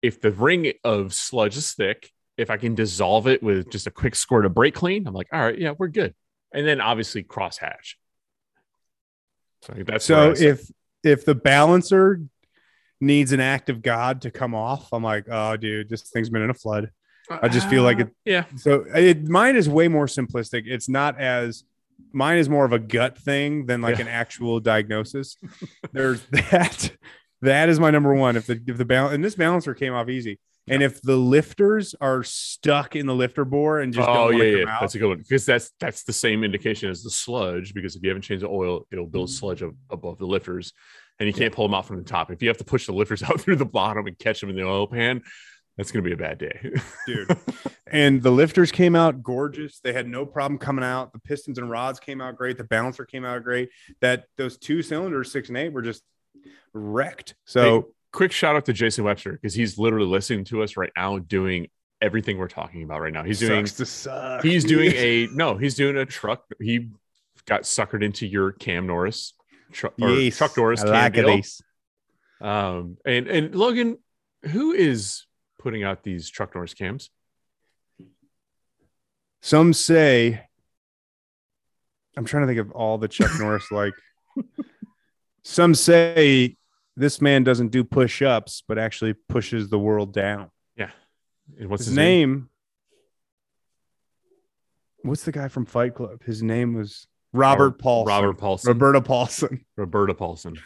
if 0.00 0.20
the 0.22 0.30
ring 0.30 0.72
of 0.82 1.12
sludge 1.12 1.58
is 1.58 1.72
thick, 1.72 2.10
if 2.38 2.48
I 2.48 2.56
can 2.56 2.74
dissolve 2.74 3.28
it 3.28 3.42
with 3.42 3.70
just 3.70 3.86
a 3.86 3.90
quick 3.90 4.14
squirt 4.14 4.46
of 4.46 4.54
brake 4.54 4.74
clean, 4.74 5.06
I'm 5.06 5.12
like, 5.12 5.28
all 5.30 5.40
right, 5.40 5.58
yeah, 5.58 5.74
we're 5.76 5.88
good. 5.88 6.14
And 6.54 6.66
then 6.66 6.80
obviously 6.80 7.22
crosshatch. 7.22 7.96
So 9.62 9.74
that's 9.86 10.04
So 10.04 10.32
if 10.36 10.70
if 11.04 11.24
the 11.24 11.34
balancer 11.34 12.20
needs 13.00 13.32
an 13.32 13.40
act 13.40 13.70
of 13.70 13.82
God 13.82 14.22
to 14.22 14.30
come 14.30 14.54
off, 14.54 14.92
I'm 14.92 15.02
like, 15.02 15.26
oh, 15.30 15.56
dude, 15.56 15.88
this 15.88 16.02
thing's 16.02 16.28
been 16.30 16.42
in 16.42 16.50
a 16.50 16.54
flood. 16.54 16.90
I 17.30 17.48
just 17.48 17.68
feel 17.68 17.82
like 17.84 17.98
uh, 17.98 18.02
it. 18.02 18.08
yeah, 18.24 18.44
So 18.56 18.84
it, 18.94 19.28
mine 19.28 19.54
is 19.56 19.68
way 19.68 19.86
more 19.88 20.06
simplistic. 20.06 20.64
It's 20.66 20.88
not 20.88 21.18
as 21.20 21.62
mine 22.12 22.38
is 22.38 22.48
more 22.48 22.64
of 22.64 22.72
a 22.72 22.78
gut 22.78 23.16
thing 23.18 23.66
than 23.66 23.80
like 23.80 23.96
Yeah. 23.98 24.02
an 24.02 24.08
actual 24.08 24.58
diagnosis. 24.60 25.36
There's 25.92 26.20
that. 26.32 26.90
That 27.42 27.68
is 27.70 27.78
my 27.80 27.90
number 27.90 28.12
one. 28.14 28.36
If 28.36 28.46
the 28.46 28.60
if 28.66 28.76
the 28.76 28.84
balance 28.84 29.14
and 29.14 29.24
this 29.24 29.34
balancer 29.36 29.72
came 29.74 29.94
off 29.94 30.08
easy, 30.10 30.38
and 30.68 30.82
if 30.82 31.00
the 31.02 31.16
lifters 31.16 31.94
are 32.00 32.22
stuck 32.22 32.94
in 32.94 33.06
the 33.06 33.14
lifter 33.14 33.44
bore 33.44 33.80
and 33.80 33.92
just 33.92 34.08
oh 34.08 34.30
yeah, 34.30 34.58
yeah, 34.58 34.68
out, 34.68 34.80
that's 34.80 34.94
a 34.94 34.98
good 34.98 35.08
one 35.08 35.18
because 35.18 35.46
that's 35.46 35.72
that's 35.80 36.04
the 36.04 36.12
same 36.12 36.44
indication 36.44 36.90
as 36.90 37.02
the 37.02 37.10
sludge. 37.10 37.74
Because 37.74 37.96
if 37.96 38.02
you 38.02 38.10
haven't 38.10 38.22
changed 38.22 38.44
the 38.44 38.48
oil, 38.48 38.86
it'll 38.92 39.06
build 39.06 39.28
mm. 39.28 39.32
sludge 39.32 39.62
ab- 39.62 39.76
above 39.90 40.18
the 40.18 40.26
lifters, 40.26 40.72
and 41.18 41.26
you 41.26 41.32
can't 41.32 41.54
pull 41.54 41.66
them 41.66 41.74
out 41.74 41.86
from 41.86 41.96
the 41.96 42.04
top. 42.04 42.30
If 42.30 42.42
you 42.42 42.48
have 42.48 42.58
to 42.58 42.64
push 42.64 42.86
the 42.86 42.92
lifters 42.92 43.22
out 43.28 43.40
through 43.40 43.56
the 43.56 43.64
bottom 43.64 44.06
and 44.06 44.18
catch 44.18 44.40
them 44.40 44.50
in 44.50 44.56
the 44.56 44.64
oil 44.64 44.86
pan, 44.86 45.22
that's 45.76 45.90
gonna 45.90 46.04
be 46.04 46.12
a 46.12 46.16
bad 46.16 46.38
day. 46.38 46.72
dude. 47.06 47.36
and 47.86 48.22
the 48.22 48.30
lifters 48.30 48.70
came 48.70 48.94
out 48.94 49.22
gorgeous. 49.22 49.80
They 49.80 49.92
had 49.92 50.06
no 50.06 50.26
problem 50.26 50.58
coming 50.58 50.84
out. 50.84 51.12
The 51.12 51.20
pistons 51.20 51.58
and 51.58 51.70
rods 51.70 51.98
came 51.98 52.20
out 52.20 52.36
great. 52.36 52.58
The 52.58 52.64
balancer 52.64 53.06
came 53.06 53.24
out 53.24 53.42
great. 53.42 53.70
That 54.00 54.24
those 54.36 54.58
two 54.58 54.82
cylinders, 54.82 55.32
six 55.32 55.48
and 55.48 55.58
eight, 55.58 55.72
were 55.72 55.82
just 55.82 56.02
wrecked. 56.72 57.34
So 57.44 57.92
Quick 58.12 58.32
shout 58.32 58.56
out 58.56 58.64
to 58.66 58.72
Jason 58.72 59.04
Webster 59.04 59.32
because 59.32 59.54
he's 59.54 59.78
literally 59.78 60.06
listening 60.06 60.44
to 60.46 60.62
us 60.62 60.76
right 60.76 60.90
now, 60.96 61.18
doing 61.18 61.68
everything 62.00 62.38
we're 62.38 62.48
talking 62.48 62.82
about 62.82 63.00
right 63.00 63.12
now. 63.12 63.22
He's 63.22 63.38
doing 63.38 63.66
sucks 63.66 63.78
to 63.78 63.86
suck. 63.86 64.42
he's 64.42 64.64
doing 64.64 64.92
a 64.92 65.26
no, 65.32 65.56
he's 65.56 65.74
doing 65.74 65.96
a 65.96 66.06
truck. 66.06 66.44
He 66.60 66.88
got 67.46 67.62
suckered 67.62 68.02
into 68.02 68.26
your 68.26 68.52
Cam 68.52 68.86
Norris 68.86 69.34
truck 69.72 69.94
or 70.00 70.10
Yes, 70.10 70.38
Chuck 70.38 70.56
Norris 70.56 70.82
I 70.82 71.10
like 71.10 71.16
it. 71.16 71.46
Um, 72.40 72.96
and 73.04 73.28
and 73.28 73.54
Logan, 73.54 73.98
who 74.44 74.72
is 74.72 75.26
putting 75.58 75.84
out 75.84 76.02
these 76.02 76.30
Chuck 76.30 76.54
Norris 76.54 76.74
cams? 76.74 77.10
Some 79.42 79.72
say 79.72 80.42
I'm 82.16 82.24
trying 82.24 82.42
to 82.42 82.46
think 82.46 82.60
of 82.60 82.72
all 82.72 82.98
the 82.98 83.08
Chuck 83.08 83.30
Norris 83.38 83.70
like. 83.70 83.94
Some 85.42 85.74
say 85.74 86.56
this 87.00 87.20
man 87.20 87.42
doesn't 87.44 87.68
do 87.68 87.82
push-ups, 87.82 88.62
but 88.68 88.78
actually 88.78 89.14
pushes 89.28 89.68
the 89.68 89.78
world 89.78 90.12
down. 90.12 90.50
And 91.58 91.68
what's 91.68 91.80
His, 91.80 91.88
his, 91.88 91.96
name? 91.96 92.32
name? 92.32 92.48
What's 95.02 95.24
the 95.24 95.32
guy 95.32 95.48
from 95.48 95.64
Fight 95.64 95.94
Club? 95.94 96.22
His 96.24 96.42
name 96.42 96.74
was 96.74 97.06
Robert 97.32 97.78
Paulson. 97.78 98.08
Robert 98.08 98.38
Paulson. 98.38 98.68
Roberta 98.68 99.00
Paulson. 99.00 99.64
Roberta 99.76 100.14
Paulson. 100.14 100.58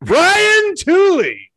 Brian 0.00 0.74
Tooley. 0.76 1.50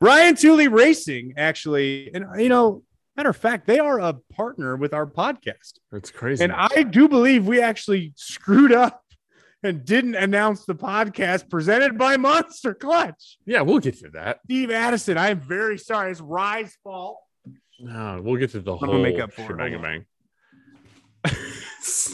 Brian 0.00 0.34
Tooley 0.34 0.68
Racing, 0.68 1.34
actually, 1.36 2.12
and 2.12 2.26
you 2.40 2.48
know, 2.48 2.82
matter 3.16 3.30
of 3.30 3.36
fact, 3.36 3.66
they 3.66 3.78
are 3.78 4.00
a 4.00 4.14
partner 4.34 4.76
with 4.76 4.92
our 4.92 5.06
podcast. 5.06 5.78
That's 5.90 6.10
crazy. 6.10 6.42
And 6.42 6.52
I 6.52 6.82
do 6.82 7.08
believe 7.08 7.46
we 7.46 7.62
actually 7.62 8.12
screwed 8.16 8.72
up 8.72 9.01
and 9.62 9.84
didn't 9.84 10.14
announce 10.16 10.64
the 10.64 10.74
podcast 10.74 11.48
presented 11.48 11.96
by 11.96 12.16
Monster 12.16 12.74
Clutch. 12.74 13.38
yeah, 13.46 13.60
we'll 13.60 13.78
get 13.78 13.98
to 14.00 14.10
that. 14.10 14.40
Steve 14.44 14.70
Addison, 14.70 15.16
I 15.16 15.30
am 15.30 15.40
very 15.40 15.78
sorry. 15.78 16.10
It's 16.10 16.20
Rye's 16.20 16.76
fault. 16.82 17.18
No, 17.78 18.20
we'll 18.22 18.36
get 18.36 18.50
to 18.50 18.60
the 18.60 18.76
gonna 18.76 18.92
whole 18.92 19.02
make 19.02 19.18
up 19.18 19.32
for 19.32 19.42
it. 19.42 19.46
shebang 19.46 19.72
Hold 19.72 19.82
bang. 19.82 20.04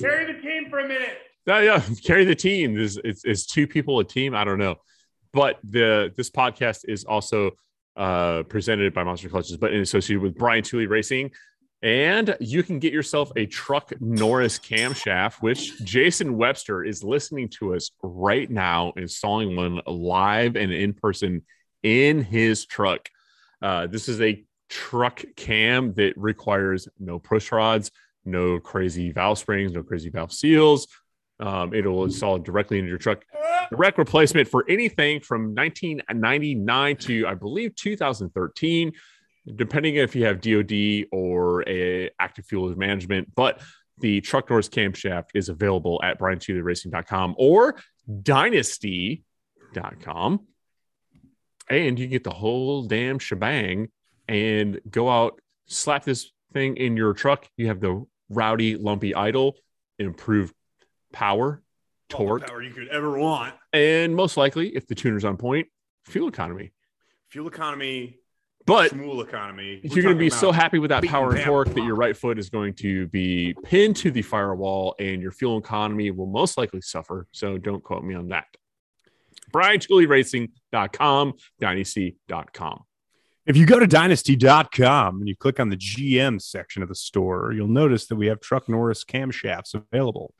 Carry 0.00 0.32
the 0.32 0.40
team 0.40 0.70
for 0.70 0.80
a 0.80 0.88
minute. 0.88 1.18
No, 1.46 1.61
yeah, 1.61 1.82
carry 2.04 2.26
the 2.26 2.34
team. 2.34 2.78
Is 2.78 2.98
is 2.98 3.24
is 3.24 3.46
two 3.46 3.66
people 3.66 3.98
a 4.00 4.04
team? 4.04 4.34
I 4.34 4.44
don't 4.44 4.58
know, 4.58 4.76
but 5.32 5.59
the 5.64 6.12
this 6.14 6.30
podcast 6.30 6.80
is 6.86 7.05
also 7.05 7.53
uh, 7.96 8.42
presented 8.44 8.92
by 8.92 9.03
Monster 9.03 9.30
Clutches, 9.30 9.57
but 9.57 9.72
in 9.72 9.80
associated 9.80 10.22
with 10.22 10.36
Brian 10.36 10.62
Tooley 10.62 10.86
Racing, 10.86 11.30
and 11.83 12.37
you 12.41 12.62
can 12.62 12.79
get 12.79 12.93
yourself 12.93 13.31
a 13.37 13.47
Truck 13.47 13.93
Norris 14.01 14.59
camshaft, 14.59 15.35
which 15.41 15.79
Jason 15.85 16.37
Webster 16.37 16.85
is 16.85 17.05
listening 17.05 17.49
to 17.59 17.74
us 17.74 17.91
right 18.03 18.51
now, 18.51 18.93
installing 18.97 19.55
one 19.55 19.81
live 19.87 20.57
and 20.57 20.72
in 20.72 20.93
person 20.93 21.43
in 21.83 22.22
his 22.22 22.66
truck. 22.66 23.09
Uh, 23.62 23.87
this 23.87 24.09
is 24.09 24.20
a 24.20 24.45
truck 24.68 25.22
cam 25.37 25.95
that 25.95 26.14
requires 26.16 26.89
no 26.99 27.18
push 27.18 27.53
rods, 27.53 27.91
no 28.24 28.59
crazy 28.59 29.12
valve 29.12 29.39
springs, 29.39 29.72
no 29.72 29.83
crazy 29.83 30.11
valve 30.11 30.33
seals. 30.33 30.89
Um, 31.41 31.72
it'll 31.72 32.05
install 32.05 32.39
directly 32.39 32.79
into 32.79 32.89
your 32.89 32.99
truck. 32.99 33.24
Direct 33.70 33.99
replacement 33.99 34.49
for 34.49 34.64
anything 34.68 35.20
from 35.20 35.55
1999 35.55 36.97
to 36.97 37.26
I 37.26 37.35
believe 37.35 37.76
2013. 37.76 38.93
Depending 39.57 39.96
if 39.96 40.14
you 40.14 40.24
have 40.26 40.40
DoD 40.40 41.07
or 41.12 41.68
a 41.68 42.11
active 42.18 42.46
fuel 42.46 42.74
management. 42.76 43.34
But 43.34 43.61
the 44.01 44.20
Truck 44.20 44.51
Norris 44.51 44.68
camshaft 44.68 45.30
is 45.34 45.49
available 45.49 46.01
at 46.03 46.18
briantooleyracing.com 46.18 47.34
or 47.38 47.76
dynosty.com. 48.11 49.22
And 51.70 51.99
you 51.99 52.07
get 52.07 52.24
the 52.24 52.30
whole 52.30 52.84
damn 52.84 53.18
shebang 53.18 53.88
and 54.26 54.80
go 54.90 55.09
out, 55.11 55.40
slap 55.66 56.05
this 56.05 56.30
thing 56.53 56.76
in 56.76 56.96
your 56.96 57.12
truck. 57.12 57.46
You 57.57 57.66
have 57.68 57.80
the 57.80 58.07
rowdy, 58.30 58.76
lumpy 58.76 59.14
idle, 59.14 59.57
improved 59.99 60.55
power, 61.12 61.62
torque, 62.09 62.46
power 62.46 62.62
you 62.62 62.70
could 62.70 62.88
ever 62.88 63.18
want. 63.18 63.55
and 63.72 64.14
most 64.14 64.36
likely, 64.36 64.74
if 64.76 64.86
the 64.86 64.94
tuner's 64.94 65.24
on 65.24 65.36
point, 65.36 65.66
fuel 66.07 66.28
economy. 66.28 66.72
Fuel 67.30 67.49
economy, 67.49 68.18
But 68.69 68.93
schmool 68.93 69.25
economy. 69.25 69.81
We're 69.83 69.95
you're 69.95 70.03
going 70.03 70.14
to 70.14 70.21
be 70.21 70.29
so 70.29 70.53
happy 70.53 70.79
with 70.79 70.91
that 70.91 71.03
power 71.05 71.35
and 71.35 71.43
torque 71.43 71.69
that 71.69 71.83
your 71.83 71.95
right 71.95 72.14
foot 72.14 72.39
is 72.39 72.51
going 72.51 72.75
to 72.75 73.07
be 73.09 73.55
pinned 73.64 73.97
to 73.97 74.11
the 74.11 74.21
firewall 74.21 74.95
and 75.01 75.23
your 75.23 75.33
fuel 75.33 75.57
economy 75.57 76.11
will 76.11 76.27
most 76.27 76.59
likely 76.59 76.83
suffer. 76.83 77.27
So 77.33 77.57
don't 77.57 77.83
quote 77.83 78.05
me 78.05 78.14
on 78.14 78.29
that. 78.29 78.45
BrianTooleyRacing.com, 79.53 81.33
Dynosty.com. 81.62 82.81
If 83.47 83.57
you 83.57 83.64
go 83.64 83.79
to 83.79 83.87
dynosty.com 83.87 85.21
and 85.21 85.27
you 85.27 85.35
click 85.35 85.59
on 85.59 85.71
the 85.71 85.77
GM 85.77 86.39
section 86.39 86.83
of 86.83 86.91
the 86.91 86.95
store, 86.95 87.53
you'll 87.55 87.69
notice 87.69 88.07
that 88.09 88.16
we 88.16 88.27
have 88.27 88.41
Truck 88.41 88.69
Norris 88.69 89.03
camshafts 89.03 89.75
available. 89.75 90.35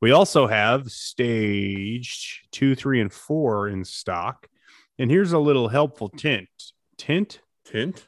We 0.00 0.12
also 0.12 0.46
have 0.46 0.88
stage 0.88 2.44
two, 2.52 2.76
three, 2.76 3.00
and 3.00 3.12
four 3.12 3.66
in 3.66 3.84
stock. 3.84 4.46
And 5.00 5.10
here's 5.10 5.32
a 5.32 5.40
little 5.40 5.66
helpful 5.66 6.08
tint. 6.08 6.48
Tint? 6.96 7.40
Tint? 7.72 8.06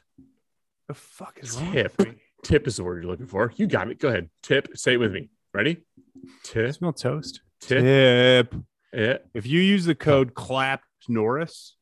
The 0.87 0.93
fuck 0.93 1.39
is 1.41 1.57
wrong 1.57 1.71
Tip. 1.73 1.97
with 1.97 2.07
me? 2.07 2.13
Tip 2.43 2.67
is 2.67 2.75
the 2.75 2.83
word 2.83 3.01
you're 3.01 3.11
looking 3.11 3.25
for. 3.25 3.51
You 3.55 3.65
got 3.65 3.89
it. 3.89 3.99
Go 3.99 4.09
ahead. 4.09 4.29
Tip. 4.43 4.77
Say 4.77 4.93
it 4.93 4.97
with 4.97 5.11
me. 5.11 5.29
Ready? 5.53 5.77
I 6.23 6.29
Tip. 6.43 6.75
smell 6.75 6.93
toast. 6.93 7.41
Tip. 7.61 7.81
Tip. 7.81 8.55
Yeah. 8.93 9.17
If 9.33 9.47
you 9.47 9.59
use 9.59 9.85
the 9.85 9.95
code 9.95 10.35
clapped 10.35 10.85
Norris 11.07 11.75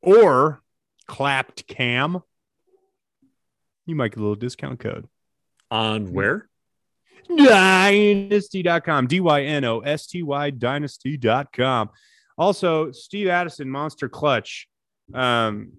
or 0.00 0.62
clapped 1.06 1.66
cam, 1.66 2.22
you 3.84 3.94
might 3.94 4.12
get 4.12 4.18
a 4.18 4.22
little 4.22 4.34
discount 4.34 4.80
code. 4.80 5.06
On 5.70 6.12
where? 6.12 6.48
Dynosty.com. 7.28 9.06
D 9.06 9.20
Y 9.20 9.42
N 9.42 9.64
O 9.64 9.80
S 9.80 10.06
T 10.06 10.22
Y 10.22 10.50
dynosty.com. 10.50 11.90
Also, 12.38 12.92
Steve 12.92 13.28
Addison, 13.28 13.68
Monster 13.68 14.08
Clutch. 14.08 14.68
Um, 15.12 15.72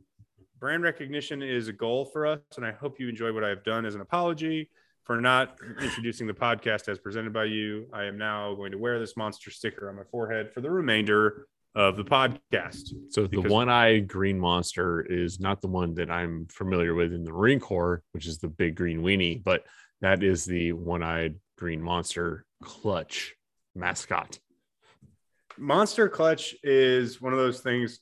brand 0.60 0.84
recognition 0.84 1.42
is 1.42 1.68
a 1.68 1.74
goal 1.74 2.06
for 2.06 2.26
us, 2.26 2.40
and 2.56 2.66
I 2.66 2.72
hope 2.72 3.00
you 3.00 3.10
enjoy 3.10 3.32
what 3.32 3.44
I 3.44 3.50
have 3.50 3.64
done 3.64 3.86
as 3.86 3.96
an 3.96 4.02
apology 4.02 4.70
for 5.04 5.22
not 5.22 5.58
introducing 5.82 6.28
the 6.28 6.34
podcast 6.34 6.90
as 6.90 7.00
presented 7.00 7.32
by 7.32 7.46
you. 7.46 7.88
I 7.94 8.06
am 8.06 8.18
now 8.18 8.54
going 8.56 8.72
to 8.72 8.78
wear 8.78 9.00
this 9.00 9.16
monster 9.16 9.52
sticker 9.52 9.90
on 9.90 9.96
my 9.96 10.04
forehead 10.12 10.52
for 10.52 10.62
the 10.62 10.70
remainder 10.70 11.48
of 11.76 11.96
the 11.96 12.04
podcast. 12.04 12.94
So 13.10 13.28
the 13.28 13.42
one-eyed 13.42 14.08
green 14.08 14.40
monster 14.40 15.02
is 15.02 15.40
not 15.40 15.62
the 15.62 15.68
one 15.68 15.94
that 15.96 16.10
I'm 16.10 16.48
familiar 16.48 16.96
with 16.96 17.14
in 17.14 17.24
the 17.24 17.32
Marine 17.32 17.60
Corps, 17.60 18.02
which 18.12 18.26
is 18.26 18.40
the 18.40 18.48
big 18.48 18.76
green 18.76 19.02
weenie, 19.02 19.44
but 19.44 19.64
that 20.02 20.24
is 20.24 20.44
the 20.44 20.74
one-eyed 20.74 21.36
green 21.58 21.82
monster 21.82 22.46
clutch 22.64 23.36
mascot. 23.76 24.40
Monster 25.60 26.08
Clutch 26.10 26.56
is 26.64 27.22
one 27.22 27.34
of 27.34 27.40
those 27.40 27.62
things. 27.62 28.00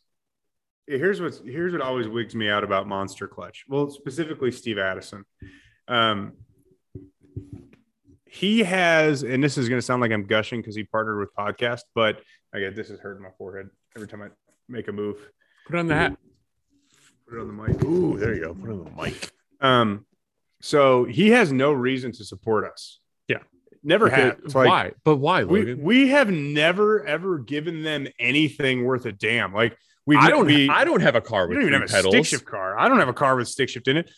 Here's 0.88 1.20
what's 1.20 1.40
here's 1.40 1.72
what 1.74 1.82
always 1.82 2.08
wigs 2.08 2.36
me 2.36 2.50
out 2.50 2.64
about 2.64 2.88
Monster 2.88 3.28
Clutch. 3.28 3.66
Well, 3.68 3.90
specifically 3.90 4.52
Steve 4.52 4.78
Addison. 4.78 5.26
Um, 5.88 6.34
he 8.28 8.64
has, 8.64 9.24
and 9.24 9.44
this 9.44 9.58
is 9.58 9.70
going 9.70 9.80
to 9.80 9.86
sound 9.86 10.02
like 10.02 10.12
I'm 10.12 10.26
gushing 10.26 10.60
because 10.60 10.76
he 10.76 10.84
partnered 10.84 11.20
with 11.20 11.34
podcast, 11.36 11.82
but 11.94 12.22
I 12.54 12.60
get 12.60 12.76
this 12.76 12.90
is 12.90 13.00
hurting 13.00 13.24
my 13.24 13.30
forehead 13.38 13.70
every 13.96 14.08
time 14.08 14.22
I 14.22 14.28
make 14.68 14.88
a 14.88 14.92
move. 14.92 15.18
Put 15.68 15.78
on 15.78 15.88
the 15.88 15.96
hat. 15.96 16.18
Put 17.28 17.38
it 17.38 17.42
on 17.42 17.48
the 17.48 17.54
mic. 17.54 17.84
Ooh, 17.84 18.18
there 18.20 18.36
you 18.36 18.44
go. 18.44 18.54
Put 18.54 18.70
it 18.70 18.74
on 18.74 18.84
the 18.84 19.02
mic. 19.02 19.32
Um, 19.62 20.06
so 20.62 21.06
he 21.06 21.30
has 21.30 21.52
no 21.52 21.72
reason 21.72 22.12
to 22.14 22.26
support 22.26 22.66
us. 22.66 23.00
Yeah. 23.28 23.40
never 23.84 24.10
had. 24.10 24.54
Like, 24.54 24.68
why? 24.68 24.92
But 25.04 25.18
why, 25.18 25.44
We, 25.44 25.74
we 25.74 26.10
have 26.10 26.30
never 26.30 27.06
ever 27.06 27.40
given 27.40 27.84
them 27.84 28.08
anything 28.20 28.84
worth 28.84 29.06
a 29.06 29.12
damn. 29.12 29.54
Like 29.54 29.78
we 30.06 30.16
I 30.16 30.30
don't. 30.30 30.46
we, 30.46 30.70
I 30.70 30.84
don't 30.84 31.02
have 31.02 31.16
a 31.16 31.22
car 31.22 31.48
with 31.48 31.58
don't 31.58 31.68
even 31.68 31.82
have 31.82 32.06
a 32.06 32.10
stick 32.10 32.26
shift 32.26 32.46
car. 32.46 32.78
I 32.78 32.88
don't 32.88 33.00
have 33.00 33.08
a 33.10 33.14
car 33.14 33.36
with 33.36 33.48
stick 33.48 33.70
shift 33.70 33.88
in 33.88 33.98
it. 33.98 34.10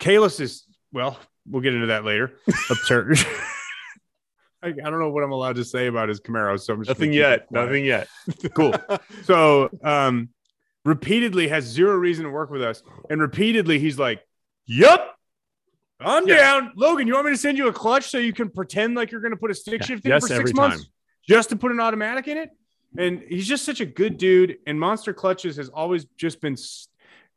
Kalis 0.00 0.40
is 0.40 0.64
well, 0.92 1.18
we'll 1.46 1.62
get 1.62 1.74
into 1.74 1.88
that 1.88 2.04
later. 2.04 2.32
Absurd. 2.70 3.18
I, 4.62 4.68
I 4.68 4.72
don't 4.72 4.98
know 4.98 5.10
what 5.10 5.22
I'm 5.22 5.30
allowed 5.30 5.56
to 5.56 5.64
say 5.64 5.86
about 5.86 6.08
his 6.08 6.20
Camaro. 6.20 6.58
So 6.58 6.72
I'm 6.74 6.80
just 6.80 6.88
Nothing 6.88 7.12
yet. 7.12 7.50
Nothing 7.52 7.84
yet. 7.84 8.08
Cool. 8.54 8.74
So 9.24 9.70
um 9.84 10.30
repeatedly 10.84 11.48
has 11.48 11.64
zero 11.64 11.94
reason 11.94 12.24
to 12.24 12.30
work 12.30 12.50
with 12.50 12.62
us. 12.62 12.82
And 13.10 13.20
repeatedly 13.20 13.78
he's 13.78 13.98
like, 13.98 14.20
Yup. 14.66 15.14
I'm 16.00 16.26
Yeah. 16.28 16.36
down. 16.36 16.72
Logan, 16.76 17.06
you 17.06 17.14
want 17.14 17.26
me 17.26 17.32
to 17.32 17.38
send 17.38 17.58
you 17.58 17.68
a 17.68 17.72
clutch 17.72 18.08
so 18.10 18.18
you 18.18 18.32
can 18.32 18.50
pretend 18.50 18.94
like 18.96 19.10
you're 19.12 19.20
gonna 19.20 19.36
put 19.36 19.50
a 19.50 19.54
stick 19.54 19.80
Yeah. 19.80 19.86
shift 19.86 20.04
in 20.04 20.10
Yes, 20.10 20.22
for 20.26 20.34
six 20.34 20.52
months 20.52 20.78
time. 20.78 20.86
just 21.28 21.50
to 21.50 21.56
put 21.56 21.70
an 21.70 21.78
automatic 21.80 22.26
in 22.28 22.36
it? 22.38 22.50
And 22.98 23.22
he's 23.26 23.46
just 23.46 23.64
such 23.64 23.80
a 23.80 23.86
good 23.86 24.18
dude. 24.18 24.58
And 24.66 24.78
Monster 24.78 25.14
Clutches 25.14 25.56
has 25.56 25.70
always 25.70 26.04
just 26.16 26.42
been, 26.42 26.56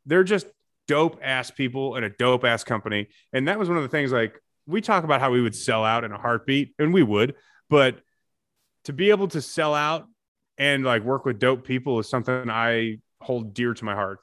they're 0.04 0.24
just 0.24 0.46
dope 0.88 1.20
ass 1.22 1.50
people 1.50 1.94
and 1.94 2.04
a 2.04 2.10
dope 2.10 2.44
ass 2.44 2.64
company. 2.64 3.08
And 3.32 3.48
that 3.48 3.58
was 3.58 3.68
one 3.68 3.78
of 3.78 3.84
the 3.84 3.88
things 3.88 4.12
like 4.12 4.38
we 4.66 4.80
talk 4.80 5.04
about 5.04 5.20
how 5.20 5.30
we 5.30 5.40
would 5.40 5.54
sell 5.54 5.84
out 5.84 6.04
in 6.04 6.12
a 6.12 6.18
heartbeat, 6.18 6.74
and 6.78 6.92
we 6.92 7.02
would, 7.02 7.34
but 7.68 8.00
to 8.84 8.92
be 8.92 9.10
able 9.10 9.28
to 9.28 9.40
sell 9.40 9.74
out 9.74 10.06
and 10.58 10.84
like 10.84 11.02
work 11.02 11.24
with 11.24 11.38
dope 11.38 11.64
people 11.64 11.98
is 11.98 12.08
something 12.08 12.50
I 12.50 12.98
hold 13.20 13.54
dear 13.54 13.74
to 13.74 13.84
my 13.84 13.94
heart. 13.94 14.20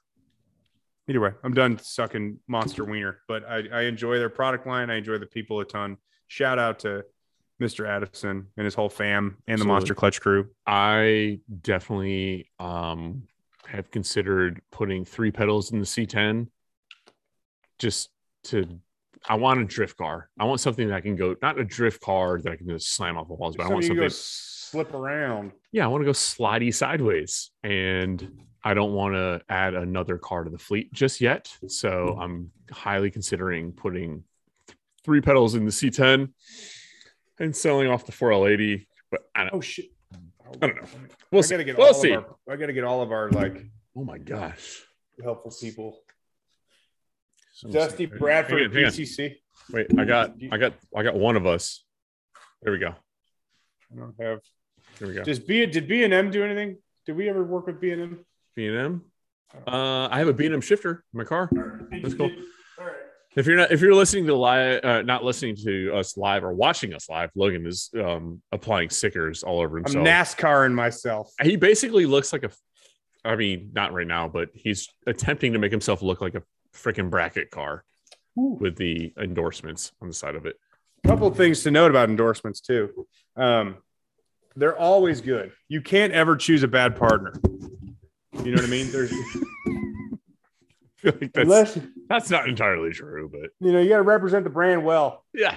Either 1.08 1.22
way, 1.22 1.32
I'm 1.44 1.54
done 1.54 1.80
sucking 1.80 2.40
monster 2.48 2.86
wiener, 2.86 3.20
but 3.28 3.44
I, 3.44 3.64
I 3.74 3.82
enjoy 3.84 4.20
their 4.20 4.30
product 4.30 4.68
line. 4.68 4.90
I 4.90 4.96
enjoy 4.96 5.18
the 5.18 5.26
people 5.26 5.60
a 5.60 5.66
ton. 5.66 5.98
Shout 6.28 6.60
out 6.60 6.80
to 6.80 7.04
Mr. 7.60 7.88
Addison 7.88 8.48
and 8.58 8.66
his 8.66 8.76
whole 8.76 8.90
fam 8.90 9.38
and 9.48 9.60
the 9.60 9.66
Monster 9.66 9.94
Clutch 9.94 10.22
crew. 10.22 10.50
I 10.66 11.40
definitely 11.62 12.50
um, 12.60 13.24
have 13.68 13.92
considered 13.92 14.62
putting 14.72 15.06
three 15.06 15.32
pedals 15.32 15.72
in 15.72 15.80
the 15.80 15.86
C10 15.86 16.48
just 17.78 18.10
to. 18.46 18.80
I 19.28 19.36
want 19.36 19.60
a 19.60 19.66
drift 19.66 19.98
car. 19.98 20.30
I 20.40 20.46
want 20.46 20.62
something 20.62 20.88
that 20.88 20.96
I 20.96 21.02
can 21.02 21.18
go, 21.18 21.36
not 21.42 21.60
a 21.60 21.66
drift 21.66 22.00
car 22.02 22.40
that 22.42 22.52
I 22.52 22.56
can 22.56 22.70
just 22.70 22.96
slam 22.96 23.18
off 23.18 23.28
the 23.28 23.34
walls, 23.34 23.58
but 23.58 23.66
I 23.66 23.70
want 23.70 23.84
something. 23.84 24.10
slip 24.10 24.94
around. 24.94 25.52
yeah, 25.74 25.84
I 25.84 25.88
want 25.88 26.02
to 26.02 26.06
go 26.06 26.12
slidey 26.12 26.74
sideways. 26.74 27.52
And 27.62 28.46
I 28.64 28.74
don't 28.74 28.94
want 28.94 29.16
to 29.16 29.42
add 29.50 29.74
another 29.74 30.18
car 30.18 30.46
to 30.46 30.50
the 30.50 30.58
fleet 30.58 30.94
just 30.94 31.20
yet. 31.20 31.54
So 31.68 32.18
I'm 32.20 32.52
highly 32.72 33.12
considering 33.12 33.74
putting 33.74 34.24
th- 34.68 34.78
three 35.04 35.20
pedals 35.20 35.56
in 35.56 35.66
the 35.66 35.72
C10 35.72 36.30
and 37.40 37.56
selling 37.56 37.88
off 37.90 38.06
the 38.06 38.12
4L80. 38.12 38.86
But 39.12 39.22
I 39.34 39.42
don't, 39.46 39.54
Oh 39.56 39.62
shit! 39.62 39.86
I 40.62 40.68
don't 40.68 40.76
know. 40.76 40.88
We'll 41.32 41.40
I 41.40 41.42
see. 41.42 41.54
gotta 41.54 41.64
get 41.64 41.78
We'll 41.78 41.94
see. 41.94 42.14
our. 42.14 42.36
I 42.50 42.56
gotta 42.56 42.74
get 42.74 42.84
all 42.84 43.02
of 43.02 43.12
our 43.12 43.30
like 43.32 43.66
Oh 43.96 44.04
my 44.04 44.18
gosh. 44.18 44.84
helpful 45.24 45.54
people. 45.60 46.00
So 47.54 47.70
Dusty 47.70 48.06
hang 48.06 48.14
on, 48.14 48.20
Bradford, 48.20 48.74
hang 48.74 48.86
on. 48.86 48.92
PCC. 48.92 49.36
Wait, 49.72 49.88
I 50.00 50.06
got, 50.06 50.32
I 50.52 50.58
got, 50.58 50.74
I 50.96 51.04
got 51.04 51.16
one 51.16 51.36
of 51.36 51.46
us. 51.46 51.84
There 52.62 52.72
we 52.72 52.80
go. 52.80 52.96
I 53.92 53.96
don't 54.00 54.16
have. 54.22 54.40
There 55.00 55.08
we 55.08 55.14
go. 55.14 55.24
Does 55.24 55.40
B 55.40 55.66
did 55.66 55.88
B 55.88 56.04
and 56.04 56.14
M 56.14 56.32
do 56.32 56.44
anything? 56.44 56.78
Did 57.06 57.16
we 57.18 57.30
ever 57.30 57.44
work 57.44 57.68
with 57.68 57.80
B 57.82 57.92
and 57.92 58.02
M? 58.02 58.26
B&M. 58.56 59.04
Uh, 59.68 60.08
I 60.12 60.20
have 60.20 60.28
a 60.28 60.34
B&M 60.34 60.62
shifter 60.62 61.04
in 61.14 61.18
my 61.18 61.24
car. 61.24 61.50
That's 62.04 62.14
cool. 62.14 62.30
If 63.36 63.46
you're 63.46 63.58
not, 63.58 63.72
if 63.72 63.80
you're 63.82 63.94
listening 63.94 64.26
to 64.28 64.36
live, 64.36 64.84
uh, 64.84 65.02
not 65.04 65.24
listening 65.24 65.56
to 65.58 65.94
us 65.94 66.18
live 66.18 66.44
or 66.44 66.52
watching 66.52 66.94
us 66.94 67.10
live, 67.10 67.30
Logan 67.36 67.66
is 67.66 67.90
um, 68.00 68.42
applying 68.52 68.90
stickers 68.90 69.44
all 69.44 69.62
over 69.62 69.78
himself 69.78 69.98
I'm. 69.98 70.06
NASCARing 70.06 70.74
myself. 70.74 71.32
he 71.42 71.56
basically 71.56 72.06
looks 72.08 72.34
like 72.34 72.44
a, 72.44 72.50
I 73.24 73.36
mean, 73.36 73.70
not 73.74 73.94
right 73.94 74.08
now, 74.08 74.28
but 74.28 74.50
he's 74.54 74.90
attempting 75.06 75.54
to 75.54 75.60
make 75.60 75.72
himself 75.72 76.02
look 76.02 76.22
like 76.22 76.36
a 76.36 76.44
freaking 76.74 77.10
bracket 77.10 77.52
car 77.52 77.84
with 78.36 78.78
the 78.78 79.14
endorsements 79.20 79.92
on 80.02 80.08
the 80.08 80.14
side 80.14 80.36
of 80.36 80.46
it. 80.46 80.56
a 81.04 81.08
couple 81.08 81.28
of 81.28 81.36
things 81.36 81.62
to 81.64 81.72
note 81.72 81.92
about 81.92 82.10
endorsements 82.10 82.62
too. 82.62 83.08
Um, 83.36 83.78
they're 84.56 84.78
always 84.78 85.22
good. 85.22 85.52
You 85.68 85.82
can't 85.82 86.14
ever 86.14 86.36
choose 86.36 86.64
a 86.64 86.68
bad 86.68 86.96
partner. 86.96 87.34
You 88.44 88.52
know 88.52 88.56
what 88.56 88.64
I 88.64 88.68
mean? 88.68 88.92
There's 88.92 89.14
feel 91.02 91.14
like 91.20 91.34
that's, 91.34 91.44
unless 91.44 91.80
that's 92.08 92.30
not 92.30 92.48
entirely 92.48 92.92
true, 92.92 93.30
but 93.32 93.50
you 93.66 93.72
know 93.72 93.80
you 93.80 93.90
got 93.90 93.98
to 93.98 94.04
represent 94.04 94.44
the 94.44 94.50
brand 94.50 94.84
well, 94.84 95.24
yeah. 95.34 95.56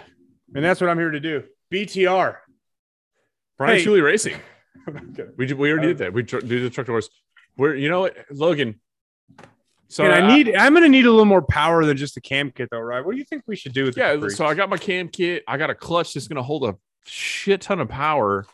and 0.55 0.65
that's 0.65 0.81
what 0.81 0.91
I'm 0.91 0.99
here 0.99 1.11
to 1.11 1.21
do. 1.21 1.45
BTR. 1.73 2.37
Brian 3.59 3.79
Hey. 3.79 3.85
Shuley 3.85 4.03
Racing. 4.03 4.37
We, 5.37 5.53
we 5.53 5.71
already 5.71 5.89
did 5.89 5.97
uh, 5.97 5.99
that. 6.07 6.13
We 6.13 6.25
tr- 6.25 6.41
did 6.41 6.65
the 6.65 6.71
Truck 6.71 6.89
Norris. 6.89 7.09
We're, 7.57 7.77
you 7.77 7.89
know 7.89 8.01
what, 8.01 8.17
Logan, 8.33 8.81
So 9.87 10.05
and 10.05 10.13
I 10.13 10.35
need 10.35 10.57
I'm 10.57 10.75
gonna 10.75 10.89
need 10.89 11.07
a 11.07 11.11
little 11.11 11.25
more 11.25 11.43
power 11.43 11.85
than 11.85 11.97
just 11.97 12.17
a 12.17 12.21
cam 12.21 12.51
kit 12.51 12.69
though, 12.71 12.81
right? 12.81 13.05
What 13.05 13.13
do 13.13 13.19
you 13.19 13.25
think 13.25 13.45
we 13.47 13.55
should 13.55 13.75
do 13.75 13.85
with 13.85 13.97
yeah. 13.97 14.17
So 14.29 14.45
I 14.45 14.55
got 14.55 14.69
my 14.69 14.79
cam 14.79 15.09
kit. 15.09 15.45
I 15.47 15.57
got 15.57 15.71
a 15.71 15.75
clutch 15.75 16.15
that's 16.15 16.27
gonna 16.27 16.43
hold 16.43 16.65
a 16.65 16.77
shit 17.07 17.61
ton 17.61 17.79
of 17.79 17.89
power. 17.89 18.45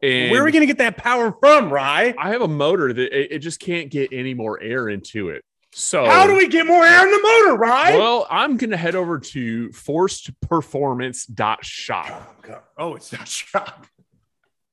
And 0.00 0.30
Where 0.30 0.42
are 0.42 0.44
we 0.44 0.52
gonna 0.52 0.66
get 0.66 0.78
that 0.78 0.96
power 0.96 1.34
from, 1.40 1.70
Rye? 1.70 2.14
I 2.16 2.30
have 2.30 2.42
a 2.42 2.48
motor 2.48 2.92
that 2.92 3.18
it, 3.18 3.32
it 3.32 3.38
just 3.40 3.58
can't 3.58 3.90
get 3.90 4.12
any 4.12 4.34
more 4.34 4.62
air 4.62 4.88
into 4.88 5.30
it. 5.30 5.42
So 5.76 6.04
How 6.04 6.26
do 6.28 6.36
we 6.36 6.46
get 6.48 6.66
more 6.66 6.84
air 6.84 7.04
in 7.04 7.10
the 7.10 7.18
motor, 7.20 7.56
Rye? 7.58 7.96
Well, 7.96 8.28
I'm 8.30 8.56
gonna 8.56 8.76
head 8.76 8.94
over 8.94 9.18
to 9.18 9.68
forcedperformance.shop 9.70 12.36
oh, 12.48 12.60
oh, 12.78 12.94
it's 12.94 13.12
not 13.12 13.26
shop. 13.26 13.86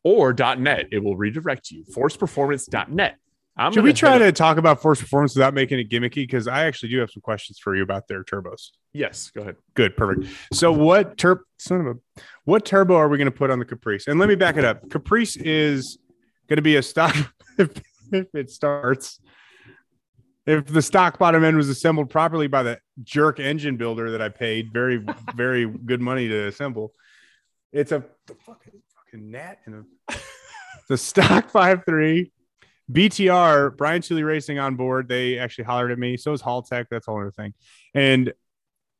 or 0.04 0.32
.net. 0.34 0.90
It 0.92 1.04
will 1.04 1.18
redirect 1.18 1.72
you. 1.72 1.84
Forcedperformance.net. 1.96 3.16
I'm 3.58 3.72
Should 3.74 3.78
gonna 3.80 3.86
we 3.88 3.94
try 3.94 4.12
head- 4.12 4.20
to 4.20 4.32
talk 4.32 4.58
about 4.58 4.80
force 4.82 5.02
performance 5.02 5.36
without 5.36 5.54
making 5.56 5.80
it 5.80 5.90
gimmicky? 5.90 6.16
Because 6.18 6.48
I 6.48 6.66
actually 6.66 6.90
do 6.90 7.00
have 7.00 7.10
some 7.10 7.22
questions 7.22 7.58
for 7.60 7.76
you 7.76 7.82
about 7.84 8.08
their 8.08 8.24
turbos. 8.24 8.70
Yes, 8.94 9.32
go 9.32 9.42
ahead. 9.42 9.56
Good, 9.74 9.98
perfect. 9.98 10.28
So 10.54 10.72
what 10.72 11.18
tur- 11.18 11.44
son 11.58 11.82
of 11.82 11.88
a 11.88 11.96
what 12.46 12.64
turbo 12.64 12.96
are 12.96 13.10
we 13.10 13.18
going 13.18 13.26
to 13.26 13.32
put 13.36 13.50
on 13.50 13.58
the 13.60 13.66
Caprice? 13.66 14.06
And 14.08 14.20
let 14.20 14.30
me 14.30 14.36
back 14.36 14.56
it 14.58 14.64
up. 14.66 14.88
Caprice 14.90 15.36
is 15.36 15.98
going 16.48 16.58
to 16.58 16.62
be 16.62 16.76
a 16.76 16.84
stock 16.84 17.16
if, 17.58 17.72
if 18.12 18.28
it 18.36 18.52
starts. 18.52 19.20
If 20.46 20.66
the 20.66 20.82
stock 20.82 21.20
bottom 21.20 21.44
end 21.44 21.56
was 21.56 21.70
assembled 21.70 22.10
properly 22.10 22.48
by 22.48 22.64
the 22.64 22.80
jerk 23.04 23.40
engine 23.40 23.78
builder 23.78 24.12
that 24.12 24.22
I 24.22 24.30
paid 24.30 24.74
very 24.74 25.06
very 25.36 25.68
good 25.68 26.02
money 26.02 26.28
to 26.28 26.48
assemble, 26.48 26.94
it's 27.72 27.92
a 27.92 28.04
the 28.28 28.36
fucking 28.36 28.82
fucking 28.96 29.32
gnat 29.32 29.60
and 29.66 29.86
a 30.10 30.16
the 30.90 30.98
stock 30.98 31.50
five 31.50 31.84
three. 31.86 32.32
BTR, 32.92 33.78
Brian 33.78 34.02
Chili 34.02 34.24
Racing 34.24 34.60
on 34.60 34.76
board. 34.76 35.08
They 35.08 35.40
actually 35.40 35.64
hollered 35.64 35.92
at 35.92 36.00
me. 36.00 36.18
So 36.18 36.34
is 36.34 36.42
Haltech. 36.42 36.88
That's 36.92 37.08
a 37.08 37.12
whole 37.12 37.22
other 37.22 37.32
thing. 37.32 37.54
And 37.94 38.34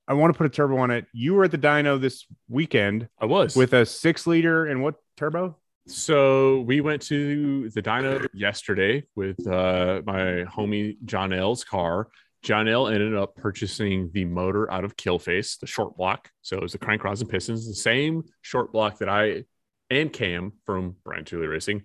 I 0.08 0.14
want 0.14 0.34
to 0.34 0.38
put 0.38 0.46
a 0.46 0.50
turbo 0.50 0.78
on 0.78 0.92
it. 0.92 1.06
You 1.14 1.34
were 1.34 1.44
at 1.44 1.52
the 1.52 1.58
dyno 1.58 2.00
this 2.00 2.26
weekend 2.50 3.08
I 3.20 3.26
was 3.26 3.56
with 3.56 3.74
a 3.74 3.86
six 3.86 4.28
liter 4.28 4.66
and 4.66 4.82
what 4.82 4.96
turbo? 5.18 5.58
So 5.88 6.62
we 6.62 6.82
went 6.82 7.02
to 7.04 7.70
the 7.70 7.82
dyno 7.82 8.28
yesterday 8.34 9.04
with 9.16 9.46
uh, 9.48 10.02
my 10.06 10.46
homie 10.46 10.96
John 11.06 11.34
L's 11.34 11.64
car. 11.64 12.08
John 12.44 12.68
L 12.68 12.88
ended 12.88 13.16
up 13.16 13.36
purchasing 13.36 14.10
the 14.14 14.26
motor 14.26 14.72
out 14.72 14.84
of 14.84 14.96
Killface, 14.96 15.60
the 15.60 15.68
short 15.68 15.96
block. 15.98 16.30
So 16.42 16.58
it 16.58 16.62
was 16.62 16.72
the 16.72 16.78
crank 16.78 17.04
rods 17.04 17.22
and 17.22 17.30
pistons, 17.30 17.68
the 17.68 17.74
same 17.74 18.24
short 18.42 18.72
block 18.72 19.00
that 19.00 19.10
I 19.10 19.44
and 19.90 20.12
Cam 20.12 20.54
from 20.66 20.96
Brian 21.04 21.26
Tooley 21.26 21.48
Racing. 21.48 21.84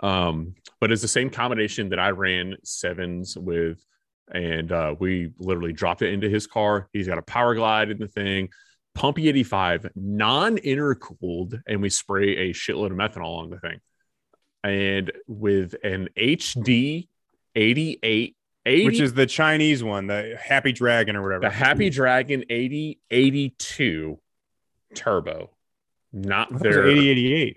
Um, 0.00 0.54
but 0.80 0.92
it's 0.92 1.02
the 1.02 1.08
same 1.08 1.30
combination 1.30 1.88
that 1.88 1.98
I 1.98 2.10
ran 2.10 2.56
sevens 2.62 3.36
with, 3.36 3.84
and 4.32 4.70
uh, 4.70 4.94
we 5.00 5.32
literally 5.38 5.72
dropped 5.72 6.02
it 6.02 6.12
into 6.12 6.28
his 6.28 6.46
car. 6.46 6.88
He's 6.92 7.08
got 7.08 7.18
a 7.18 7.22
power 7.22 7.54
glide 7.54 7.90
in 7.90 7.98
the 7.98 8.06
thing, 8.06 8.50
Pump 8.98 9.16
E85, 9.16 9.90
non 9.94 10.56
intercooled, 10.56 11.62
and 11.68 11.80
we 11.80 11.88
spray 11.88 12.36
a 12.36 12.52
shitload 12.52 12.86
of 12.86 12.96
methanol 12.96 13.38
on 13.38 13.48
the 13.48 13.60
thing. 13.60 13.78
And 14.64 15.12
with 15.28 15.76
an 15.84 16.08
HD 16.18 17.06
88, 17.54 18.36
80, 18.66 18.84
Which 18.86 18.98
is 18.98 19.14
the 19.14 19.26
Chinese 19.26 19.84
one, 19.84 20.08
the 20.08 20.36
Happy 20.42 20.72
Dragon 20.72 21.14
or 21.14 21.22
whatever. 21.22 21.42
the 21.42 21.50
Happy 21.50 21.90
Dragon 21.90 22.42
80 22.50 22.98
82 23.08 24.18
turbo, 24.96 25.50
not 26.12 26.48
their 26.58 26.88
8088. 26.88 27.56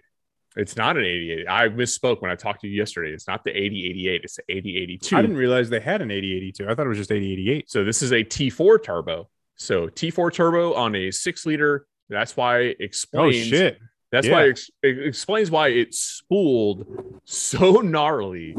It's 0.58 0.76
not 0.78 0.96
an 0.96 1.06
88. 1.06 1.46
I 1.50 1.70
misspoke 1.70 2.22
when 2.22 2.30
I 2.30 2.36
talked 2.36 2.62
to 2.62 2.68
you 2.68 2.78
yesterday. 2.78 3.14
It's 3.14 3.28
not 3.28 3.44
the 3.44 3.50
8088, 3.50 4.22
it's 4.24 4.36
the 4.36 4.44
8082. 4.48 5.18
I 5.18 5.22
didn't 5.22 5.38
realize 5.38 5.72
they 5.72 5.80
had 5.80 6.04
an 6.04 6.12
8082. 6.12 6.70
I 6.70 6.76
thought 6.76 6.86
it 6.86 6.90
was 6.90 7.00
just 7.00 7.12
8088. 7.12 7.72
So 7.72 7.84
this 7.84 8.04
is 8.04 8.12
a 8.12 8.24
T4 8.24 8.84
turbo. 8.84 9.28
So 9.62 9.88
T4 9.88 10.34
turbo 10.34 10.74
on 10.74 10.96
a 10.96 11.12
six 11.12 11.46
liter. 11.46 11.86
That's 12.10 12.36
why 12.36 12.60
it 12.62 12.78
Oh 12.80 12.84
explains. 12.84 13.46
shit. 13.48 13.78
That's 14.12 14.26
Yeah. 14.28 14.34
why 14.34 14.44
it, 14.46 14.60
it 14.82 15.06
explains 15.08 15.52
why 15.52 15.68
it 15.70 15.94
spooled 15.94 17.22
so 17.26 17.74
gnarly 17.76 18.56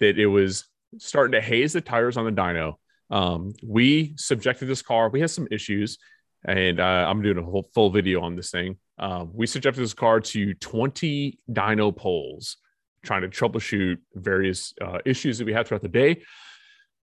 that 0.00 0.18
it 0.18 0.26
was 0.26 0.64
starting 0.98 1.32
to 1.32 1.40
haze 1.40 1.72
the 1.72 1.80
tires 1.80 2.16
on 2.16 2.24
the 2.24 2.32
dyno. 2.32 2.74
Um, 3.10 3.52
we 3.62 4.14
subjected 4.16 4.66
this 4.66 4.82
car. 4.82 5.08
We 5.08 5.20
had 5.20 5.30
some 5.30 5.46
issues, 5.52 5.98
and 6.44 6.80
uh, 6.80 7.06
I'm 7.08 7.22
doing 7.22 7.38
a 7.38 7.42
whole 7.42 7.68
full 7.72 7.90
video 7.90 8.20
on 8.22 8.34
this 8.34 8.50
thing. 8.50 8.76
Um, 8.98 9.30
we 9.32 9.46
subjected 9.46 9.80
this 9.80 9.94
car 9.94 10.20
to 10.20 10.54
20 10.54 11.38
dyno 11.50 11.96
poles, 11.96 12.56
trying 13.04 13.22
to 13.22 13.28
troubleshoot 13.28 13.98
various 14.14 14.74
uh, 14.82 14.98
issues 15.04 15.38
that 15.38 15.44
we 15.46 15.52
had 15.52 15.66
throughout 15.68 15.82
the 15.82 15.88
day. 15.88 16.22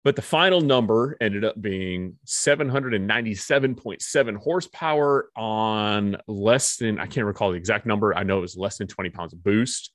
But 0.07 0.15
the 0.15 0.21
final 0.21 0.61
number 0.61 1.17
ended 1.19 1.43
up 1.43 1.61
being 1.61 2.15
797.7 2.25 4.37
horsepower 4.37 5.29
on 5.35 6.15
less 6.27 6.77
than, 6.77 6.97
I 6.97 7.07
can't 7.07 7.25
recall 7.25 7.51
the 7.51 7.57
exact 7.57 7.85
number. 7.85 8.15
I 8.15 8.23
know 8.23 8.37
it 8.37 8.41
was 8.41 8.55
less 8.55 8.77
than 8.77 8.87
20 8.87 9.09
pounds 9.09 9.33
of 9.33 9.43
boost. 9.43 9.91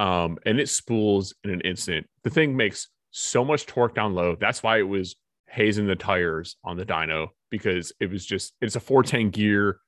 Um, 0.00 0.38
and 0.44 0.58
it 0.58 0.68
spools 0.68 1.36
in 1.44 1.50
an 1.50 1.60
instant. 1.60 2.08
The 2.24 2.30
thing 2.30 2.56
makes 2.56 2.88
so 3.12 3.44
much 3.44 3.66
torque 3.66 3.94
down 3.94 4.16
low. 4.16 4.34
That's 4.34 4.60
why 4.60 4.80
it 4.80 4.88
was 4.88 5.14
hazing 5.48 5.86
the 5.86 5.94
tires 5.94 6.56
on 6.64 6.76
the 6.76 6.84
dyno 6.84 7.28
because 7.48 7.92
it 8.00 8.10
was 8.10 8.26
just, 8.26 8.54
it's 8.60 8.74
a 8.74 8.80
410 8.80 9.30
gear 9.30 9.78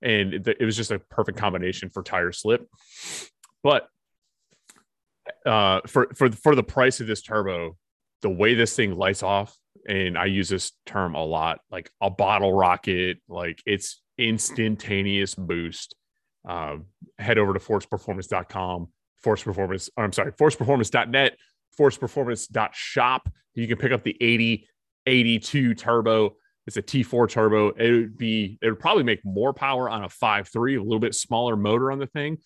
and 0.00 0.48
it, 0.48 0.64
was 0.64 0.74
just 0.74 0.90
a 0.90 0.98
perfect 0.98 1.36
combination 1.36 1.90
for 1.90 2.02
tire 2.02 2.32
slip. 2.32 2.66
But 3.62 3.88
uh, 5.44 5.82
for, 5.86 6.08
for, 6.14 6.32
for 6.32 6.54
the 6.54 6.62
price 6.62 7.00
of 7.00 7.06
this 7.06 7.20
turbo, 7.20 7.76
the 8.22 8.30
way 8.30 8.54
this 8.54 8.74
thing 8.74 8.96
lights 8.96 9.22
off, 9.22 9.56
and 9.86 10.16
I 10.16 10.26
use 10.26 10.48
this 10.48 10.72
term 10.86 11.14
a 11.14 11.24
lot, 11.24 11.60
like 11.70 11.90
a 12.00 12.10
bottle 12.10 12.52
rocket, 12.52 13.18
like 13.28 13.62
it's 13.66 14.00
instantaneous 14.18 15.34
boost. 15.34 15.94
Um, 16.48 16.86
head 17.18 17.38
over 17.38 17.52
to 17.52 17.60
forceperformance.com, 17.60 18.88
force 19.22 19.42
performance, 19.42 19.90
or 19.96 20.04
I'm 20.04 20.12
sorry, 20.12 20.32
forceperformance.net, 20.32 21.36
forceperformance.shop. 21.78 23.28
You 23.54 23.68
can 23.68 23.76
pick 23.76 23.92
up 23.92 24.02
the 24.02 24.16
80 24.20 24.66
82 25.06 25.74
turbo. 25.74 26.36
It's 26.66 26.76
a 26.76 26.82
T4 26.82 27.28
turbo. 27.28 27.70
It 27.70 27.90
would 27.90 28.18
be, 28.18 28.58
it 28.62 28.68
would 28.68 28.78
probably 28.78 29.02
make 29.02 29.24
more 29.24 29.52
power 29.52 29.90
on 29.90 30.04
a 30.04 30.08
5.3, 30.08 30.78
a 30.78 30.82
little 30.82 31.00
bit 31.00 31.14
smaller 31.14 31.56
motor 31.56 31.90
on 31.90 31.98
the 31.98 32.06
thing, 32.06 32.38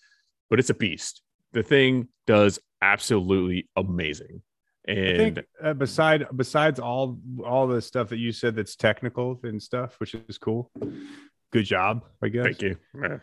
but 0.49 0.59
it's 0.59 0.71
a 0.71 0.73
beast. 0.73 1.21
The 1.53 1.63
thing 1.63 2.07
does 2.25 2.59
absolutely 2.81 3.69
amazing. 3.75 4.41
I 4.87 4.91
And 4.91 5.17
think 5.35 5.45
uh, 5.61 5.73
beside 5.73 6.27
besides 6.35 6.79
all 6.79 7.19
all 7.45 7.67
the 7.67 7.81
stuff 7.81 8.09
that 8.09 8.17
you 8.17 8.31
said 8.31 8.55
that's 8.55 8.75
technical 8.75 9.39
and 9.43 9.61
stuff, 9.61 9.99
which 9.99 10.15
is 10.15 10.37
cool. 10.37 10.71
Good 11.51 11.65
job, 11.65 12.03
I 12.21 12.27
guess. 12.29 12.43
thank 12.43 12.61
you. 12.61 12.77
Know, 12.93 13.19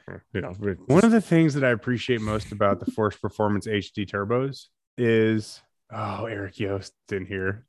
One 0.87 1.05
of 1.05 1.11
the 1.11 1.21
things 1.21 1.55
that 1.55 1.65
I 1.65 1.71
appreciate 1.71 2.21
most 2.21 2.53
about 2.53 2.81
the 2.81 2.91
Force 2.91 3.17
Performance 3.17 3.67
HD 3.67 4.07
turbos 4.09 4.67
is 4.97 5.61
oh 5.93 6.27
Eric 6.27 6.59
Yost 6.59 6.93
in 7.13 7.27
here. 7.27 7.67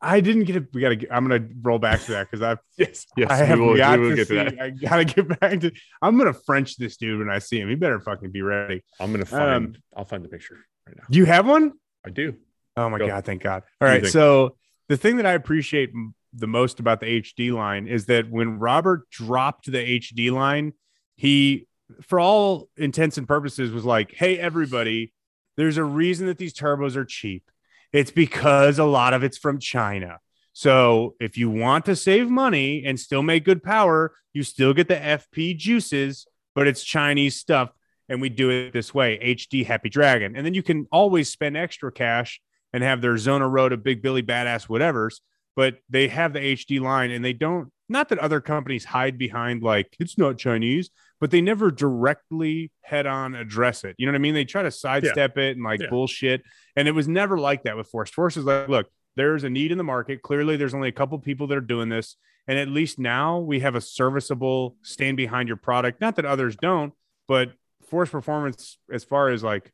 I 0.00 0.20
didn't 0.20 0.44
get 0.44 0.56
it. 0.56 0.66
We 0.74 0.80
gotta. 0.80 0.96
Get, 0.96 1.10
I'm 1.12 1.26
gonna 1.26 1.48
roll 1.62 1.78
back 1.78 2.02
to 2.02 2.12
that 2.12 2.30
because 2.30 2.42
I've 2.42 2.58
yes, 2.78 3.06
yes, 3.16 3.30
I 3.30 3.36
have 3.36 3.58
will, 3.58 3.76
got 3.76 3.96
to, 3.96 4.14
get 4.14 4.28
see. 4.28 4.34
to 4.36 4.44
that. 4.44 4.60
I 4.60 4.70
gotta 4.70 5.04
get 5.04 5.28
back 5.40 5.60
to. 5.60 5.72
I'm 6.02 6.18
gonna 6.18 6.32
French 6.34 6.76
this 6.76 6.96
dude 6.96 7.18
when 7.18 7.30
I 7.30 7.38
see 7.38 7.60
him. 7.60 7.68
He 7.68 7.74
better 7.76 7.98
fucking 8.00 8.30
be 8.30 8.42
ready. 8.42 8.82
I'm 9.00 9.10
gonna 9.12 9.24
find. 9.24 9.76
Um, 9.76 9.76
I'll 9.96 10.04
find 10.04 10.24
the 10.24 10.28
picture 10.28 10.58
right 10.86 10.96
now. 10.96 11.04
Do 11.10 11.18
you 11.18 11.24
have 11.24 11.46
one? 11.46 11.72
I 12.04 12.10
do. 12.10 12.36
Oh 12.76 12.90
my 12.90 12.98
Go. 12.98 13.06
god! 13.06 13.24
Thank 13.24 13.42
God. 13.42 13.62
All 13.80 13.88
right. 13.88 14.06
So 14.06 14.56
the 14.88 14.96
thing 14.96 15.16
that 15.16 15.26
I 15.26 15.32
appreciate 15.32 15.92
the 16.32 16.46
most 16.46 16.80
about 16.80 17.00
the 17.00 17.22
HD 17.22 17.52
line 17.52 17.86
is 17.86 18.06
that 18.06 18.30
when 18.30 18.58
Robert 18.58 19.08
dropped 19.10 19.70
the 19.70 20.00
HD 20.00 20.30
line, 20.30 20.74
he, 21.16 21.66
for 22.02 22.20
all 22.20 22.68
intents 22.76 23.16
and 23.16 23.26
purposes, 23.26 23.70
was 23.70 23.84
like, 23.84 24.12
"Hey, 24.12 24.38
everybody, 24.38 25.12
there's 25.56 25.78
a 25.78 25.84
reason 25.84 26.26
that 26.26 26.38
these 26.38 26.54
turbos 26.54 26.96
are 26.96 27.04
cheap. 27.04 27.50
It's 27.92 28.10
because 28.10 28.78
a 28.78 28.84
lot 28.84 29.14
of 29.14 29.22
it's 29.22 29.38
from 29.38 29.58
China." 29.58 30.20
So 30.52 31.16
if 31.20 31.36
you 31.36 31.50
want 31.50 31.84
to 31.84 31.96
save 31.96 32.30
money 32.30 32.84
and 32.84 32.98
still 32.98 33.22
make 33.22 33.44
good 33.44 33.62
power, 33.62 34.14
you 34.32 34.42
still 34.42 34.72
get 34.72 34.88
the 34.88 34.96
FP 34.96 35.56
juices, 35.56 36.26
but 36.54 36.66
it's 36.66 36.82
Chinese 36.82 37.36
stuff. 37.36 37.70
And 38.08 38.20
we 38.20 38.28
do 38.28 38.50
it 38.50 38.72
this 38.72 38.94
way 38.94 39.18
HD 39.18 39.66
Happy 39.66 39.88
Dragon. 39.88 40.36
And 40.36 40.46
then 40.46 40.54
you 40.54 40.62
can 40.62 40.86
always 40.92 41.28
spend 41.28 41.56
extra 41.56 41.90
cash 41.90 42.40
and 42.76 42.84
have 42.84 43.00
their 43.00 43.16
Zona 43.16 43.48
Road, 43.48 43.82
Big 43.82 44.02
Billy 44.02 44.22
Badass, 44.22 44.64
whatever's, 44.64 45.22
but 45.54 45.78
they 45.88 46.08
have 46.08 46.34
the 46.34 46.40
HD 46.40 46.78
line 46.78 47.10
and 47.10 47.24
they 47.24 47.32
don't, 47.32 47.72
not 47.88 48.10
that 48.10 48.18
other 48.18 48.38
companies 48.42 48.84
hide 48.84 49.16
behind 49.16 49.62
like 49.62 49.96
it's 49.98 50.18
not 50.18 50.36
Chinese, 50.36 50.90
but 51.18 51.30
they 51.30 51.40
never 51.40 51.70
directly 51.70 52.70
head 52.82 53.06
on 53.06 53.34
address 53.34 53.82
it. 53.82 53.94
You 53.96 54.04
know 54.04 54.12
what 54.12 54.16
I 54.16 54.20
mean? 54.20 54.34
They 54.34 54.44
try 54.44 54.62
to 54.62 54.70
sidestep 54.70 55.38
it 55.38 55.56
and 55.56 55.64
like 55.64 55.80
Yeah. 55.80 55.88
bullshit. 55.88 56.42
And 56.76 56.86
it 56.86 56.90
was 56.92 57.08
never 57.08 57.38
like 57.38 57.62
that 57.62 57.78
with 57.78 57.88
Force. 57.88 58.10
Force 58.10 58.36
is 58.36 58.44
like, 58.44 58.68
look, 58.68 58.88
there's 59.16 59.42
a 59.42 59.48
need 59.48 59.72
in 59.72 59.78
the 59.78 59.84
market. 59.84 60.20
Clearly, 60.20 60.58
there's 60.58 60.74
only 60.74 60.88
a 60.90 60.92
couple 60.92 61.18
people 61.18 61.46
that 61.46 61.56
are 61.56 61.62
doing 61.62 61.88
this. 61.88 62.16
And 62.46 62.58
at 62.58 62.68
least 62.68 62.98
now 62.98 63.38
we 63.38 63.60
have 63.60 63.74
a 63.74 63.80
serviceable 63.80 64.76
stand 64.82 65.16
behind 65.16 65.48
your 65.48 65.56
product. 65.56 66.02
Not 66.02 66.16
that 66.16 66.26
others 66.26 66.56
don't, 66.56 66.92
but 67.26 67.52
Force 67.88 68.10
Performance, 68.10 68.76
as 68.92 69.02
far 69.02 69.30
as 69.30 69.42
like 69.42 69.72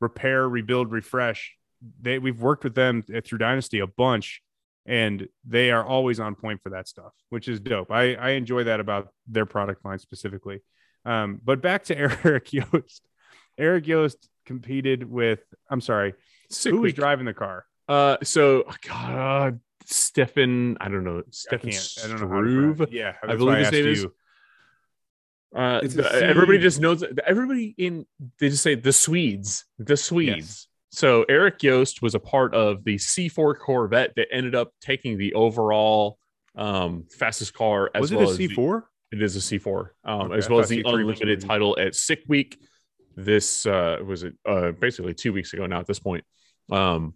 repair, 0.00 0.48
rebuild, 0.48 0.92
refresh, 0.92 1.56
they 2.00 2.18
we've 2.18 2.40
worked 2.40 2.64
with 2.64 2.74
them 2.74 3.02
through 3.02 3.38
Dynosty 3.38 3.82
a 3.82 3.86
bunch. 3.86 4.42
and 4.86 5.28
they 5.46 5.70
are 5.70 5.84
always 5.84 6.18
on 6.20 6.34
point 6.34 6.60
for 6.62 6.70
that 6.70 6.88
stuff, 6.88 7.12
which 7.28 7.48
is 7.48 7.60
dope. 7.60 7.90
I, 7.92 8.14
I 8.14 8.30
enjoy 8.30 8.64
that 8.64 8.80
about 8.80 9.08
their 9.26 9.46
product 9.46 9.84
line 9.84 9.98
specifically. 9.98 10.60
Um, 11.04 11.40
but 11.44 11.60
back 11.62 11.84
to 11.84 11.96
Eric 12.24 12.52
Yost. 12.52 13.02
Eric 13.58 13.86
Yost 13.86 14.28
competed 14.46 15.04
with, 15.08 15.40
I'm 15.68 15.80
sorry, 15.82 16.14
Sick 16.50 16.72
who 16.72 16.80
was 16.80 16.94
driving 16.94 17.26
the 17.26 17.34
car? 17.34 17.66
Uh, 17.88 18.16
so 18.22 18.64
God, 18.88 19.60
Stefan, 19.84 20.76
I 20.80 20.88
don't 20.88 21.04
know, 21.04 21.18
I 21.18 21.22
Stefan 21.30 21.70
can't. 21.70 21.98
I 22.04 22.08
don't 22.08 22.20
know 22.22 22.28
how 22.28 22.42
Struve. 22.74 22.92
Yeah, 22.92 23.14
I 23.22 23.36
believe 23.36 23.58
his 23.58 23.66
asked 23.66 23.74
name 23.74 23.86
is- 23.88 24.06
Uh, 25.54 25.80
the- 25.82 26.22
everybody 26.24 26.58
just 26.58 26.80
knows. 26.80 27.04
Everybody 27.26 27.74
in 27.76 28.06
they 28.38 28.48
just 28.50 28.62
say 28.62 28.76
the 28.76 28.92
Swedes, 28.92 29.64
the 29.78 29.96
Swedes. 29.96 30.68
So 30.90 31.24
Eric 31.28 31.62
Yost 31.62 32.02
was 32.02 32.14
a 32.14 32.18
part 32.20 32.54
of 32.54 32.84
the 32.84 32.96
C4 32.96 33.58
Corvette 33.58 34.12
that 34.16 34.28
ended 34.32 34.54
up 34.54 34.72
taking 34.80 35.16
the 35.18 35.34
overall 35.34 36.18
um, 36.56 37.04
fastest 37.10 37.54
car 37.54 37.90
as 37.94 38.00
Was 38.02 38.12
well 38.12 38.22
it 38.22 38.26
a 38.26 38.30
as 38.30 38.36
the- 38.38 38.48
C4? 38.48 38.82
it 39.12 39.22
is 39.22 39.36
a 39.36 39.40
C4, 39.58 39.88
um, 40.04 40.20
Okay, 40.22 40.38
as 40.38 40.48
well 40.48 40.58
as 40.60 40.68
the 40.68 40.82
C3 40.82 41.00
unlimited 41.00 41.40
title 41.42 41.78
at 41.78 41.94
Sick 41.94 42.22
Week. 42.28 42.58
This 43.16 43.66
uh, 43.66 43.98
was 44.04 44.22
it 44.24 44.34
uh, 44.46 44.72
basically 44.72 45.14
two 45.14 45.32
weeks 45.32 45.52
ago 45.52 45.66
now 45.66 45.80
at 45.80 45.86
this 45.86 45.98
point. 45.98 46.24
Um, 46.70 47.14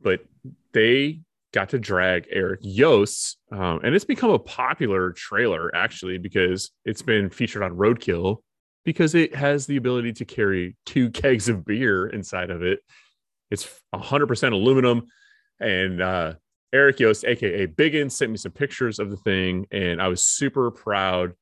but 0.00 0.24
they 0.72 1.20
got 1.52 1.70
to 1.70 1.78
drag 1.78 2.26
Eric 2.30 2.60
Yost, 2.62 3.38
um, 3.50 3.80
and 3.82 3.94
it's 3.94 4.04
become 4.04 4.30
a 4.30 4.38
popular 4.38 5.12
trailer 5.12 5.74
actually 5.74 6.18
because 6.18 6.70
it's 6.84 7.02
been 7.02 7.28
featured 7.30 7.62
on 7.62 7.72
Roadkill 7.72 8.38
because 8.84 9.14
it 9.14 9.34
has 9.34 9.66
the 9.66 9.76
ability 9.76 10.12
to 10.14 10.24
carry 10.24 10.76
two 10.86 11.10
kegs 11.10 11.48
of 11.50 11.64
beer 11.66 12.06
inside 12.06 12.50
of 12.50 12.62
it. 12.62 12.80
It's 13.50 13.68
100% 13.94 14.52
aluminum, 14.52 15.06
and 15.58 16.00
uh, 16.00 16.34
Eric 16.72 17.00
Yost, 17.00 17.24
aka 17.24 17.66
Biggin, 17.66 18.10
sent 18.10 18.30
me 18.30 18.36
some 18.36 18.52
pictures 18.52 18.98
of 18.98 19.10
the 19.10 19.16
thing, 19.16 19.66
and 19.70 20.00
I 20.00 20.08
was 20.08 20.22
super 20.22 20.70
proud 20.70 21.34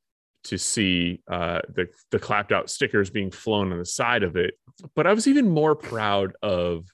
to 0.45 0.59
see 0.59 1.21
uh, 1.31 1.61
the 1.75 1.89
the 2.11 2.19
clapped 2.19 2.53
out 2.53 2.71
stickers 2.71 3.11
being 3.11 3.31
flown 3.31 3.73
on 3.73 3.79
the 3.79 3.85
side 3.85 4.23
of 4.23 4.37
it. 4.37 4.55
But 4.95 5.07
I 5.07 5.13
was 5.13 5.27
even 5.27 5.49
more 5.49 5.75
proud 5.75 6.33
of 6.43 6.87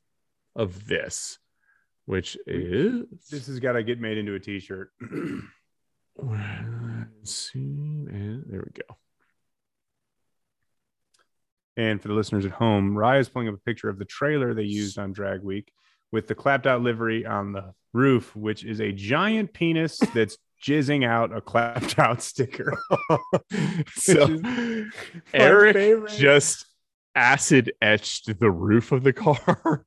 of 0.56 0.86
this, 0.86 1.38
which 2.06 2.36
is 2.46 3.04
This 3.30 3.46
has 3.46 3.60
got 3.60 3.72
to 3.72 3.84
get 3.84 4.00
made 4.00 4.18
into 4.18 4.34
a 4.34 4.40
T-shirt. 4.40 4.90
Let's 6.16 7.50
see, 7.52 7.58
and 7.58 8.44
there 8.48 8.64
we 8.64 8.72
go. 8.72 8.96
And 11.76 12.00
for 12.00 12.08
the 12.08 12.14
listeners 12.14 12.44
at 12.46 12.52
home, 12.52 12.96
Rye 12.96 13.18
is 13.18 13.28
pulling 13.28 13.48
up 13.48 13.54
a 13.54 13.58
picture 13.58 13.88
of 13.88 13.98
the 13.98 14.04
trailer 14.04 14.54
they 14.54 14.62
used 14.62 14.98
on 14.98 15.12
Drag 15.12 15.42
Week 15.42 15.72
with 16.12 16.28
the 16.28 16.34
clapped 16.34 16.66
out 16.66 16.82
livery 16.82 17.26
on 17.26 17.52
the 17.52 17.74
roof, 17.92 18.34
which 18.36 18.64
is 18.64 18.80
a 18.80 18.92
giant 18.92 19.52
penis 19.52 19.98
that's 20.14 20.38
jizzing 20.64 21.04
out 21.06 21.36
a 21.36 21.40
clapped 21.40 21.98
out 21.98 22.22
sticker. 22.22 22.78
So 23.94 24.38
Eric 25.32 25.74
favorite. 25.74 26.12
just 26.12 26.66
acid 27.14 27.72
etched 27.82 28.38
the 28.38 28.50
roof 28.50 28.92
of 28.92 29.02
the 29.02 29.12
car 29.12 29.84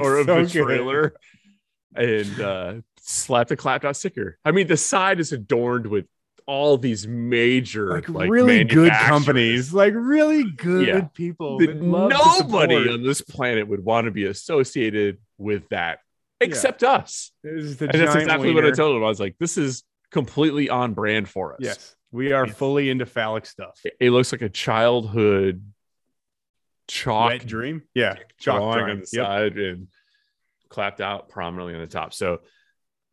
or 0.00 0.18
of 0.18 0.26
so 0.26 0.44
the 0.44 0.50
good. 0.52 0.64
trailer 0.64 1.14
and 1.94 2.40
uh, 2.40 2.74
slapped 3.00 3.50
a 3.50 3.56
clapped 3.56 3.84
out 3.84 3.96
sticker. 3.96 4.38
I 4.44 4.52
mean, 4.52 4.66
the 4.66 4.76
side 4.76 5.20
is 5.20 5.32
adorned 5.32 5.86
with 5.86 6.06
all 6.46 6.76
these 6.78 7.06
major, 7.06 7.88
Like, 7.90 8.08
like, 8.08 8.30
really 8.30 8.64
good 8.64 8.92
companies, 8.92 9.72
like 9.72 9.94
really 9.96 10.44
good 10.50 10.86
Yeah. 10.88 11.00
people. 11.14 11.58
that 11.58 11.76
nobody 11.80 12.88
on 12.88 13.02
this 13.02 13.20
planet 13.20 13.68
would 13.68 13.84
want 13.84 14.06
to 14.06 14.10
be 14.10 14.24
associated 14.24 15.18
with 15.38 15.68
that 15.70 16.00
Yeah. 16.40 16.48
except 16.48 16.82
us. 16.82 17.32
Is 17.44 17.76
the 17.78 17.86
And 17.90 17.94
that's 18.00 18.14
exactly 18.16 18.52
what 18.54 18.64
I 18.64 18.70
told 18.72 18.96
him. 18.96 19.04
I 19.04 19.08
was 19.08 19.20
like, 19.20 19.36
this 19.38 19.56
is 19.56 19.84
completely 20.10 20.68
on 20.68 20.94
brand 20.94 21.28
for 21.28 21.52
us. 21.54 21.58
Yes, 21.60 21.96
we 22.10 22.32
are 22.32 22.46
fully 22.46 22.90
into 22.90 23.06
phallic 23.06 23.46
stuff. 23.46 23.78
It, 23.84 23.94
it 24.00 24.10
looks 24.10 24.32
like 24.32 24.42
a 24.42 24.48
childhood 24.48 25.62
chalk 26.88 27.30
Wet 27.30 27.46
dream, 27.46 27.82
yeah, 27.94 28.14
chalk 28.38 28.58
drawing 28.58 28.78
drawing. 28.78 28.90
on 28.90 29.00
the 29.00 29.08
Yep. 29.12 29.24
side 29.26 29.58
and 29.58 29.88
clapped 30.68 31.00
out 31.00 31.28
prominently 31.28 31.74
on 31.74 31.80
the 31.80 31.86
top. 31.86 32.12
So 32.12 32.40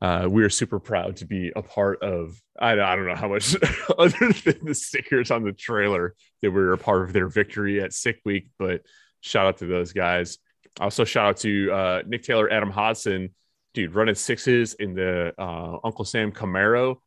uh, 0.01 0.27
we 0.29 0.43
are 0.43 0.49
super 0.49 0.79
proud 0.79 1.17
to 1.17 1.25
be 1.25 1.51
a 1.55 1.61
part 1.61 2.01
of. 2.03 2.39
I, 2.59 2.71
I 2.73 2.95
don't 2.95 3.07
know 3.07 3.15
how 3.15 3.27
much 3.29 3.55
other 3.97 4.31
than 4.45 4.65
the 4.65 4.73
stickers 4.75 5.31
on 5.31 5.43
the 5.43 5.51
trailer 5.53 6.15
that 6.41 6.51
we 6.51 6.59
were 6.61 6.73
a 6.73 6.77
part 6.77 7.03
of 7.03 7.13
their 7.13 7.27
victory 7.27 7.81
at 7.81 7.93
Sick 7.93 8.19
Week, 8.25 8.49
but 8.57 8.81
shout 9.21 9.45
out 9.47 9.57
to 9.57 9.65
those 9.65 9.93
guys. 9.93 10.37
Also, 10.79 11.03
shout 11.03 11.25
out 11.27 11.37
to 11.37 11.71
uh, 11.71 12.01
Nick 12.07 12.23
Taylor, 12.23 12.49
Adam 12.51 12.69
Hodson, 12.69 13.33
dude, 13.73 13.93
running 13.95 14.15
sixes 14.15 14.73
in 14.75 14.93
the 14.93 15.33
uh, 15.37 15.77
Uncle 15.83 16.05
Sam 16.05 16.31
Camaro, 16.31 16.97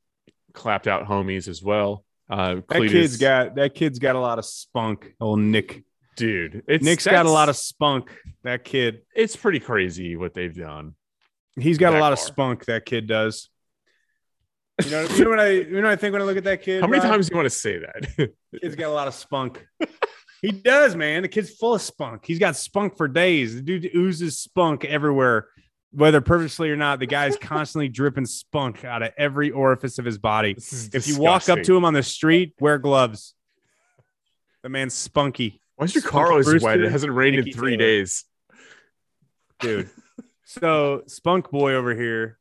clapped 0.52 0.86
out 0.88 1.06
homies 1.06 1.48
as 1.48 1.62
well. 1.62 2.04
Uh, 2.28 2.56
That 2.56 2.66
Cletus- 2.68 2.90
kid's 2.90 3.16
got 3.16 3.54
that 3.56 3.74
kid's 3.74 3.98
got 3.98 4.16
a 4.16 4.20
lot 4.20 4.38
of 4.38 4.44
spunk. 4.44 5.14
Old 5.20 5.38
Nick. 5.40 5.84
dude. 6.16 6.62
It's 6.68 6.84
Nick's 6.84 7.06
got 7.06 7.26
a 7.26 7.30
lot 7.30 7.48
of 7.48 7.56
spunk. 7.56 8.10
That 8.42 8.64
kid. 8.64 9.02
It's 9.14 9.36
pretty 9.36 9.60
crazy 9.60 10.16
what 10.16 10.34
they've 10.34 10.54
done. 10.54 10.94
He's 11.58 11.78
got 11.78 11.94
a 11.94 12.00
lot 12.00 12.12
of 12.12 12.18
spunk. 12.18 12.64
That 12.66 12.86
kid 12.86 13.06
does. 13.06 13.48
You 14.84 14.90
know, 14.90 15.02
you 15.02 15.24
know 15.24 15.30
what 15.30 15.40
I 15.40 15.50
you 15.50 15.70
know 15.70 15.82
what 15.82 15.92
I 15.92 15.96
think 15.96 16.12
when 16.12 16.22
I 16.22 16.24
look 16.24 16.36
at 16.38 16.44
that 16.44 16.62
kid. 16.62 16.80
How 16.80 16.86
many 16.86 17.00
Ryan? 17.00 17.12
times 17.12 17.28
do 17.28 17.34
you 17.34 17.36
want 17.36 17.46
to 17.46 17.50
say 17.50 17.78
that? 17.78 18.32
Kid's 18.60 18.74
got 18.74 18.88
a 18.88 18.92
lot 18.92 19.06
of 19.06 19.14
spunk. 19.14 19.66
he 20.40 20.50
does, 20.50 20.96
man. 20.96 21.22
The 21.22 21.28
kid's 21.28 21.50
full 21.50 21.74
of 21.74 21.82
spunk. 21.82 22.24
He's 22.24 22.38
got 22.38 22.56
spunk 22.56 22.96
for 22.96 23.06
days. 23.06 23.54
The 23.54 23.60
dude 23.62 23.90
oozes 23.94 24.38
spunk 24.38 24.84
everywhere, 24.84 25.48
whether 25.92 26.20
purposely 26.22 26.70
or 26.70 26.76
not. 26.76 27.00
The 27.00 27.06
guy's 27.06 27.36
constantly 27.40 27.88
dripping 27.88 28.26
spunk 28.26 28.84
out 28.84 29.02
of 29.02 29.10
every 29.18 29.50
orifice 29.50 29.98
of 29.98 30.04
his 30.06 30.18
body. 30.18 30.56
If 30.56 31.06
you 31.06 31.18
walk 31.18 31.48
up 31.48 31.62
to 31.62 31.76
him 31.76 31.84
on 31.84 31.92
the 31.94 32.02
street, 32.02 32.54
wear 32.58 32.78
gloves. 32.78 33.34
The 34.62 34.68
man's 34.70 34.94
spunky, 34.94 35.60
why's 35.76 35.94
your 35.94 36.02
car 36.02 36.30
always 36.30 36.62
wet? 36.62 36.80
It 36.80 36.90
hasn't 36.90 37.12
rained 37.12 37.36
in 37.36 37.52
three 37.52 37.76
Taylor. 37.76 37.78
days. 37.78 38.24
dude. 39.60 39.90
So 40.60 41.02
spunk 41.06 41.50
boy 41.50 41.74
over 41.74 41.94
here, 41.94 42.38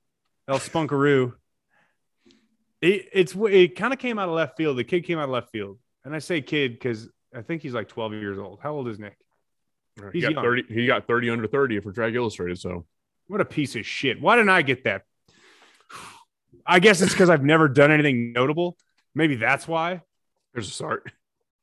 El 0.47 0.59
Spunkaroo. 0.59 1.33
It, 2.81 3.05
it's 3.13 3.35
it 3.35 3.75
kind 3.75 3.93
of 3.93 3.99
came 3.99 4.17
out 4.17 4.27
of 4.29 4.35
left 4.35 4.57
field. 4.57 4.77
The 4.77 4.83
kid 4.83 5.01
came 5.05 5.17
out 5.19 5.25
of 5.25 5.29
left 5.29 5.51
field, 5.51 5.77
and 6.03 6.15
I 6.15 6.19
say 6.19 6.41
kid 6.41 6.73
because 6.73 7.09
I 7.35 7.41
think 7.41 7.61
he's 7.61 7.73
like 7.73 7.87
12 7.87 8.13
years 8.13 8.39
old. 8.39 8.59
How 8.61 8.73
old 8.73 8.87
is 8.87 8.97
Nick? 8.99 9.17
He 9.97 10.03
He's 10.13 10.23
got 10.23 10.31
young. 10.33 10.43
thirty. 10.43 10.63
He 10.69 10.87
got 10.87 11.05
thirty 11.05 11.29
under 11.29 11.47
thirty 11.47 11.79
for 11.79 11.91
Drag 11.91 12.15
Illustrated. 12.15 12.57
So 12.59 12.85
What 13.27 13.41
a 13.41 13.45
piece 13.45 13.75
of 13.75 13.85
shit. 13.85 14.19
Why 14.21 14.35
didn't 14.35 14.49
I 14.49 14.61
get 14.61 14.85
that? 14.85 15.03
I 16.65 16.79
guess 16.79 17.01
it's 17.01 17.11
because 17.11 17.29
I've 17.29 17.43
never 17.43 17.67
done 17.67 17.91
anything 17.91 18.31
notable. 18.33 18.77
Maybe 19.13 19.35
that's 19.35 19.67
why. 19.67 20.01
there's 20.53 20.67
a 20.67 20.71
start. 20.71 21.11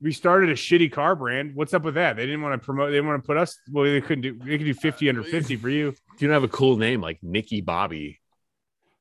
We 0.01 0.13
started 0.13 0.51
a 0.51 0.55
shitty 0.55 0.93
car 0.93 1.17
brand. 1.17 1.55
What's 1.57 1.75
up 1.75 1.83
with 1.83 1.95
that? 1.95 2.17
They 2.17 2.27
didn't 2.27 2.43
want 2.43 2.61
to 2.61 2.65
promote. 2.65 2.91
They 2.91 2.97
didn't 2.97 3.09
want 3.09 3.23
to 3.23 3.27
put 3.27 3.37
us. 3.37 3.59
Well, 3.73 3.85
they 3.85 4.01
couldn't 4.01 4.23
do. 4.23 4.39
They 4.39 4.59
could 4.59 4.65
do 4.67 4.75
50 4.75 5.09
under 5.09 5.23
50 5.25 5.57
for 5.57 5.71
you. 5.71 5.95
You 6.19 6.29
don't 6.29 6.35
have 6.35 6.45
a 6.45 6.49
cool 6.49 6.77
name 6.77 7.01
like 7.01 7.19
Nicky 7.23 7.61
Bobby. 7.61 8.21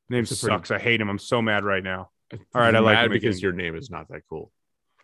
Name 0.09 0.19
a 0.23 0.27
pretty- 0.27 0.35
sucks. 0.35 0.71
I 0.71 0.79
hate 0.79 1.01
him. 1.01 1.09
I'm 1.09 1.19
so 1.19 1.41
mad 1.41 1.63
right 1.63 1.83
now. 1.83 2.09
All 2.53 2.61
right, 2.61 2.75
I 2.75 2.79
like 2.79 2.97
him 3.05 3.11
because 3.11 3.37
again. 3.37 3.43
your 3.43 3.53
name 3.53 3.75
is 3.75 3.89
not 3.89 4.07
that 4.09 4.21
cool. 4.29 4.51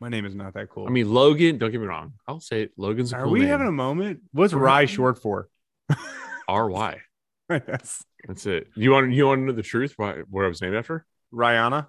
My 0.01 0.09
name 0.09 0.25
is 0.25 0.35
not 0.35 0.53
that 0.55 0.69
cool. 0.69 0.87
I 0.87 0.89
mean, 0.89 1.13
Logan. 1.13 1.57
Don't 1.57 1.71
get 1.71 1.79
me 1.79 1.87
wrong. 1.87 2.13
I'll 2.27 2.39
say 2.41 2.63
it. 2.63 2.71
Logan's 2.77 3.13
a 3.13 3.17
Are 3.17 3.23
cool 3.23 3.31
we 3.33 3.39
name. 3.41 3.49
having 3.49 3.67
a 3.67 3.71
moment? 3.71 4.21
What's 4.31 4.53
Rye 4.53 4.85
short 4.85 5.21
for? 5.21 5.47
R 6.47 6.69
Y. 6.69 7.01
That's 7.49 8.03
That's 8.27 8.45
it. 8.45 8.67
You 8.75 8.91
want 8.91 9.11
you 9.13 9.25
want 9.27 9.39
to 9.41 9.45
know 9.45 9.51
the 9.53 9.61
truth? 9.63 9.93
Why 9.97 10.21
what 10.29 10.43
I 10.45 10.47
was 10.47 10.61
named 10.61 10.75
after? 10.75 11.05
Rihanna. 11.33 11.87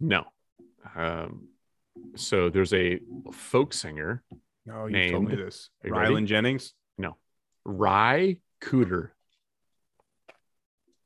No. 0.00 0.24
Um. 0.94 1.48
So 2.16 2.50
there's 2.50 2.72
a 2.74 3.00
folk 3.32 3.72
singer, 3.72 4.22
No, 4.66 4.86
you 4.86 5.10
told 5.10 5.24
me 5.28 5.34
this. 5.36 5.70
Rylan 5.84 6.26
Jennings. 6.26 6.72
No. 6.98 7.16
Ry 7.64 8.36
Cooder. 8.62 9.10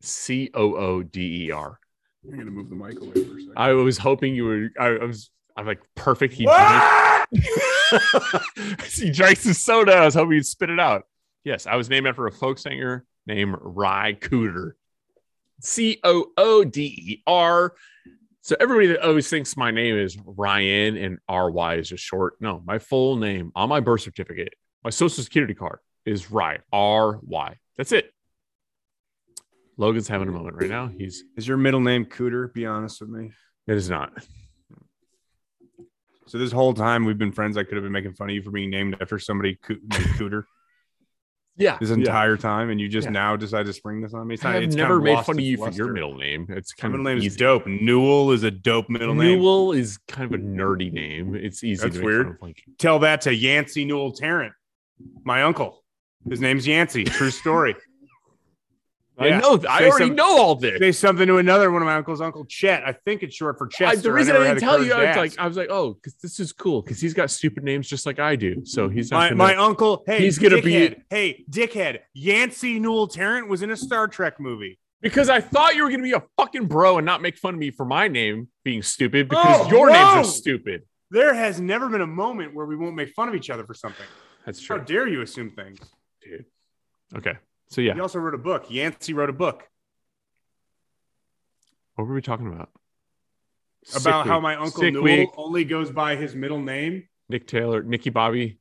C 0.01 0.51
O 0.55 0.75
O 0.77 1.03
D 1.03 1.47
E 1.47 1.51
R. 1.51 1.79
You're 2.23 2.37
gonna 2.37 2.51
move 2.51 2.69
the 2.69 2.77
mic 2.77 3.01
away 3.01 3.13
for 3.13 3.19
a 3.21 3.41
second. 3.41 3.53
I 3.57 3.73
was 3.73 3.99
hoping 3.99 4.35
you 4.35 4.45
were. 4.45 4.69
I, 4.79 4.87
I 5.03 5.05
was. 5.05 5.31
I'm 5.57 5.67
like 5.67 5.81
perfect. 5.95 6.35
He 6.35 6.45
What? 6.45 7.27
drank, 7.33 8.83
he 8.85 9.11
drank 9.11 9.39
some 9.39 9.53
soda. 9.53 9.93
I 9.95 10.05
was 10.05 10.15
hoping 10.15 10.33
he'd 10.33 10.47
spit 10.47 10.71
it 10.71 10.81
out. 10.81 11.05
Yes, 11.45 11.67
I 11.67 11.77
was 11.77 11.89
named 11.91 12.07
after 12.07 12.27
a 12.27 12.33
folk 12.33 12.59
singer 12.59 13.05
named 13.27 13.57
Ry 13.61 14.15
Cooder. 14.21 14.73
C 15.61 15.99
O 16.05 16.27
O 16.37 16.65
D 16.65 16.83
E 16.85 17.23
R. 17.27 17.75
So 18.43 18.57
everybody 18.59 18.87
that 18.89 19.03
always 19.07 19.29
thinks 19.29 19.57
my 19.57 19.71
name 19.71 19.97
is 19.99 20.17
Ryan 20.25 20.97
and 20.97 21.19
R 21.29 21.51
Y 21.51 21.75
is 21.75 21.89
just 21.91 22.03
short. 22.05 22.35
No, 22.41 22.63
my 22.65 22.79
full 22.79 23.17
name 23.17 23.53
on 23.55 23.69
my 23.69 23.81
birth 23.81 24.01
certificate, 24.01 24.55
my 24.83 24.91
social 24.91 25.23
security 25.23 25.55
card 25.55 25.81
is 26.07 26.31
Rye 26.31 26.59
R 26.73 27.19
Y. 27.23 27.57
That's 27.77 27.93
it. 27.93 28.13
Logan's 29.81 30.07
having 30.09 30.29
a 30.29 30.33
moment 30.33 30.57
right 30.57 30.69
now. 30.69 30.89
He's 30.89 31.25
Is 31.39 31.49
your 31.49 31.57
middle 31.57 31.81
name 31.81 32.05
Cooter? 32.05 32.53
Be 32.53 32.67
honest 32.67 33.01
with 33.01 33.09
me. 33.09 33.31
it 33.67 33.77
is 33.77 33.89
not. 33.89 34.13
So 36.27 36.37
this 36.39 36.53
whole 36.53 36.75
time 36.75 37.07
we've 37.07 37.17
been 37.19 37.33
friends, 37.33 37.57
I 37.57 37.65
could 37.65 37.75
have 37.75 37.83
been 37.83 37.91
making 37.93 38.13
fun 38.13 38.29
of 38.29 38.35
you 38.37 38.43
for 38.43 38.51
being 38.51 38.71
named 38.71 38.97
after 39.01 39.19
somebody 39.19 39.59
named 39.69 39.83
Cooter. 39.91 40.45
Yeah, 41.57 41.77
this 41.79 41.91
entire 41.91 42.37
time, 42.37 42.71
and 42.71 42.81
you 42.81 42.89
just 42.89 43.07
Yeah. 43.07 43.11
now 43.13 43.37
decide 43.37 43.67
to 43.67 43.73
spring 43.73 44.01
this 44.03 44.15
on 44.15 44.27
me. 44.29 44.35
It's 44.35 44.45
not, 44.45 44.57
I've 44.57 44.63
it's 44.65 44.77
kind 44.77 44.83
never 44.89 44.99
of 44.99 45.03
made 45.05 45.25
fun 45.25 45.39
of 45.39 45.45
you 45.45 45.57
for 45.57 45.71
your 45.71 45.93
middle 45.93 46.17
name. 46.17 46.47
It's 46.51 46.73
My 46.77 46.83
kind 46.83 46.93
middle 46.93 47.07
of 47.07 47.19
name 47.19 47.27
is 47.27 47.37
dope. 47.37 47.67
Newell 47.67 48.31
is 48.33 48.45
a 48.45 48.51
dope 48.51 48.89
middle 48.89 49.15
name. 49.15 49.39
Newell 49.39 49.73
is 49.73 49.99
kind 50.09 50.33
of 50.33 50.41
a 50.41 50.43
nerdy 50.43 50.93
name. 50.93 51.35
It's 51.35 51.65
easy. 51.65 51.83
That's 51.83 51.97
to 51.97 52.05
weird. 52.05 52.27
Fun 52.27 52.35
of. 52.37 52.43
Like, 52.43 52.63
Tell 52.79 52.99
that 53.01 53.23
to 53.23 53.35
Yancey 53.35 53.85
Newell 53.85 54.13
Tarrant, 54.13 54.53
my 55.25 55.43
uncle. 55.43 55.83
His 56.29 56.41
name's 56.41 56.67
Yancey. 56.67 57.05
True 57.05 57.31
story. 57.31 57.75
I 59.21 59.27
Yeah. 59.29 59.39
know. 59.41 59.61
I 59.69 59.85
already 59.89 60.07
some- 60.07 60.17
know 60.17 60.39
all 60.41 60.55
this. 60.57 60.79
Say 60.79 60.93
something 60.93 61.27
to 61.27 61.37
another 61.37 61.71
one 61.71 61.83
of 61.83 61.87
my 61.87 61.95
uncles, 61.97 62.21
Uncle 62.21 62.45
Chet. 62.47 62.83
I 62.87 62.93
think 63.05 63.23
it's 63.23 63.35
short 63.35 63.59
for 63.59 63.67
I, 63.67 63.77
Chester. 63.77 64.01
the 64.03 64.13
reason 64.13 64.35
I, 64.35 64.39
had 64.47 64.55
didn't 64.55 64.61
tell 64.63 64.83
you, 64.83 64.93
I 64.95 65.09
was 65.09 65.17
like. 65.17 65.39
I 65.39 65.47
was 65.47 65.57
like, 65.57 65.69
oh, 65.71 65.93
because 65.95 66.15
this 66.15 66.41
is 66.41 66.53
cool. 66.53 66.81
Because 66.83 67.01
he's 67.01 67.13
got 67.15 67.31
stupid 67.31 67.63
names 67.63 67.87
just 67.87 68.07
like 68.07 68.19
I 68.19 68.35
do. 68.35 68.65
So 68.65 68.89
he's 68.89 69.11
not 69.11 69.19
my, 69.19 69.29
gonna, 69.29 69.37
my 69.37 69.57
uncle, 69.57 70.03
hey, 70.07 70.21
He's 70.21 70.39
gonna 70.39 70.63
be- 70.63 70.73
dickhead. 70.73 71.03
Hey, 71.11 71.45
dickhead. 71.51 71.99
Yancey 72.15 72.81
Newell 72.81 73.07
Tarrant 73.09 73.49
was 73.49 73.63
in 73.63 73.71
a 73.71 73.77
Star 73.77 74.09
Trek 74.09 74.41
movie. 74.41 74.79
because 75.03 75.29
I 75.31 75.41
thought 75.41 75.77
you 75.77 75.83
were 75.85 75.91
gonna 75.91 76.03
be 76.03 76.13
a 76.13 76.23
fucking 76.37 76.67
bro 76.67 76.99
and 76.99 77.05
not 77.07 77.23
make 77.23 77.37
fun 77.39 77.55
of 77.55 77.61
me 77.61 77.71
for 77.71 77.85
my 77.87 78.07
name 78.09 78.49
being 78.65 78.83
stupid 78.83 79.29
because 79.29 79.67
Oh, 79.67 79.71
your 79.71 79.87
names 79.91 79.99
whoa! 79.99 80.21
are 80.21 80.25
stupid. 80.25 80.83
There 81.11 81.33
has 81.35 81.61
never 81.61 81.89
been 81.89 82.03
a 82.03 82.07
moment 82.07 82.55
where 82.55 82.67
we 82.67 82.77
won't 82.77 82.95
make 82.97 83.11
fun 83.15 83.29
of 83.29 83.35
each 83.35 83.49
other 83.51 83.65
for 83.65 83.73
something. 83.75 84.05
That's 84.47 84.61
true. 84.61 84.77
How 84.79 84.85
dare 84.85 85.07
you 85.09 85.23
assume 85.23 85.51
things? 85.53 85.79
dude. 86.23 86.45
Okay, 87.17 87.35
so 87.71 87.81
yeah, 87.81 87.95
He 87.95 88.01
also 88.01 88.19
wrote 88.19 88.35
a 88.35 88.39
book. 88.39 88.67
Yancey 88.71 89.13
wrote 89.15 89.31
a 89.31 89.35
book 89.35 89.65
what 92.01 92.09
were 92.09 92.15
we 92.15 92.23
talking 92.23 92.47
about? 92.47 92.71
Sick 93.85 94.01
about 94.01 94.27
how 94.27 94.41
my 94.41 94.55
uncle 94.57 94.81
Sick 94.81 94.95
Newell 94.95 95.05
week. 95.05 95.29
only 95.37 95.65
goes 95.65 95.91
by 95.91 96.17
his 96.17 96.35
middle 96.35 96.59
name. 96.61 97.07
Nick 97.29 97.47
Taylor, 97.47 97.83
Nicky 97.83 98.09
Bobby. 98.09 98.59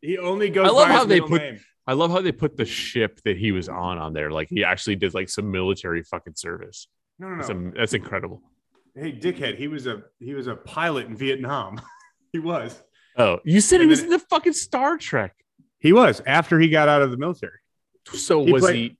He 0.00 0.18
only 0.18 0.50
goes 0.50 0.66
I 0.66 0.70
love 0.70 0.88
by 0.88 0.92
how 0.92 0.98
his 1.00 1.08
they 1.08 1.14
middle 1.16 1.28
put- 1.28 1.42
name. 1.42 1.60
I 1.86 1.92
love 1.92 2.10
how 2.10 2.22
they 2.22 2.32
put 2.32 2.56
the 2.56 2.64
ship 2.64 3.20
that 3.26 3.36
he 3.36 3.52
was 3.52 3.68
on 3.68 3.98
on 3.98 4.14
there. 4.14 4.30
Like 4.30 4.48
he 4.48 4.64
actually 4.64 4.96
did 4.96 5.12
like 5.12 5.28
some 5.28 5.50
military 5.50 6.02
fucking 6.02 6.34
service. 6.34 6.88
No, 7.18 7.28
no, 7.28 7.36
That's, 7.36 7.48
no. 7.50 7.72
that's 7.76 7.92
incredible. 7.92 8.40
Hey, 8.94 9.12
dickhead. 9.12 9.58
He 9.58 9.68
was 9.68 9.86
a 9.86 10.02
he 10.18 10.32
was 10.32 10.46
a 10.46 10.56
pilot 10.56 11.06
in 11.08 11.16
Vietnam. 11.16 11.78
he 12.32 12.38
was. 12.38 12.82
Oh, 13.18 13.38
you 13.44 13.60
said 13.60 13.80
he 13.82 13.86
was 13.86 13.98
then 14.00 14.06
in 14.06 14.12
the 14.12 14.18
fucking 14.18 14.54
Star 14.54 14.96
Trek. 14.96 15.34
He 15.84 15.92
was 15.92 16.22
after 16.26 16.58
he 16.58 16.70
got 16.70 16.88
out 16.88 17.02
of 17.02 17.10
the 17.10 17.18
military. 17.18 17.58
So 18.06 18.42
He 18.42 18.52
was 18.52 18.62
played- 18.62 18.76
he? 18.76 18.96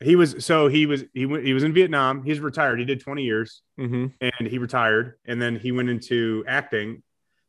He 0.00 0.16
was 0.16 0.44
so 0.44 0.68
he 0.68 0.86
was 0.86 1.04
he 1.14 1.26
went 1.26 1.44
he 1.44 1.52
was 1.52 1.62
in 1.64 1.72
Vietnam. 1.72 2.22
He's 2.22 2.38
retired. 2.40 2.78
He 2.78 2.84
did 2.84 3.00
20 3.00 3.24
years 3.24 3.62
mhm. 3.78 4.12
and 4.20 4.48
he 4.48 4.58
retired. 4.58 5.14
And 5.24 5.40
then 5.42 5.56
he 5.56 5.72
went 5.72 5.90
into 5.90 6.44
acting 6.46 7.02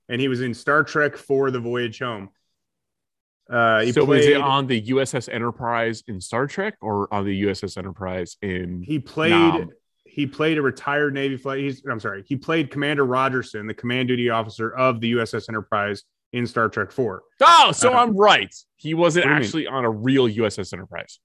and 0.08 0.20
he 0.22 0.28
was 0.28 0.42
in 0.42 0.54
Star 0.56 0.84
Trek 0.84 1.16
for 1.16 1.52
the 1.52 1.60
Voyage 1.60 2.00
Home. 2.00 2.30
Uh, 3.50 3.82
he 3.82 3.92
so 3.92 4.06
played, 4.06 4.18
was 4.18 4.26
it 4.28 4.38
on 4.38 4.68
the 4.68 4.82
USS 4.82 5.32
Enterprise 5.32 6.04
in 6.08 6.22
Star 6.22 6.46
Trek 6.48 6.76
or 6.82 7.12
on 7.14 7.26
the 7.26 7.44
USS 7.44 7.78
Enterprise 7.78 8.38
in? 8.42 8.82
he 8.84 9.00
played 9.00 9.32
Nam. 9.32 9.70
he 10.06 10.26
played 10.28 10.58
a 10.60 10.62
retired 10.62 11.14
Navy 11.16 11.38
flight. 11.38 11.60
He's 11.60 11.84
I'm 11.86 12.00
sorry, 12.00 12.24
he 12.28 12.36
played 12.36 12.70
Commander 12.72 13.06
Rogerson, 13.06 13.68
the 13.68 13.76
command 13.76 14.08
duty 14.08 14.30
officer 14.30 14.72
of 14.76 15.02
the 15.02 15.14
USS 15.14 15.50
Enterprise 15.50 16.04
in 16.34 16.46
Star 16.48 16.70
Trek 16.70 16.92
4. 16.92 17.24
Oh, 17.42 17.72
so 17.72 17.94
Uh, 17.94 17.98
I'm 17.98 18.16
right. 18.16 18.54
He 18.76 18.94
wasn't 18.94 19.26
actually 19.26 19.68
on 19.68 19.84
a 19.86 19.90
real 19.90 20.28
USS 20.28 20.74
Enterprise. 20.74 21.20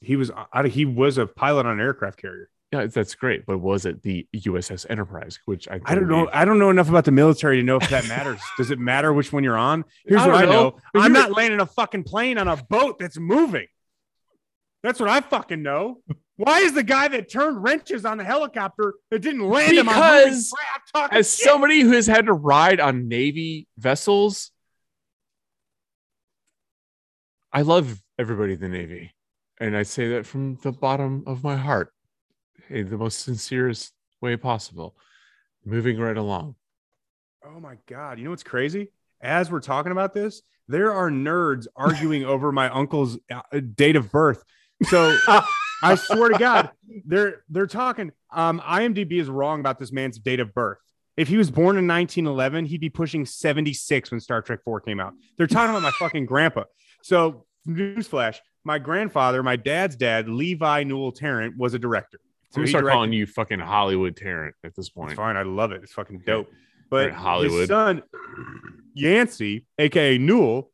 He 0.00 0.16
was 0.16 0.30
I- 0.52 0.68
he 0.68 0.84
was 0.84 1.18
a 1.18 1.26
pilot 1.26 1.66
on 1.66 1.72
an 1.72 1.80
aircraft 1.80 2.20
carrier. 2.20 2.48
Yeah, 2.72 2.86
that's 2.86 3.14
great. 3.14 3.46
But 3.46 3.58
was 3.58 3.86
it 3.86 4.02
the 4.02 4.26
USS 4.34 4.86
Enterprise? 4.90 5.38
Which 5.46 5.68
I 5.68 5.80
I 5.84 5.94
don't 5.94 6.08
know. 6.08 6.28
I 6.32 6.44
don't 6.44 6.58
know 6.58 6.70
enough 6.70 6.88
about 6.88 7.04
the 7.04 7.12
military 7.12 7.56
to 7.58 7.62
know 7.62 7.76
if 7.76 7.88
that 7.90 8.08
matters. 8.08 8.40
Does 8.58 8.70
it 8.70 8.78
matter 8.78 9.12
which 9.12 9.32
one 9.32 9.44
you're 9.44 9.56
on? 9.56 9.84
Here's 10.04 10.20
I 10.22 10.26
what 10.26 10.36
I 10.36 10.44
know. 10.44 10.50
know. 10.50 10.78
But 10.92 11.02
I'm 11.02 11.12
not 11.12 11.32
landing 11.32 11.60
a 11.60 11.66
fucking 11.66 12.02
plane 12.04 12.38
on 12.38 12.48
a 12.48 12.56
boat 12.56 12.98
that's 12.98 13.18
moving. 13.18 13.66
That's 14.82 15.00
what 15.00 15.08
I 15.08 15.20
fucking 15.20 15.62
know. 15.62 15.98
Why 16.36 16.60
is 16.60 16.74
the 16.74 16.82
guy 16.82 17.08
that 17.08 17.30
turned 17.30 17.62
wrenches 17.62 18.04
on 18.04 18.18
the 18.18 18.24
helicopter 18.24 18.94
that 19.10 19.20
didn't 19.20 19.48
land 19.48 19.78
him 19.78 19.88
on 19.88 19.94
moving 19.94 20.24
Because 20.24 20.52
talking 20.94 21.18
As 21.18 21.34
shit? 21.34 21.48
somebody 21.48 21.80
who 21.80 21.92
has 21.92 22.06
had 22.06 22.26
to 22.26 22.34
ride 22.34 22.78
on 22.78 23.08
Navy 23.08 23.68
vessels, 23.78 24.50
I 27.52 27.62
love 27.62 28.02
everybody 28.18 28.52
in 28.52 28.60
the 28.60 28.68
Navy. 28.68 29.14
And 29.58 29.74
I 29.74 29.84
say 29.84 30.08
that 30.10 30.26
from 30.26 30.56
the 30.56 30.72
bottom 30.72 31.24
of 31.26 31.42
my 31.42 31.56
heart 31.56 31.90
in 32.68 32.90
the 32.90 32.98
most 32.98 33.20
sincerest 33.20 33.92
way 34.20 34.36
possible. 34.36 34.94
Moving 35.64 35.98
right 35.98 36.16
along. 36.16 36.56
Oh 37.44 37.58
my 37.58 37.76
god! 37.86 38.18
You 38.18 38.24
know 38.24 38.30
what's 38.30 38.42
crazy? 38.42 38.92
As 39.20 39.50
we're 39.50 39.60
talking 39.60 39.92
about 39.92 40.12
this, 40.12 40.42
there 40.68 40.92
are 40.92 41.10
nerds 41.10 41.66
arguing 41.74 42.24
over 42.26 42.52
my 42.52 42.68
uncle's 42.68 43.18
uh, 43.32 43.60
date 43.74 43.96
of 43.96 44.12
birth. 44.12 44.44
So 44.84 45.16
I 45.82 45.94
swear 45.94 46.30
to 46.30 46.38
God, 46.38 46.70
they're 47.04 47.42
they're 47.48 47.66
talking. 47.66 48.12
Um, 48.32 48.60
IMDb 48.60 49.20
is 49.20 49.28
wrong 49.28 49.60
about 49.60 49.78
this 49.78 49.92
man's 49.92 50.18
date 50.18 50.40
of 50.40 50.54
birth. 50.54 50.78
If 51.16 51.28
he 51.28 51.36
was 51.36 51.50
born 51.50 51.78
in 51.78 51.86
1911, 51.86 52.66
he'd 52.66 52.80
be 52.80 52.90
pushing 52.90 53.24
76 53.24 54.10
when 54.10 54.20
Star 54.20 54.42
Trek 54.42 54.60
4 54.64 54.80
came 54.82 55.00
out. 55.00 55.14
They're 55.38 55.46
talking 55.46 55.70
about 55.70 55.82
my 55.82 55.90
fucking 55.98 56.26
grandpa. 56.26 56.64
So, 57.02 57.46
newsflash: 57.66 58.38
my 58.64 58.78
grandfather, 58.78 59.42
my 59.42 59.56
dad's 59.56 59.96
dad, 59.96 60.28
Levi 60.28 60.82
Newell 60.84 61.12
Tarrant, 61.12 61.56
was 61.56 61.74
a 61.74 61.78
director. 61.78 62.18
So 62.50 62.60
we 62.60 62.66
start 62.68 62.82
directed- 62.82 62.94
calling 62.96 63.12
you 63.12 63.26
fucking 63.26 63.60
Hollywood 63.60 64.16
Tarrant 64.16 64.54
at 64.64 64.74
this 64.74 64.88
point. 64.88 65.10
it's 65.12 65.16
fine. 65.16 65.36
I 65.36 65.42
love 65.42 65.72
it. 65.72 65.82
It's 65.82 65.92
fucking 65.92 66.22
dope. 66.26 66.48
But 66.88 67.06
Right, 67.10 67.12
Hollywood. 67.14 67.60
his 67.60 67.68
son, 67.68 68.02
Yancey, 68.94 69.66
aka 69.78 70.18
Newell, 70.18 70.70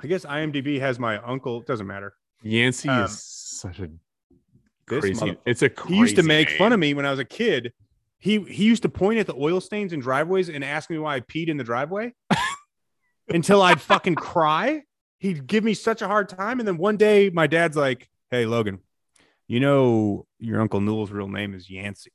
I 0.00 0.06
guess 0.06 0.24
IMDb 0.24 0.80
has 0.80 0.98
my 0.98 1.18
uncle. 1.18 1.60
It 1.60 1.66
Doesn't 1.66 1.86
matter. 1.86 2.14
Yancey 2.42 2.88
Um, 2.88 3.04
is 3.04 3.22
such 3.22 3.78
a 3.80 3.88
This 4.88 5.00
crazy. 5.00 5.36
It's 5.44 5.62
a 5.62 5.70
he 5.86 5.96
used 5.96 6.16
to 6.16 6.22
make 6.22 6.48
name. 6.48 6.58
fun 6.58 6.72
of 6.72 6.80
me 6.80 6.94
when 6.94 7.06
I 7.06 7.10
was 7.10 7.18
a 7.18 7.24
kid. 7.24 7.72
He 8.18 8.40
he 8.40 8.64
used 8.64 8.82
to 8.82 8.88
point 8.88 9.18
at 9.18 9.26
the 9.26 9.34
oil 9.34 9.60
stains 9.60 9.92
in 9.92 10.00
driveways 10.00 10.48
and 10.48 10.64
ask 10.64 10.90
me 10.90 10.98
why 10.98 11.16
I 11.16 11.20
peed 11.20 11.48
in 11.48 11.56
the 11.56 11.64
driveway 11.64 12.14
until 13.28 13.62
I'd 13.62 13.80
fucking 13.80 14.16
cry. 14.16 14.82
He'd 15.18 15.46
give 15.46 15.64
me 15.64 15.74
such 15.74 16.02
a 16.02 16.06
hard 16.06 16.28
time, 16.28 16.58
and 16.58 16.66
then 16.66 16.76
one 16.76 16.96
day 16.96 17.30
my 17.30 17.46
dad's 17.46 17.76
like, 17.76 18.08
"Hey 18.30 18.46
Logan, 18.46 18.80
you 19.46 19.60
know 19.60 20.26
your 20.38 20.60
uncle 20.60 20.80
Newell's 20.80 21.10
real 21.10 21.28
name 21.28 21.54
is 21.54 21.70
Yancey," 21.70 22.12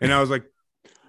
and 0.00 0.12
I 0.12 0.20
was 0.20 0.30
like. 0.30 0.44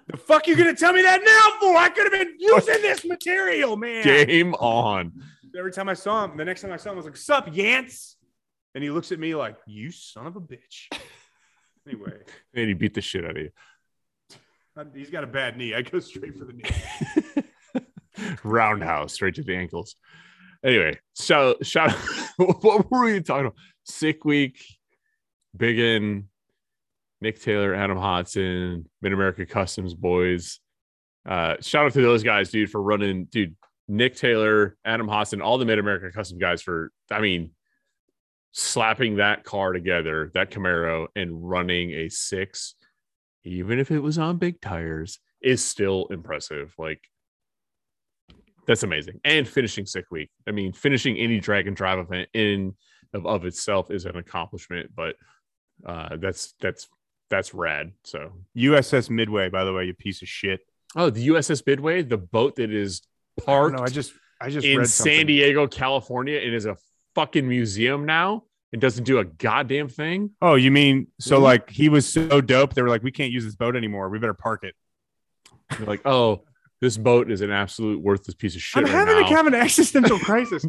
The 0.08 0.16
fuck 0.16 0.48
you 0.48 0.56
gonna 0.56 0.74
tell 0.74 0.92
me 0.92 1.00
that 1.02 1.22
now 1.24 1.60
for? 1.60 1.76
I 1.76 1.88
could 1.88 2.12
have 2.12 2.12
been 2.12 2.34
using 2.36 2.82
this 2.82 3.04
material, 3.04 3.76
man. 3.76 4.02
Game 4.02 4.52
on. 4.54 5.12
Every 5.56 5.70
time 5.70 5.88
I 5.88 5.94
saw 5.94 6.24
him, 6.24 6.36
the 6.36 6.44
next 6.44 6.60
time 6.62 6.72
I 6.72 6.76
saw 6.76 6.90
him, 6.90 6.94
I 6.94 6.96
was 6.96 7.04
like, 7.06 7.16
"Sup, 7.16 7.46
Yance?" 7.46 8.11
And 8.74 8.82
he 8.82 8.90
looks 8.90 9.12
at 9.12 9.18
me 9.18 9.34
like, 9.34 9.56
"You 9.66 9.90
son 9.90 10.26
of 10.26 10.36
a 10.36 10.40
bitch." 10.40 10.88
Anyway, 11.84 12.12
And 12.54 12.68
he 12.68 12.74
beat 12.74 12.94
the 12.94 13.00
shit 13.00 13.24
out 13.24 13.32
of 13.32 13.38
you. 13.38 13.50
I- 14.76 14.84
he's 14.94 15.10
got 15.10 15.24
a 15.24 15.26
bad 15.26 15.56
knee. 15.56 15.74
I 15.74 15.82
go 15.82 15.98
straight 15.98 16.38
for 16.38 16.44
the 16.44 16.52
knee. 16.52 17.82
roundhouse 18.44 19.14
straight 19.14 19.34
to 19.34 19.42
the 19.42 19.56
ankles. 19.56 19.96
Anyway, 20.64 20.96
so 21.14 21.56
shout 21.62 21.90
out. 22.38 22.62
what 22.62 22.88
were 22.88 23.04
we 23.06 23.20
talking 23.20 23.46
about? 23.46 23.56
Sick 23.84 24.24
week, 24.24 24.64
Biggin, 25.56 26.28
Nick 27.20 27.40
Taylor, 27.42 27.74
Adam 27.74 27.98
Hodson, 27.98 28.88
Mid 29.00 29.12
America 29.12 29.44
Customs 29.44 29.94
boys. 29.94 30.60
Uh, 31.28 31.56
shout 31.60 31.86
out 31.86 31.92
to 31.94 32.02
those 32.02 32.22
guys, 32.22 32.50
dude, 32.50 32.70
for 32.70 32.80
running, 32.80 33.24
dude. 33.24 33.56
Nick 33.88 34.14
Taylor, 34.14 34.76
Adam 34.84 35.08
Hodson, 35.08 35.42
all 35.42 35.58
the 35.58 35.64
Mid 35.64 35.80
America 35.80 36.12
Custom 36.12 36.38
guys 36.38 36.62
for, 36.62 36.92
I 37.10 37.20
mean, 37.20 37.50
slapping 38.52 39.16
that 39.16 39.44
car 39.44 39.72
together, 39.72 40.30
that 40.34 40.50
Camaro, 40.50 41.08
and 41.16 41.48
running 41.48 41.90
a 41.92 42.08
six, 42.08 42.74
even 43.44 43.78
if 43.78 43.90
it 43.90 44.00
was 44.00 44.18
on 44.18 44.36
big 44.36 44.60
tires, 44.60 45.18
is 45.42 45.64
still 45.64 46.06
impressive. 46.10 46.74
Like, 46.78 47.02
that's 48.66 48.82
amazing. 48.82 49.20
And 49.24 49.48
finishing 49.48 49.86
sick 49.86 50.04
week. 50.10 50.30
I 50.46 50.52
mean, 50.52 50.72
finishing 50.72 51.16
any 51.16 51.40
drag 51.40 51.66
and 51.66 51.76
drive 51.76 51.98
event 51.98 52.28
in 52.34 52.74
of, 53.12 53.26
of 53.26 53.44
itself 53.44 53.90
is 53.90 54.04
an 54.04 54.16
accomplishment, 54.16 54.90
but 54.94 55.16
uh 55.84 56.16
that's 56.16 56.54
that's 56.60 56.88
that's 57.28 57.54
rad. 57.54 57.92
So 58.04 58.32
USS 58.56 59.10
Midway, 59.10 59.48
by 59.48 59.64
the 59.64 59.72
way, 59.72 59.86
you 59.86 59.94
piece 59.94 60.22
of 60.22 60.28
shit. 60.28 60.60
oh 60.94 61.10
the 61.10 61.28
USS 61.28 61.66
Midway, 61.66 62.02
the 62.02 62.18
boat 62.18 62.56
that 62.56 62.70
is 62.70 63.02
parked 63.44 63.76
know. 63.76 63.82
I 63.82 63.88
just, 63.88 64.12
I 64.40 64.50
just 64.50 64.66
in 64.66 64.78
read 64.78 64.88
San. 64.88 65.26
Diego, 65.26 65.66
California, 65.66 66.38
and 66.38 66.54
is 66.54 66.66
a 66.66 66.76
fucking 67.14 67.48
museum 67.48 68.04
now. 68.06 68.44
It 68.72 68.80
doesn't 68.80 69.04
do 69.04 69.18
a 69.18 69.24
goddamn 69.24 69.88
thing. 69.88 70.30
Oh, 70.40 70.54
you 70.54 70.70
mean 70.70 71.08
so? 71.20 71.38
Like 71.38 71.68
he 71.68 71.88
was 71.90 72.10
so 72.10 72.40
dope, 72.40 72.72
they 72.74 72.80
were 72.82 72.88
like, 72.88 73.02
"We 73.02 73.12
can't 73.12 73.30
use 73.30 73.44
this 73.44 73.54
boat 73.54 73.76
anymore. 73.76 74.08
We 74.08 74.18
better 74.18 74.32
park 74.34 74.64
it." 74.64 74.74
They're 75.76 75.86
like, 75.86 76.06
oh, 76.06 76.44
this 76.80 76.96
boat 76.98 77.30
is 77.30 77.40
an 77.42 77.50
absolute 77.50 78.00
worthless 78.02 78.34
piece 78.34 78.54
of 78.54 78.62
shit. 78.62 78.78
I'm 78.78 78.84
right 78.84 78.92
having 78.92 79.20
now. 79.20 79.26
a 79.26 79.28
kind 79.28 79.46
of 79.46 79.54
an 79.54 79.60
existential 79.60 80.18
crisis. 80.18 80.64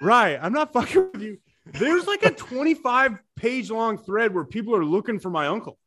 right. 0.00 0.38
I'm 0.40 0.52
not 0.52 0.72
fucking 0.72 1.08
with 1.12 1.22
you. 1.22 1.38
There's 1.66 2.06
like 2.06 2.24
a 2.24 2.30
25 2.30 3.18
page 3.36 3.70
long 3.70 3.98
thread 3.98 4.34
where 4.34 4.44
people 4.44 4.74
are 4.76 4.84
looking 4.84 5.18
for 5.18 5.30
my 5.30 5.46
uncle. 5.48 5.78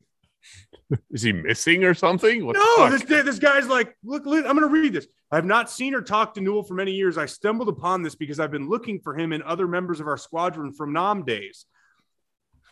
Is 1.12 1.22
he 1.22 1.32
missing 1.34 1.84
or 1.84 1.94
something? 1.94 2.46
What 2.46 2.56
No, 2.56 2.76
fuck? 2.78 2.92
this 2.92 3.04
this 3.26 3.40
guy's 3.40 3.68
like, 3.68 3.96
look, 4.04 4.26
look, 4.26 4.46
I'm 4.46 4.58
going 4.58 4.68
to 4.68 4.80
read 4.82 4.94
this. 4.94 5.08
I 5.32 5.36
have 5.36 5.46
not 5.46 5.70
seen 5.70 5.94
or 5.94 6.02
talked 6.02 6.36
to 6.36 6.42
Newell 6.42 6.64
for 6.64 6.74
many 6.74 6.92
years. 6.94 7.18
I 7.18 7.26
stumbled 7.28 7.70
upon 7.70 8.02
this 8.02 8.16
because 8.16 8.40
I've 8.40 8.52
been 8.52 8.68
looking 8.68 9.00
for 9.00 9.16
him 9.18 9.32
and 9.32 9.44
other 9.44 9.68
members 9.68 10.00
of 10.00 10.08
our 10.08 10.18
squadron 10.18 10.74
from 10.74 10.92
Nam 10.94 11.24
days. 11.24 11.66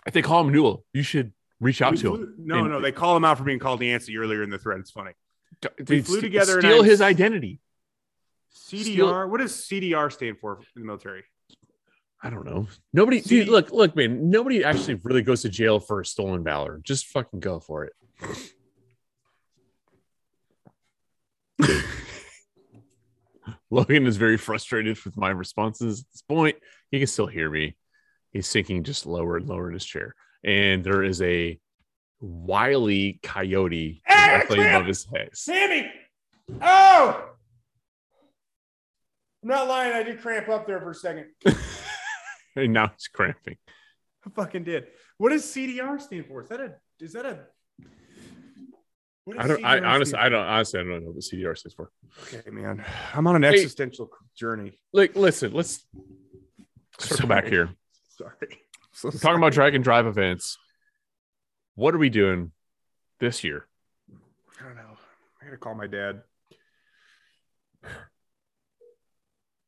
If 0.07 0.13
they 0.13 0.21
call 0.21 0.41
him 0.41 0.51
Newell, 0.51 0.83
you 0.93 1.03
should 1.03 1.33
reach 1.59 1.81
out 1.81 1.91
We 1.91 1.97
to 1.99 2.09
flew- 2.09 2.23
him. 2.23 2.35
No, 2.39 2.59
And- 2.59 2.69
no, 2.69 2.81
they 2.81 2.91
call 2.91 3.15
him 3.15 3.25
out 3.25 3.37
for 3.37 3.43
being 3.43 3.59
called 3.59 3.81
Nancy 3.81 4.17
earlier 4.17 4.41
in 4.41 4.49
the 4.49 4.57
thread. 4.57 4.79
It's 4.79 4.91
funny. 4.91 5.11
Dude, 5.83 6.05
flew 6.05 6.21
together 6.21 6.53
and 6.59 6.63
Steal 6.63 6.83
his 6.83 7.01
identity. 7.01 7.59
CDR. 8.53 9.27
What 9.29 9.39
does 9.39 9.53
CDR 9.53 10.11
stand 10.11 10.39
for 10.39 10.59
in 10.75 10.81
the 10.81 10.85
military? 10.87 11.23
I 12.23 12.31
don't 12.31 12.45
know. 12.45 12.67
Nobody, 12.93 13.21
dude. 13.21 13.47
Look, 13.47 13.71
look, 13.71 13.95
man. 13.95 14.29
Nobody 14.31 14.63
actually 14.63 14.95
really 15.03 15.21
goes 15.21 15.43
to 15.43 15.49
jail 15.49 15.79
for 15.79 16.01
a 16.01 16.05
stolen 16.05 16.43
valor. 16.43 16.79
Just 16.83 17.05
fucking 17.07 17.39
go 17.39 17.59
for 17.59 17.85
it. 17.85 17.93
Logan 23.69 24.07
is 24.07 24.17
very 24.17 24.37
frustrated 24.37 24.97
with 25.03 25.17
my 25.17 25.29
responses 25.29 26.01
at 26.01 26.05
this 26.11 26.21
point. 26.21 26.55
He 26.91 26.99
can 26.99 27.07
still 27.07 27.27
hear 27.27 27.49
me. 27.49 27.75
He's 28.31 28.47
sinking 28.47 28.83
just 28.83 29.05
lower 29.05 29.37
and 29.37 29.47
lower 29.47 29.67
in 29.67 29.73
his 29.73 29.85
chair. 29.85 30.15
And 30.43 30.83
there 30.83 31.03
is 31.03 31.21
a 31.21 31.59
wily 32.19 33.19
coyote 33.23 34.01
directly 34.07 34.59
above 34.59 34.85
his 34.85 35.05
head. 35.05 35.29
Sammy! 35.33 35.91
Oh! 36.61 37.29
I'm 39.43 39.49
not 39.49 39.67
lying. 39.67 39.93
I 39.93 40.03
did 40.03 40.21
cramp 40.21 40.49
up 40.49 40.65
there 40.65 40.79
for 40.79 40.91
a 40.91 40.95
second. 40.95 41.27
And 42.57 42.73
now 42.73 42.87
he's 42.87 43.07
cramping. 43.07 43.57
I 44.25 44.29
fucking 44.31 44.63
did. 44.63 44.87
What 45.17 45.29
does 45.29 45.43
CDR 45.43 46.01
stand 46.01 46.25
for? 46.25 46.41
Is 46.41 46.49
that 46.49 46.59
a? 46.59 46.73
Is 46.99 47.13
that 47.13 47.25
a? 47.25 47.45
I 49.37 49.47
don't. 49.47 49.65
I 49.65 49.79
honestly, 49.79 50.17
I 50.17 50.29
don't. 50.29 50.45
Honestly, 50.45 50.79
I 50.79 50.83
don't 50.83 51.03
know 51.03 51.11
what 51.11 51.17
CDR 51.19 51.57
stands 51.57 51.73
for. 51.75 51.91
Okay, 52.33 52.49
man. 52.49 52.83
I'm 53.13 53.27
on 53.27 53.35
an 53.35 53.43
Hey. 53.43 53.49
existential 53.55 54.09
journey. 54.35 54.73
Like, 54.93 55.15
listen, 55.15 55.51
let's 55.53 55.85
circle 56.99 57.27
back 57.27 57.45
here. 57.47 57.69
Sorry. 58.17 58.33
So 58.93 59.11
talking 59.11 59.37
about 59.37 59.53
drag 59.53 59.75
and 59.75 59.83
drive 59.83 60.07
events. 60.07 60.57
What 61.75 61.93
are 61.93 61.99
we 61.99 62.09
doing 62.09 62.51
this 63.19 63.43
year? 63.43 63.67
I 64.59 64.63
don't 64.63 64.75
know. 64.75 64.97
I 65.39 65.45
gotta 65.45 65.57
call 65.57 65.75
my 65.75 65.85
dad. 65.85 66.23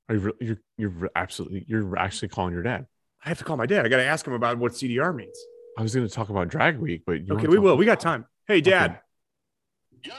Are 0.08 0.16
you 0.16 0.20
re- 0.22 0.34
you're 0.42 0.58
you're 0.78 1.10
absolutely 1.16 1.64
you're 1.68 1.96
actually 1.96 2.30
calling 2.30 2.54
your 2.54 2.64
dad? 2.64 2.88
I 3.24 3.30
have 3.30 3.38
to 3.38 3.44
call 3.44 3.56
my 3.56 3.68
dad. 3.68 3.86
I 3.86 3.90
gotta 3.90 4.04
ask 4.06 4.26
him 4.26 4.34
about 4.34 4.58
what 4.58 4.72
CDR 4.72 5.16
means. 5.16 5.38
I 5.78 5.84
was 5.84 5.94
going 5.94 6.08
to 6.08 6.14
talk 6.14 6.30
about 6.30 6.48
drag 6.50 6.78
week, 6.80 7.04
but 7.06 7.26
you 7.26 7.34
Okay, 7.36 7.48
we 7.48 7.60
will. 7.60 7.78
We 7.78 7.86
got 7.86 8.00
time. 8.00 8.26
Hey, 8.48 8.60
dad. 8.62 9.00
Yeah. 10.04 10.14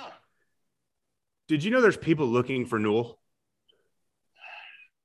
Did 1.49 1.65
you 1.65 1.71
know 1.71 1.81
there's 1.81 1.97
people 1.97 2.27
looking 2.27 2.67
for 2.67 2.79
Newell? 2.79 3.19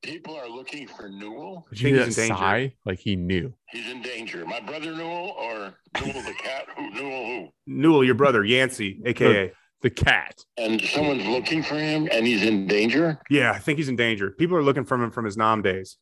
People 0.03 0.35
are 0.35 0.47
looking 0.47 0.87
for 0.87 1.09
Newell. 1.09 1.65
Did 1.71 1.81
you 1.81 1.89
hear 1.89 2.05
he's 2.05 2.15
that 2.15 2.21
in 2.21 2.27
danger. 2.29 2.39
sigh? 2.39 2.73
Like 2.85 2.99
he 2.99 3.15
knew. 3.15 3.53
He's 3.71 3.89
in 3.89 4.03
danger. 4.03 4.45
My 4.45 4.59
brother 4.59 4.95
Newell 4.95 5.35
or 5.39 5.73
Newell 5.99 6.21
the 6.21 6.35
cat? 6.37 6.67
Who 6.77 6.91
Newell 6.91 7.25
who? 7.25 7.47
Newell, 7.65 8.03
your 8.03 8.13
brother, 8.13 8.43
Yancey, 8.45 9.01
aka. 9.05 9.51
The 9.81 9.89
cat. 9.89 10.39
And 10.57 10.81
someone's 10.81 11.25
looking 11.25 11.63
for 11.63 11.75
him 11.75 12.07
and 12.11 12.25
he's 12.25 12.43
in 12.43 12.67
danger. 12.67 13.19
Yeah, 13.29 13.51
I 13.51 13.59
think 13.59 13.77
he's 13.77 13.89
in 13.89 13.95
danger. 13.95 14.31
People 14.31 14.57
are 14.57 14.63
looking 14.63 14.85
for 14.85 14.95
him 14.95 15.11
from 15.11 15.25
his 15.25 15.37
Nam 15.37 15.61
days. 15.61 15.97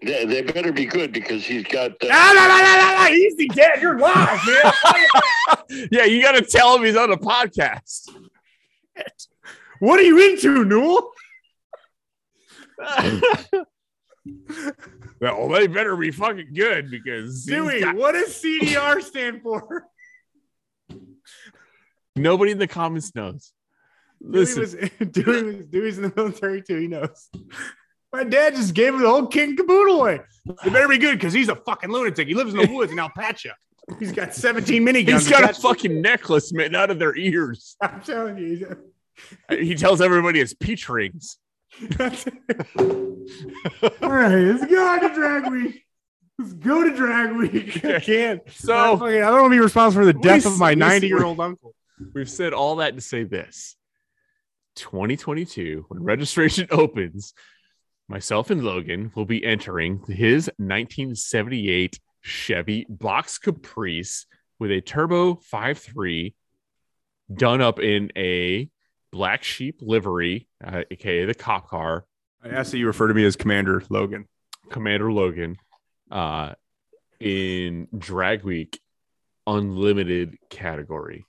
They, 0.00 0.24
they 0.26 0.42
better 0.42 0.72
be 0.72 0.84
good 0.86 1.12
because 1.12 1.44
he's 1.44 1.64
got. 1.64 1.90
Uh, 1.92 2.08
Ah, 2.10 2.32
no, 2.34 2.46
no, 2.48 2.58
no, 2.62 2.76
no, 2.76 3.04
no. 3.04 3.08
Easy, 3.14 3.48
Dad. 3.48 3.82
You're 3.82 3.98
live, 3.98 4.40
man. 4.46 5.88
yeah, 5.90 6.04
you 6.04 6.22
got 6.22 6.32
to 6.32 6.42
tell 6.42 6.76
him 6.76 6.84
he's 6.84 6.96
on 6.96 7.10
a 7.10 7.16
podcast. 7.16 8.08
what 9.80 9.98
are 9.98 10.04
you 10.04 10.30
into, 10.30 10.64
Newell? 10.64 11.10
well, 15.20 15.48
they 15.48 15.66
better 15.66 15.96
be 15.96 16.12
fucking 16.12 16.52
good 16.54 16.90
because 16.90 17.44
Dewey, 17.44 17.80
got- 17.80 17.96
what 17.96 18.12
does 18.12 18.40
CDR 18.40 19.02
stand 19.02 19.42
for? 19.42 19.84
nobody 22.14 22.52
in 22.52 22.58
the 22.58 22.68
comments 22.68 23.14
knows. 23.14 23.52
Dewey 24.20 24.32
Listen, 24.44 24.90
was, 25.00 25.08
Dewey 25.10 25.42
was 25.42 25.56
Dewey's 25.66 25.98
in 25.98 26.02
the 26.04 26.12
military 26.14 26.62
too. 26.62 26.76
He 26.76 26.86
knows. 26.88 27.28
My 28.12 28.24
dad 28.24 28.54
just 28.54 28.74
gave 28.74 28.94
him 28.94 29.02
the 29.02 29.08
whole 29.08 29.26
king 29.26 29.56
caboodle 29.56 30.00
away. 30.00 30.20
They 30.64 30.70
better 30.70 30.88
be 30.88 30.98
good 30.98 31.18
because 31.18 31.32
he's 31.34 31.48
a 31.48 31.56
fucking 31.56 31.90
lunatic. 31.90 32.26
He 32.26 32.34
lives 32.34 32.54
in 32.54 32.60
the 32.60 32.66
woods 32.74 32.90
in 32.92 32.98
Alpacha. 32.98 33.50
He's 33.98 34.12
got 34.12 34.34
17 34.34 34.82
miniguns. 34.84 35.08
he's 35.08 35.28
got 35.28 35.48
a 35.48 35.54
fucking 35.54 36.00
necklace 36.00 36.52
made 36.52 36.74
out 36.74 36.90
of 36.90 36.98
their 36.98 37.16
ears. 37.16 37.76
I'm 37.82 38.00
telling 38.02 38.38
you. 38.38 38.76
He 39.50 39.74
tells 39.74 40.00
everybody 40.00 40.40
it's 40.40 40.54
peach 40.54 40.88
rings. 40.88 41.38
All 41.98 41.98
right, 44.02 44.34
let's 44.36 44.66
go 44.66 44.98
to 45.08 45.14
drag 45.14 45.50
week. 45.50 45.84
Let's 46.38 46.52
go 46.54 46.84
to 46.84 46.94
drag 46.94 47.32
week. 47.36 47.84
I 47.84 48.00
can't. 48.00 48.40
So 48.52 48.74
I 49.04 49.18
don't 49.20 49.32
want 49.40 49.46
to 49.46 49.50
be 49.56 49.60
responsible 49.60 50.02
for 50.06 50.12
the 50.12 50.18
death 50.18 50.46
s- 50.46 50.46
of 50.46 50.58
my 50.58 50.74
90 50.74 51.06
year 51.08 51.24
old 51.24 51.40
uncle. 51.40 51.74
we've 52.14 52.30
said 52.30 52.52
all 52.52 52.76
that 52.76 52.94
to 52.94 53.00
say 53.00 53.24
this 53.24 53.76
2022, 54.76 55.86
when 55.88 56.02
registration 56.02 56.68
opens, 56.70 57.34
myself 58.08 58.50
and 58.50 58.64
Logan 58.64 59.12
will 59.14 59.26
be 59.26 59.44
entering 59.44 60.02
his 60.08 60.50
1978 60.56 62.00
Chevy 62.22 62.86
Box 62.88 63.38
Caprice 63.38 64.26
with 64.58 64.70
a 64.70 64.80
turbo 64.80 65.34
5.3 65.34 66.34
done 67.32 67.60
up 67.60 67.78
in 67.78 68.10
a 68.16 68.68
black 69.12 69.44
sheep 69.44 69.80
livery, 69.80 70.48
uh, 70.64 70.82
aka 70.90 71.26
the 71.26 71.34
cop 71.34 71.68
car. 71.68 72.04
I 72.42 72.48
ask 72.48 72.70
that 72.70 72.78
you 72.78 72.86
refer 72.86 73.08
to 73.08 73.14
me 73.14 73.24
as 73.24 73.36
Commander 73.36 73.82
Logan. 73.88 74.26
Commander 74.70 75.12
Logan 75.12 75.56
uh, 76.10 76.54
in 77.20 77.88
Drag 77.96 78.44
Week 78.44 78.80
Unlimited 79.46 80.36
category. 80.50 81.24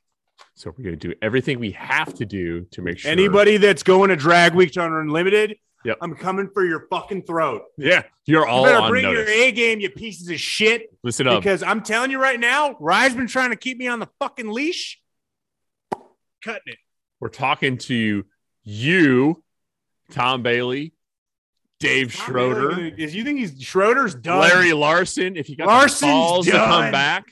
So 0.55 0.73
we're 0.77 0.83
going 0.83 0.99
to 0.99 1.07
do 1.07 1.15
everything 1.21 1.59
we 1.59 1.71
have 1.71 2.13
to 2.15 2.25
do 2.25 2.65
to 2.71 2.81
make 2.81 2.99
sure 2.99 3.09
Anybody 3.09 3.57
that's 3.57 3.81
going 3.81 4.09
to 4.09 4.17
drag 4.17 4.53
week 4.53 4.73
to 4.73 4.83
Unlimited, 4.83 5.55
Yep. 5.85 5.97
I'm 6.01 6.13
coming 6.15 6.49
for 6.53 6.65
your 6.65 6.87
fucking 6.89 7.23
throat. 7.23 7.63
Yeah, 7.77 8.03
you're 8.25 8.45
all. 8.45 8.63
You 8.67 8.73
better 8.73 8.89
bring 8.89 9.03
notice. 9.03 9.29
your 9.29 9.43
A 9.47 9.51
game, 9.53 9.79
you 9.79 9.89
pieces 9.89 10.29
of 10.29 10.39
shit. 10.39 10.93
Listen 11.03 11.27
up. 11.27 11.41
Because 11.41 11.63
I'm 11.63 11.81
telling 11.81 12.11
you 12.11 12.21
right 12.21 12.39
now, 12.39 12.75
Rye's 12.79 13.15
been 13.15 13.27
trying 13.27 13.51
to 13.51 13.55
keep 13.55 13.77
me 13.77 13.87
on 13.87 13.99
the 13.99 14.09
fucking 14.19 14.49
leash. 14.49 14.99
Cutting 16.43 16.61
it. 16.67 16.77
We're 17.19 17.29
talking 17.29 17.77
to 17.79 18.25
you, 18.63 19.43
Tom 20.11 20.41
Bailey, 20.43 20.93
Dave 21.79 22.13
Schroeder, 22.13 22.79
Is 22.97 23.15
you 23.15 23.23
think 23.23 23.39
he's 23.39 23.61
Schroeder's 23.61 24.15
done? 24.15 24.39
Larry 24.39 24.73
Larson. 24.73 25.35
If 25.37 25.49
you 25.49 25.55
got 25.57 25.67
Larson's 25.67 25.99
the 26.01 26.07
balls 26.07 26.45
to 26.45 26.51
come 26.51 26.91
back, 26.91 27.25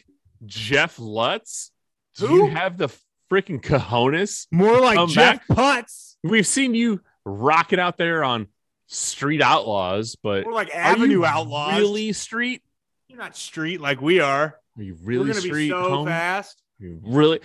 Jeff 0.46 1.00
Lutz. 1.00 1.72
Do 2.18 2.28
Who? 2.28 2.36
you 2.46 2.50
have 2.52 2.78
the 2.78 2.90
freaking 3.32 3.62
cojones? 3.62 4.48
more 4.52 4.80
like 4.80 5.10
Jeff 5.10 5.46
back? 5.48 5.58
Putz, 5.86 6.16
We've 6.24 6.48
seen 6.48 6.74
you 6.74 7.02
rocking 7.28 7.80
out 7.80 7.98
there 7.98 8.24
on 8.24 8.48
Street 8.88 9.42
Outlaws, 9.42 10.16
but 10.22 10.44
more 10.46 10.54
like 10.54 10.70
are 10.70 10.78
Avenue 10.78 11.10
you 11.20 11.26
Outlaws. 11.26 11.78
really 11.80 12.14
street? 12.14 12.62
You're 13.08 13.20
not 13.20 13.36
street 13.36 13.82
like 13.82 14.02
we 14.02 14.20
are. 14.20 14.58
Are 14.78 14.84
you 14.84 14.98
really 15.02 15.26
We're 15.26 15.34
gonna 15.34 15.42
street? 15.42 15.66
be 15.66 15.70
so 15.70 15.82
home? 15.90 16.08
fast. 16.08 16.62
Are 16.82 16.86
you 16.86 17.00
really? 17.04 17.40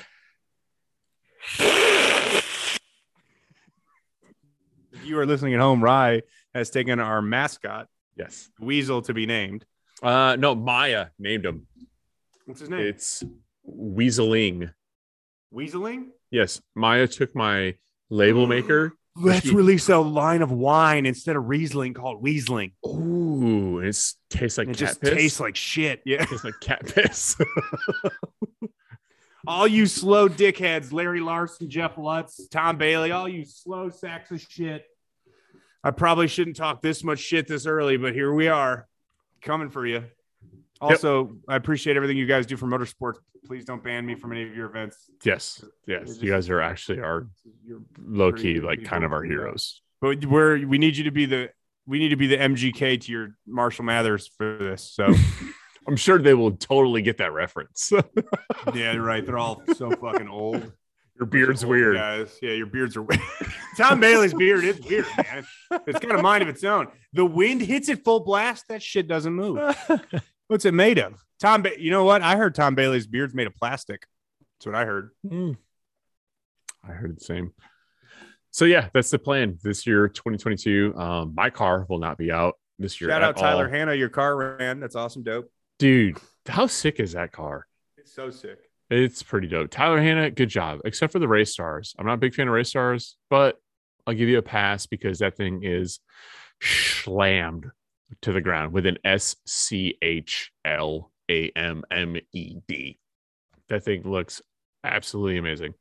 If 4.93 5.05
you 5.05 5.19
are 5.19 5.27
listening 5.27 5.55
at 5.55 5.61
home, 5.61 5.83
Rye 5.83 6.23
has 6.55 6.71
taken 6.71 7.01
our 7.01 7.23
mascot, 7.23 7.89
Yes. 8.17 8.51
Weasel, 8.61 9.03
to 9.03 9.15
be 9.15 9.27
named. 9.27 9.65
Uh, 10.03 10.37
no, 10.39 10.55
Maya 10.55 11.07
named 11.19 11.47
him. 11.47 11.67
What's 12.45 12.61
his 12.61 12.69
name? 12.69 12.81
It's 12.81 13.25
Weaseling. 13.69 14.73
Weaseling. 15.55 16.09
Yes, 16.31 16.61
Maya 16.75 17.07
took 17.07 17.35
my 17.35 17.77
label 18.11 18.47
maker. 18.47 18.93
Let's 19.15 19.47
release 19.47 19.89
a 19.91 19.99
line 19.99 20.41
of 20.41 20.51
wine 20.51 21.05
instead 21.05 21.37
of 21.37 21.49
Riesling 21.49 21.93
called 21.93 22.25
Weaseling. 22.25 22.73
Ooh, 22.87 23.79
it 23.79 23.97
tastes 24.31 24.57
like 24.57 24.69
it 24.69 24.71
cat 24.71 24.77
just 24.79 25.01
piss. 25.03 25.15
tastes 25.15 25.41
like 25.41 25.55
shit. 25.55 26.01
Yeah. 26.05 26.25
tastes 26.25 26.45
like 26.45 26.59
cat 26.61 26.87
piss. 26.87 27.37
all 29.47 29.67
you 29.67 29.87
slow 29.87 30.29
dickheads, 30.29 30.93
Larry 30.93 31.21
Larson, 31.21 31.69
Jeff 31.69 31.99
Lutz, 31.99 32.49
Tom 32.49 32.79
Bailey, 32.79 33.13
all 33.13 33.29
you 33.29 33.45
slow 33.45 33.91
sacks 33.91 34.31
of 34.31 34.41
shit. 34.41 34.87
I 35.85 35.91
probably 35.91 36.29
shouldn't 36.29 36.57
talk 36.57 36.81
this 36.81 37.05
much 37.05 37.19
shit 37.19 37.47
this 37.47 37.67
early, 37.67 37.97
but 37.97 38.15
here 38.15 38.33
we 38.33 38.49
are 38.49 38.89
coming 39.43 39.69
for 39.69 39.87
you. 39.87 40.05
Also, 40.83 41.37
I 41.49 41.57
appreciate 41.57 41.97
everything 41.97 42.17
you 42.17 42.27
guys 42.27 42.47
do 42.47 42.57
for 42.57 42.67
motorsports. 42.67 43.17
Please 43.47 43.65
don't 43.65 43.83
ban 43.83 44.05
me 44.05 44.15
from 44.15 44.33
any 44.33 44.43
of 44.43 44.55
your 44.55 44.69
events. 44.69 45.11
yes, 45.25 45.65
yes, 45.87 46.19
you 46.21 46.31
guys 46.31 46.49
are 46.51 46.61
actually 46.61 47.01
our 47.01 47.29
low 48.05 48.33
key, 48.33 48.61
like 48.61 48.85
kind 48.85 49.05
of 49.05 49.13
our 49.13 49.23
heroes. 49.23 49.81
But 50.01 50.25
we're 50.25 50.67
we 50.67 50.79
need 50.79 50.97
you 50.97 51.05
to 51.05 51.11
be 51.11 51.27
the 51.27 51.51
we 51.87 51.99
need 51.99 52.11
to 52.11 52.17
be 52.17 52.27
the 52.27 52.37
MGK 52.37 53.01
to 53.03 53.13
your 53.13 53.37
Marshall 53.47 53.85
Mathers 53.85 54.29
for 54.37 54.59
this. 54.59 54.93
So 54.93 55.13
I'm 55.89 55.97
sure 55.97 56.19
they 56.19 56.35
will 56.35 56.53
totally 56.53 57.03
get 57.03 57.19
that 57.19 57.33
reference. 57.33 57.93
yeah, 58.75 58.93
you're 58.93 59.03
right. 59.03 59.25
They're 59.25 59.39
all 59.39 59.63
so 59.75 59.91
fucking 59.91 60.29
old. 60.29 60.73
Your 61.19 61.27
beard's 61.27 61.63
Old 61.63 61.71
weird. 61.73 61.95
guys. 61.97 62.37
Yeah, 62.41 62.53
your 62.53 62.67
beards 62.67 62.97
are 62.97 63.03
weird. 63.03 63.21
Tom 63.77 64.01
Bailey's 64.01 64.33
beard 64.35 64.65
is 64.65 64.81
weird, 64.81 65.05
man. 65.19 65.47
It's 65.87 66.01
got 66.01 66.19
a 66.19 66.23
mind 66.23 66.43
of 66.43 66.49
its 66.49 66.65
own. 66.65 66.89
The 67.13 67.25
wind 67.25 67.61
hits 67.61 67.91
it 67.91 68.03
full 68.03 68.21
blast. 68.21 68.67
That 68.69 68.83
shit 68.83 69.07
doesn't 69.07 69.33
move. 69.33 69.59
What's 70.53 70.67
it 70.67 70.75
made 70.75 70.99
of? 70.99 71.25
Tom, 71.41 71.63
ba- 71.63 71.81
you 71.81 71.91
know 71.91 72.05
what? 72.05 72.21
I 72.21 72.37
heard 72.37 72.55
Tom 72.55 72.75
Bailey's 72.75 73.07
beard's 73.07 73.33
made 73.33 73.47
of 73.47 73.55
plastic. 73.55 74.05
That's 74.59 74.67
what 74.67 74.75
I 74.75 74.85
heard. 74.85 75.09
Hmm. 75.27 75.53
I 76.87 76.93
heard 76.93 77.17
the 77.17 77.25
same. 77.25 77.55
So 78.51 78.67
yeah, 78.67 78.91
that's 78.93 79.11
the 79.11 79.19
plan 79.19 79.59
this 79.63 79.87
year, 79.87 80.09
2022. 80.09 80.95
Um, 80.95 81.33
my 81.35 81.49
car 81.49 81.87
will 81.89 82.01
not 82.01 82.19
be 82.19 82.31
out 82.31 82.57
this 82.79 83.01
year. 83.01 83.09
Shout 83.09 83.23
at 83.23 83.29
out 83.31 83.37
Tyler 83.39 83.65
all. 83.65 83.71
Hanna. 83.71 83.95
Your 83.95 84.11
car 84.11 84.37
ran. 84.59 84.79
That's 84.79 84.95
awesome, 84.95 85.23
dope. 85.23 85.51
dude. 85.79 86.19
How 86.47 86.67
sick 86.67 87.01
is 87.01 87.13
that 87.13 87.33
car? 87.33 87.67
It's 87.97 88.15
so 88.15 88.31
sick. 88.31 88.59
It's 88.91 89.23
pretty 89.23 89.47
dope. 89.49 89.71
Tyler 89.71 90.03
Hanna, 90.03 90.31
good 90.31 90.51
job. 90.51 90.81
Except 90.85 91.15
for 91.15 91.19
the 91.19 91.29
race 91.29 91.51
stars. 91.51 91.95
I'm 91.99 92.05
not 92.05 92.15
a 92.15 92.19
big 92.19 92.35
fan 92.35 92.47
of 92.47 92.53
race 92.53 92.69
stars, 92.69 93.17
but 93.31 93.57
I'll 94.07 94.13
give 94.13 94.29
you 94.29 94.37
a 94.37 94.43
pass 94.43 94.85
because 94.85 95.21
that 95.21 95.35
thing 95.35 95.63
is 95.65 96.01
slammed 96.61 97.71
to 98.23 98.33
the 98.33 98.41
ground 98.41 98.73
with 98.73 98.87
an 98.87 98.99
S 99.05 99.37
C 99.47 99.97
H 100.03 100.53
L 100.65 101.11
A 101.31 101.51
M 101.57 101.83
M 101.91 102.17
E 102.33 102.57
D. 102.67 102.99
That 103.69 103.85
thing 103.85 104.03
looks 104.03 104.43
absolutely 104.85 105.39
amazing. 105.39 105.75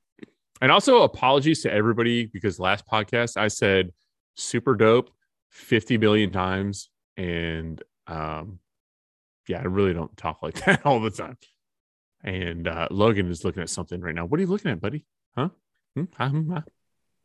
And 0.61 0.71
also 0.71 1.01
apologies 1.01 1.63
to 1.63 1.73
everybody 1.73 2.25
because 2.27 2.59
last 2.59 2.85
podcast 2.85 3.37
I 3.37 3.47
said 3.47 3.91
super 4.35 4.75
dope 4.75 5.09
50 5.49 5.97
million 5.97 6.31
times. 6.31 6.89
And 7.17 7.81
um 8.07 8.59
yeah, 9.47 9.59
I 9.59 9.63
really 9.63 9.93
don't 9.93 10.15
talk 10.15 10.41
like 10.41 10.55
that 10.65 10.85
all 10.85 10.99
the 10.99 11.09
time. 11.09 11.37
And 12.23 12.67
uh, 12.67 12.87
Logan 12.91 13.29
is 13.29 13.43
looking 13.43 13.63
at 13.63 13.69
something 13.69 13.99
right 13.99 14.13
now. 14.13 14.25
What 14.25 14.39
are 14.39 14.43
you 14.43 14.49
looking 14.49 14.71
at, 14.71 14.79
buddy? 14.79 15.05
Huh? 15.35 15.49
Hmm? 15.95 16.03
Hmm? 16.17 16.51
Huh? 16.51 16.61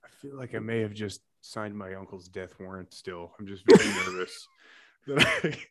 I 0.04 0.08
feel 0.22 0.36
like 0.36 0.54
I 0.54 0.58
may 0.58 0.80
have 0.80 0.94
just 0.94 1.20
signed 1.42 1.76
my 1.76 1.94
uncle's 1.94 2.28
death 2.28 2.54
warrant 2.58 2.94
still. 2.94 3.32
I'm 3.38 3.46
just 3.46 3.62
very 3.66 3.88
nervous. 4.06 4.48
I- 5.08 5.56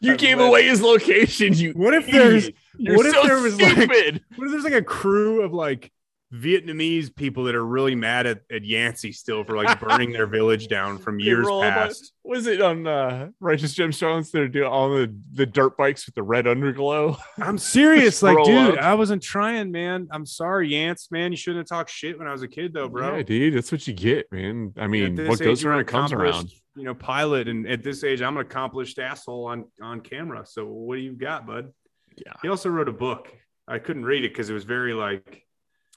You 0.00 0.12
I've 0.12 0.18
gave 0.18 0.38
away 0.38 0.62
his 0.62 0.80
location. 0.80 1.54
You 1.54 1.72
What 1.72 1.92
if 1.92 2.06
there's. 2.06 2.48
You're 2.76 2.96
what 2.96 3.04
if 3.06 3.14
so 3.14 3.22
there 3.24 3.40
was, 3.40 3.60
like- 3.60 3.76
what 3.88 3.90
if 3.90 4.20
there's 4.36 4.62
like 4.62 4.72
a 4.72 4.80
crew 4.82 5.42
of 5.42 5.52
like 5.52 5.90
Vietnamese 6.32 7.12
people 7.12 7.44
that 7.44 7.56
are 7.56 7.64
really 7.66 7.96
mad 7.96 8.26
at, 8.26 8.42
at 8.52 8.64
Yancey 8.64 9.10
still 9.10 9.42
for 9.42 9.56
like 9.56 9.80
burning 9.80 10.12
their 10.12 10.28
village 10.28 10.68
down 10.68 10.98
from 10.98 11.18
years 11.18 11.44
roll 11.46 11.62
up 11.62 11.76
on- 11.76 11.88
past? 11.88 12.12
was 12.22 12.46
it 12.46 12.60
on 12.60 12.86
uh, 12.86 13.30
Righteous 13.40 13.74
Gemstones? 13.74 14.30
They're 14.30 14.46
doing 14.46 14.68
all 14.68 14.90
the, 14.90 15.12
the 15.32 15.46
dirt 15.46 15.76
bikes 15.76 16.06
with 16.06 16.14
the 16.14 16.22
red 16.22 16.44
underglow. 16.44 17.18
I'm 17.38 17.58
serious, 17.58 18.22
like, 18.22 18.36
dude, 18.44 18.78
up. 18.78 18.84
I 18.84 18.94
wasn't 18.94 19.22
trying, 19.22 19.72
man. 19.72 20.06
I'm 20.12 20.26
sorry, 20.26 20.70
Yance, 20.70 21.10
man. 21.10 21.32
You 21.32 21.36
shouldn't 21.36 21.68
have 21.68 21.76
talked 21.76 21.90
shit 21.90 22.18
when 22.18 22.28
I 22.28 22.32
was 22.32 22.42
a 22.42 22.48
kid, 22.48 22.72
though, 22.72 22.88
bro. 22.88 23.16
Yeah, 23.16 23.22
dude, 23.24 23.54
that's 23.54 23.72
what 23.72 23.84
you 23.88 23.94
get, 23.94 24.30
man. 24.30 24.74
I 24.76 24.86
mean, 24.86 25.26
what 25.26 25.40
goes 25.40 25.64
around 25.64 25.86
comes 25.86 26.12
around. 26.12 26.52
You 26.78 26.84
know, 26.84 26.94
pilot, 26.94 27.48
and 27.48 27.66
at 27.66 27.82
this 27.82 28.04
age, 28.04 28.22
I'm 28.22 28.36
an 28.36 28.42
accomplished 28.42 28.98
asshole 28.98 29.46
on 29.46 29.64
on 29.82 30.00
camera. 30.00 30.46
So 30.46 30.64
what 30.64 30.94
do 30.94 31.02
you 31.02 31.12
got, 31.12 31.46
bud? 31.46 31.72
Yeah. 32.16 32.32
He 32.40 32.48
also 32.48 32.68
wrote 32.68 32.88
a 32.88 32.92
book. 32.92 33.28
I 33.66 33.78
couldn't 33.78 34.04
read 34.04 34.24
it 34.24 34.30
because 34.30 34.48
it 34.48 34.54
was 34.54 34.64
very 34.64 34.94
like, 34.94 35.44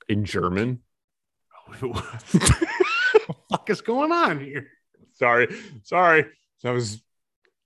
In 0.09 0.25
German. 0.25 0.79
what 1.79 2.03
the 2.31 3.35
fuck 3.49 3.69
is 3.69 3.81
going 3.81 4.11
on 4.11 4.39
here? 4.39 4.67
Sorry, 5.13 5.47
sorry. 5.83 6.25
That 6.63 6.71
was. 6.71 7.01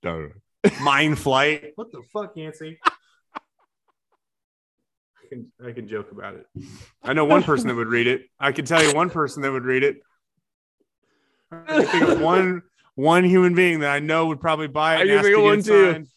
No, 0.04 0.30
Mind 0.82 1.18
flight. 1.18 1.72
What 1.76 1.92
the 1.92 2.04
fuck, 2.14 2.34
Yancey? 2.36 2.80
I 3.34 5.28
can 5.30 5.52
I 5.66 5.72
can 5.72 5.88
joke 5.88 6.12
about 6.12 6.36
it. 6.36 6.46
I 7.04 7.14
know 7.14 7.26
one 7.26 7.44
person 7.44 7.68
that 7.68 7.76
would 7.76 7.88
read 7.88 8.08
it. 8.08 8.24
I 8.40 8.52
can 8.52 8.66
tell 8.66 8.84
you 8.84 8.94
one 8.94 9.10
person 9.10 9.42
that 9.42 9.52
would 9.52 9.66
read 9.66 9.84
it. 9.84 9.98
I 11.52 11.84
think 11.86 12.10
of 12.10 12.22
one 12.22 12.62
one 12.96 13.24
human 13.24 13.54
being 13.56 13.80
that 13.82 13.92
I 13.92 14.00
know 14.00 14.28
would 14.28 14.42
probably 14.42 14.68
buy 14.68 14.96
it. 14.96 14.98
I 14.98 15.02
and 15.02 15.10
can 15.10 15.24
think 15.24 15.36
to 15.36 15.36
of 15.36 15.42
get 15.42 15.46
one 15.46 15.64
too. 15.64 15.92
signed. 15.94 16.08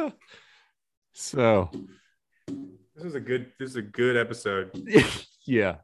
Uh, 0.00 0.10
so 1.12 1.70
This 2.94 3.04
is 3.04 3.14
a 3.14 3.20
good. 3.20 3.52
This 3.58 3.70
is 3.70 3.76
a 3.76 3.82
good 3.82 4.16
episode. 4.16 4.70
yeah, 5.46 5.76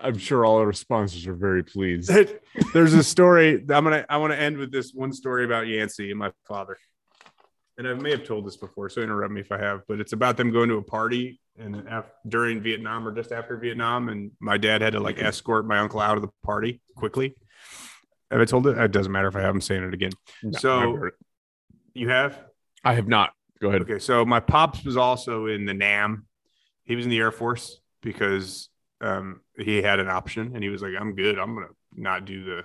I'm 0.00 0.18
sure 0.18 0.44
all 0.44 0.58
our 0.58 0.72
sponsors 0.72 1.26
are 1.26 1.34
very 1.34 1.62
pleased. 1.62 2.10
There's 2.72 2.94
a 2.94 3.04
story. 3.04 3.64
I'm 3.70 3.84
gonna. 3.84 4.04
I 4.08 4.16
want 4.18 4.32
to 4.32 4.38
end 4.38 4.58
with 4.58 4.72
this 4.72 4.92
one 4.92 5.12
story 5.12 5.44
about 5.44 5.66
Yancey 5.66 6.10
and 6.10 6.18
my 6.18 6.32
father. 6.46 6.76
And 7.76 7.86
I 7.86 7.94
may 7.94 8.10
have 8.10 8.24
told 8.24 8.44
this 8.44 8.56
before, 8.56 8.88
so 8.88 9.02
interrupt 9.02 9.32
me 9.32 9.40
if 9.40 9.52
I 9.52 9.58
have. 9.58 9.82
But 9.86 10.00
it's 10.00 10.12
about 10.12 10.36
them 10.36 10.50
going 10.50 10.68
to 10.68 10.78
a 10.78 10.82
party 10.82 11.40
and 11.56 11.86
af- 11.88 12.10
during 12.26 12.60
Vietnam 12.60 13.06
or 13.06 13.12
just 13.12 13.30
after 13.30 13.56
Vietnam, 13.56 14.08
and 14.08 14.32
my 14.40 14.58
dad 14.58 14.80
had 14.80 14.94
to 14.94 15.00
like 15.00 15.22
escort 15.22 15.66
my 15.66 15.78
uncle 15.78 16.00
out 16.00 16.16
of 16.16 16.22
the 16.22 16.30
party 16.44 16.80
quickly. 16.96 17.36
Have 18.30 18.40
I 18.40 18.44
told 18.44 18.66
it? 18.66 18.76
It 18.76 18.90
doesn't 18.92 19.10
matter 19.12 19.28
if 19.28 19.36
I 19.36 19.40
haven't 19.40 19.62
saying 19.62 19.82
it 19.84 19.94
again. 19.94 20.12
No, 20.42 20.58
So- 20.58 21.04
it. 21.06 21.14
You 21.94 22.08
have? 22.10 22.38
I 22.84 22.94
have 22.94 23.08
not. 23.08 23.32
Go 23.60 23.68
ahead. 23.70 23.82
Okay, 23.82 23.98
so 23.98 24.24
my 24.24 24.38
pops 24.38 24.84
was 24.84 24.96
also 24.96 25.46
in 25.46 25.64
the 25.64 25.74
Nam. 25.74 26.26
He 26.84 26.94
was 26.94 27.04
in 27.04 27.10
the 27.10 27.18
Air 27.18 27.32
Force 27.32 27.80
because 28.02 28.68
um, 29.00 29.40
he 29.56 29.82
had 29.82 29.98
an 29.98 30.08
option, 30.08 30.52
and 30.54 30.62
he 30.62 30.70
was 30.70 30.80
like, 30.80 30.92
"I'm 30.98 31.16
good. 31.16 31.38
I'm 31.38 31.54
gonna 31.54 31.66
not 31.94 32.24
do 32.24 32.44
the. 32.44 32.58
I'm 32.58 32.64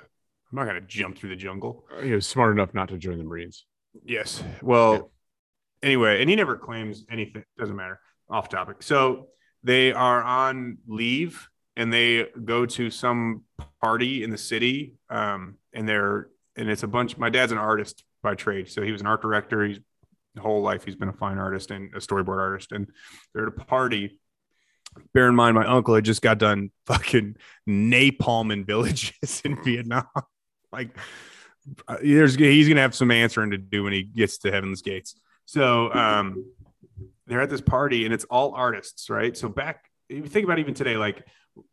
not 0.55 0.65
gonna 0.65 0.81
jump 0.81 1.17
through 1.17 1.29
the 1.29 1.35
jungle." 1.35 1.85
He 2.03 2.11
was 2.13 2.27
smart 2.27 2.51
enough 2.51 2.75
not 2.75 2.89
to 2.89 2.97
join 2.97 3.17
the 3.17 3.23
Marines. 3.23 3.65
Yes. 4.05 4.43
Well, 4.61 5.11
anyway, 5.81 6.21
and 6.21 6.29
he 6.29 6.35
never 6.35 6.57
claims 6.57 7.05
anything. 7.09 7.43
Doesn't 7.57 7.75
matter. 7.75 7.99
Off 8.29 8.49
topic. 8.49 8.83
So 8.83 9.29
they 9.63 9.93
are 9.93 10.21
on 10.21 10.77
leave 10.87 11.49
and 11.75 11.91
they 11.91 12.27
go 12.45 12.65
to 12.65 12.89
some 12.89 13.43
party 13.81 14.23
in 14.23 14.29
the 14.29 14.37
city. 14.37 14.95
Um, 15.09 15.57
and 15.73 15.87
they're 15.87 16.27
and 16.55 16.69
it's 16.69 16.83
a 16.83 16.87
bunch. 16.87 17.17
My 17.17 17.29
dad's 17.29 17.51
an 17.51 17.57
artist 17.57 18.03
by 18.21 18.35
trade, 18.35 18.69
so 18.69 18.81
he 18.81 18.91
was 18.91 19.01
an 19.01 19.07
art 19.07 19.21
director. 19.21 19.65
He's 19.65 19.79
whole 20.39 20.61
life 20.61 20.83
he's 20.83 20.95
been 20.95 21.09
a 21.09 21.13
fine 21.13 21.37
artist 21.37 21.71
and 21.71 21.93
a 21.93 21.99
storyboard 21.99 22.39
artist. 22.39 22.71
And 22.71 22.87
they're 23.33 23.47
at 23.47 23.53
a 23.53 23.65
party. 23.65 24.17
Bear 25.13 25.27
in 25.27 25.35
mind, 25.35 25.55
my 25.55 25.65
uncle 25.65 25.95
had 25.95 26.05
just 26.05 26.21
got 26.21 26.37
done 26.37 26.71
fucking 26.85 27.35
napalm 27.67 28.19
napalming 28.19 28.65
villages 28.65 29.41
in 29.45 29.61
Vietnam. 29.63 30.05
Like 30.71 30.97
uh, 31.87 31.97
there's 32.01 32.35
he's 32.35 32.67
gonna 32.67 32.81
have 32.81 32.95
some 32.95 33.11
answering 33.11 33.51
to 33.51 33.57
do 33.57 33.83
when 33.83 33.93
he 33.93 34.03
gets 34.03 34.39
to 34.39 34.51
heaven's 34.51 34.81
gates. 34.81 35.15
So 35.45 35.93
um, 35.93 36.45
they're 37.27 37.41
at 37.41 37.49
this 37.49 37.61
party 37.61 38.05
and 38.05 38.13
it's 38.13 38.25
all 38.25 38.53
artists, 38.53 39.09
right? 39.09 39.35
So 39.35 39.49
back, 39.49 39.89
if 40.09 40.17
you 40.17 40.27
think 40.27 40.45
about 40.45 40.59
even 40.59 40.73
today, 40.73 40.95
like 40.95 41.25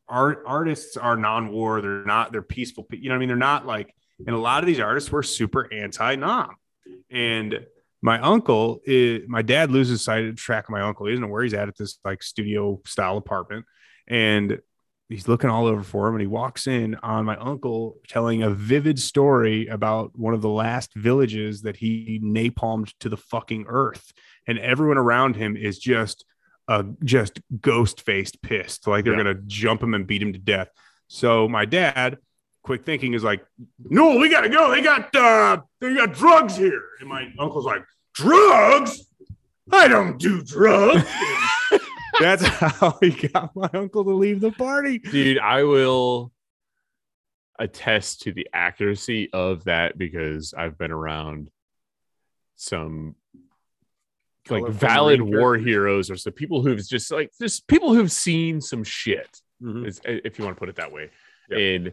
art 0.08 0.42
artists 0.46 0.96
are 0.96 1.16
non-war. 1.16 1.80
They're 1.80 2.04
not. 2.04 2.32
They're 2.32 2.42
peaceful. 2.42 2.84
pe- 2.84 2.98
You 2.98 3.08
know 3.08 3.14
what 3.14 3.16
I 3.16 3.20
mean? 3.20 3.28
They're 3.28 3.36
not 3.36 3.66
like. 3.66 3.94
And 4.26 4.36
a 4.36 4.38
lot 4.38 4.62
of 4.62 4.66
these 4.66 4.80
artists 4.80 5.10
were 5.10 5.22
super 5.22 5.72
anti-Nam. 5.72 6.50
And 7.10 7.66
my 8.02 8.20
uncle, 8.20 8.80
is, 8.84 9.22
my 9.28 9.42
dad 9.42 9.70
loses 9.70 10.02
sight 10.02 10.26
of 10.26 10.36
track 10.36 10.64
of 10.64 10.70
my 10.70 10.82
uncle. 10.82 11.06
He 11.06 11.12
doesn't 11.12 11.22
know 11.22 11.28
where 11.32 11.42
he's 11.42 11.54
at 11.54 11.68
at 11.68 11.76
this 11.76 11.98
like 12.04 12.22
studio 12.22 12.80
style 12.84 13.16
apartment, 13.16 13.64
and 14.08 14.60
he's 15.10 15.28
looking 15.28 15.50
all 15.50 15.66
over 15.66 15.82
for 15.82 16.08
him 16.08 16.14
and 16.14 16.20
he 16.20 16.26
walks 16.26 16.66
in 16.66 16.94
on 17.02 17.24
my 17.24 17.36
uncle 17.36 17.96
telling 18.08 18.42
a 18.42 18.50
vivid 18.50 18.98
story 18.98 19.66
about 19.66 20.16
one 20.16 20.32
of 20.32 20.40
the 20.40 20.48
last 20.48 20.94
villages 20.94 21.62
that 21.62 21.76
he 21.76 22.20
napalmed 22.22 22.92
to 23.00 23.08
the 23.08 23.16
fucking 23.16 23.66
earth 23.68 24.12
and 24.46 24.58
everyone 24.58 24.96
around 24.96 25.36
him 25.36 25.56
is 25.56 25.78
just 25.78 26.24
uh 26.70 26.84
just 27.04 27.40
ghost 27.60 28.00
faced 28.00 28.40
pissed. 28.40 28.86
Like 28.86 29.04
they're 29.04 29.12
Yeah. 29.14 29.24
gonna 29.24 29.40
jump 29.46 29.82
him 29.82 29.92
and 29.92 30.06
beat 30.06 30.22
him 30.22 30.32
to 30.32 30.38
death. 30.38 30.68
So 31.08 31.48
my 31.48 31.64
dad 31.66 32.16
quick 32.62 32.84
thinking 32.86 33.12
is 33.14 33.24
like 33.24 33.44
no 33.78 34.16
we 34.18 34.28
gotta 34.30 34.48
go. 34.48 34.70
They 34.70 34.80
got 34.82 35.14
uh 35.14 35.60
they 35.80 35.94
got 35.94 36.12
drugs 36.14 36.56
here. 36.56 36.82
And 37.00 37.08
my 37.08 37.28
uncle's 37.38 37.66
like 37.66 37.82
drugs? 38.14 39.04
I 39.72 39.88
don't 39.88 40.18
do 40.18 40.42
drugs. 40.42 41.04
That's 42.20 42.44
how 42.44 42.98
he 43.00 43.10
got 43.28 43.54
my 43.56 43.70
uncle 43.72 44.04
to 44.04 44.10
leave 44.10 44.40
the 44.40 44.52
party. 44.52 44.98
Dude, 44.98 45.38
I 45.38 45.62
will 45.64 46.32
attest 47.58 48.22
to 48.22 48.32
the 48.32 48.46
accuracy 48.52 49.30
of 49.32 49.64
that 49.64 49.96
because 49.96 50.52
I've 50.56 50.76
been 50.78 50.90
around 50.92 51.48
some 52.56 53.14
like 54.48 54.66
valid 54.68 55.20
Marine 55.20 55.36
war 55.38 55.56
heroes 55.58 56.10
or 56.10 56.16
so 56.16 56.30
people 56.30 56.62
who've 56.62 56.86
just 56.86 57.10
like 57.10 57.30
just 57.40 57.66
people 57.68 57.92
who've 57.94 58.10
seen 58.12 58.60
some 58.60 58.82
shit. 58.84 59.40
Mhm. 59.62 59.86
is- 59.86 60.00
if 60.04 60.38
you 60.38 60.44
want 60.44 60.56
to 60.56 60.58
put 60.58 60.68
it 60.70 60.76
that 60.76 60.90
way. 60.92 61.10
Yep. 61.50 61.58
And 61.58 61.92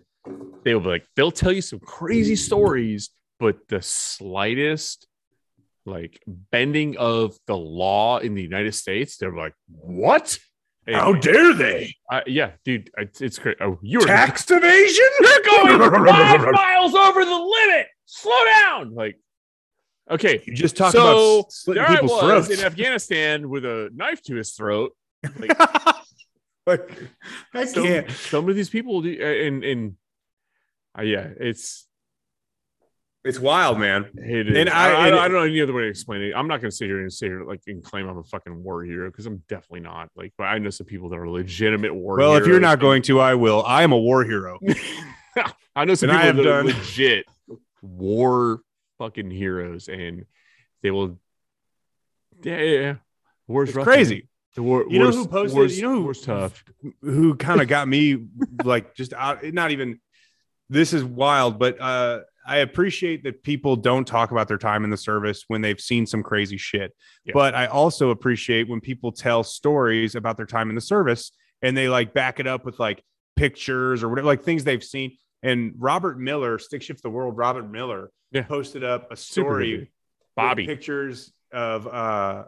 they'll 0.63 0.79
be 0.79 0.87
like, 0.87 1.05
they'll 1.15 1.31
tell 1.31 1.51
you 1.51 1.61
some 1.61 1.79
crazy 1.79 2.35
stories, 2.37 3.09
but 3.39 3.57
the 3.67 3.81
slightest 3.81 5.07
like 5.85 6.21
bending 6.27 6.97
of 6.97 7.37
the 7.47 7.55
law 7.57 8.17
in 8.19 8.35
the 8.35 8.41
United 8.41 8.73
States, 8.75 9.17
they're 9.17 9.35
like, 9.35 9.53
what? 9.67 10.37
And- 10.85 10.95
How 10.95 11.13
dare 11.13 11.53
they? 11.53 11.93
I- 12.09 12.23
yeah, 12.27 12.51
dude, 12.65 12.89
it's, 12.97 13.21
it's 13.21 13.39
crazy. 13.39 13.57
Oh, 13.61 13.79
you're 13.81 14.05
Tax 14.05 14.49
evasion? 14.49 15.05
you're 15.21 15.79
going 15.79 16.05
five 16.07 16.51
miles 16.51 16.93
over 16.95 17.23
the 17.25 17.35
limit. 17.35 17.87
Slow 18.05 18.45
down. 18.61 18.93
Like, 18.95 19.17
Okay, 20.09 20.41
You 20.45 20.53
just 20.55 20.77
talked 20.77 20.93
so 20.93 21.39
about 21.39 21.51
slitting 21.51 21.83
there 21.83 21.91
I 21.91 21.95
people's 21.95 22.11
was 22.11 22.47
throats. 22.47 22.49
in 22.61 22.65
Afghanistan 22.65 23.49
with 23.49 23.65
a 23.65 23.89
knife 23.93 24.21
to 24.23 24.35
his 24.35 24.51
throat. 24.53 24.93
like, 25.37 25.51
I 27.53 27.65
Some, 27.65 27.83
can't. 27.83 28.11
some 28.11 28.49
of 28.49 28.55
these 28.55 28.69
people 28.69 29.01
do, 29.01 29.11
and 29.21 29.63
and 29.63 29.95
uh, 30.97 31.01
yeah, 31.01 31.27
it's 31.39 31.87
It's 33.25 33.39
wild, 33.39 33.79
man. 33.79 34.09
it. 34.15 34.47
And 34.55 34.69
I, 34.69 34.91
I- 34.93 35.07
I, 35.07 35.09
don't, 35.09 35.19
I 35.19 35.27
don't 35.27 35.33
know 35.37 35.43
any 35.43 35.61
other 35.61 35.73
way 35.73 35.83
to 35.83 35.87
explain 35.89 36.21
it. 36.21 36.33
I'm 36.35 36.47
not 36.47 36.61
going 36.61 36.71
to 36.71 36.75
sit 36.75 36.85
here 36.87 37.01
and 37.01 37.11
say 37.11 37.29
like 37.29 37.61
and 37.67 37.83
claim 37.83 38.07
I'm 38.07 38.17
a 38.17 38.23
fucking 38.23 38.63
war 38.63 38.83
hero 38.83 39.09
because 39.09 39.25
I'm 39.25 39.43
definitely 39.49 39.81
not. 39.81 40.09
Like, 40.15 40.33
but 40.37 40.45
I 40.45 40.57
know 40.59 40.69
some 40.69 40.87
people 40.87 41.09
that 41.09 41.17
are 41.19 41.29
legitimate 41.29 41.93
war. 41.93 42.17
Well, 42.17 42.35
if 42.37 42.45
you're 42.47 42.59
not 42.61 42.79
going 42.79 43.01
to, 43.03 43.19
I 43.19 43.35
will. 43.35 43.63
I 43.65 43.83
am 43.83 43.91
a 43.91 43.97
war 43.97 44.23
hero. 44.23 44.59
I 45.75 45.85
know 45.85 45.95
some 45.95 46.09
And 46.09 46.17
I 46.17 46.31
people 46.31 46.45
have 46.45 46.45
that 46.45 46.53
are 46.53 46.63
legit 46.79 47.25
war 47.81 48.61
fucking 48.97 49.31
heroes, 49.31 49.87
and 49.87 50.25
they 50.81 50.91
will. 50.91 51.19
Yeah, 52.43 52.59
yeah, 52.61 52.79
yeah. 52.79 52.95
War's 53.47 53.71
crazy. 53.73 54.27
The 54.55 54.63
war, 54.63 54.85
You 54.89 54.99
know 54.99 55.11
who 55.11 55.27
posted- 55.27 55.55
War's, 55.57 55.77
you 55.77 55.83
know 55.83 55.93
who- 55.95 56.03
war's 56.03 56.21
tough. 56.21 56.63
who 57.01 57.35
kind 57.35 57.61
of 57.61 57.67
got 57.67 57.87
me 57.87 58.25
like 58.63 58.95
just 58.95 59.13
out 59.13 59.43
not 59.53 59.69
even 59.71 59.99
this 60.69 60.93
is 60.93 61.03
wild 61.03 61.59
but 61.59 61.79
uh 61.79 62.19
i 62.45 62.57
appreciate 62.57 63.23
that 63.23 63.41
people 63.43 63.75
don't 63.75 64.05
talk 64.05 64.31
about 64.31 64.47
their 64.47 64.57
time 64.57 64.83
in 64.83 64.89
the 64.89 64.97
service 64.97 65.43
when 65.47 65.61
they've 65.61 65.79
seen 65.79 66.05
some 66.07 66.23
crazy 66.23 66.57
shit 66.57 66.93
Yeah. 67.23 67.33
but 67.35 67.53
i 67.55 67.67
also 67.67 68.09
appreciate 68.09 68.67
when 68.67 68.81
people 68.81 69.11
tell 69.11 69.43
stories 69.43 70.15
about 70.15 70.35
their 70.37 70.45
time 70.47 70.69
in 70.69 70.75
the 70.75 70.81
service 70.81 71.31
and 71.61 71.77
they 71.77 71.87
like 71.87 72.13
back 72.13 72.39
it 72.39 72.47
up 72.47 72.65
with 72.65 72.79
like 72.79 73.01
pictures 73.35 74.03
or 74.03 74.09
whatever 74.09 74.25
like 74.27 74.43
things 74.43 74.63
they've 74.63 74.83
seen 74.83 75.15
and 75.43 75.73
robert 75.77 76.19
miller 76.19 76.57
stick 76.59 76.81
shift 76.81 77.01
the 77.03 77.09
world 77.09 77.37
robert 77.37 77.63
miller 77.69 78.11
Yeah. 78.31 78.43
posted 78.43 78.83
up 78.83 79.11
a 79.11 79.15
story 79.15 79.91
Bobby. 80.35 80.65
pictures 80.65 81.31
of 81.51 81.87
uh 81.87 82.43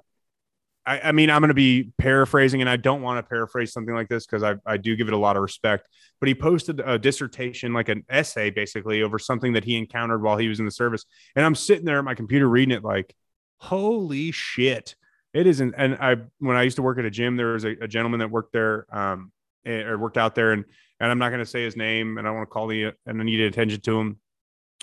I, 0.86 1.00
I 1.02 1.12
mean 1.12 1.30
i'm 1.30 1.42
going 1.42 1.50
to 1.50 1.54
be 1.54 1.92
paraphrasing 1.98 2.62
and 2.62 2.70
i 2.70 2.78
don't 2.78 3.02
want 3.02 3.24
to 3.24 3.30
paraphrase 3.30 3.72
something 3.74 3.94
like 3.94 4.08
this 4.10 4.26
because 4.26 4.44
I, 4.44 4.56
I 4.66 4.78
do 4.78 4.96
give 4.96 5.08
it 5.08 5.14
a 5.14 5.18
lot 5.18 5.36
of 5.36 5.42
respect 5.42 5.88
but 6.20 6.28
he 6.28 6.36
posted 6.36 6.80
a 6.84 6.98
dissertation 6.98 7.74
like 7.74 7.90
an 7.90 8.04
essay 8.10 8.50
basically 8.50 9.04
over 9.04 9.20
something 9.20 9.54
that 9.54 9.64
he 9.64 9.76
encountered 9.78 10.22
while 10.22 10.38
he 10.38 10.48
was 10.48 10.60
in 10.60 10.66
the 10.66 10.72
service 10.72 11.06
and 11.36 11.46
i'm 11.46 11.56
sitting 11.56 11.86
there 11.86 12.00
at 12.00 12.06
my 12.06 12.16
computer 12.16 12.48
reading 12.50 12.76
it 12.76 12.84
like 12.84 13.14
holy 13.58 14.32
shit 14.32 14.96
it 15.34 15.46
isn't 15.46 15.74
and 15.78 15.96
i 15.96 16.16
when 16.40 16.56
i 16.58 16.64
used 16.64 16.78
to 16.78 16.82
work 16.82 16.98
at 16.98 17.06
a 17.06 17.12
gym 17.12 17.36
there 17.38 17.54
was 17.54 17.66
a, 17.66 17.76
a 17.82 17.88
gentleman 17.88 18.20
that 18.20 18.32
worked 18.32 18.54
there 18.54 18.86
um 18.96 19.32
eh, 19.66 19.82
or 19.84 19.98
worked 19.98 20.18
out 20.18 20.34
there 20.34 20.52
and 20.54 20.66
and 21.00 21.12
i'm 21.12 21.20
not 21.20 21.30
going 21.30 21.40
to 21.40 21.46
say 21.46 21.64
his 21.64 21.76
name 21.76 22.18
and 22.18 22.28
i 22.28 22.32
want 22.32 22.44
to 22.44 22.52
call 22.52 22.68
the 22.68 22.92
and 23.06 23.22
i 23.22 23.24
needed 23.24 23.52
attention 23.52 23.80
to 23.82 24.00
him 24.00 24.20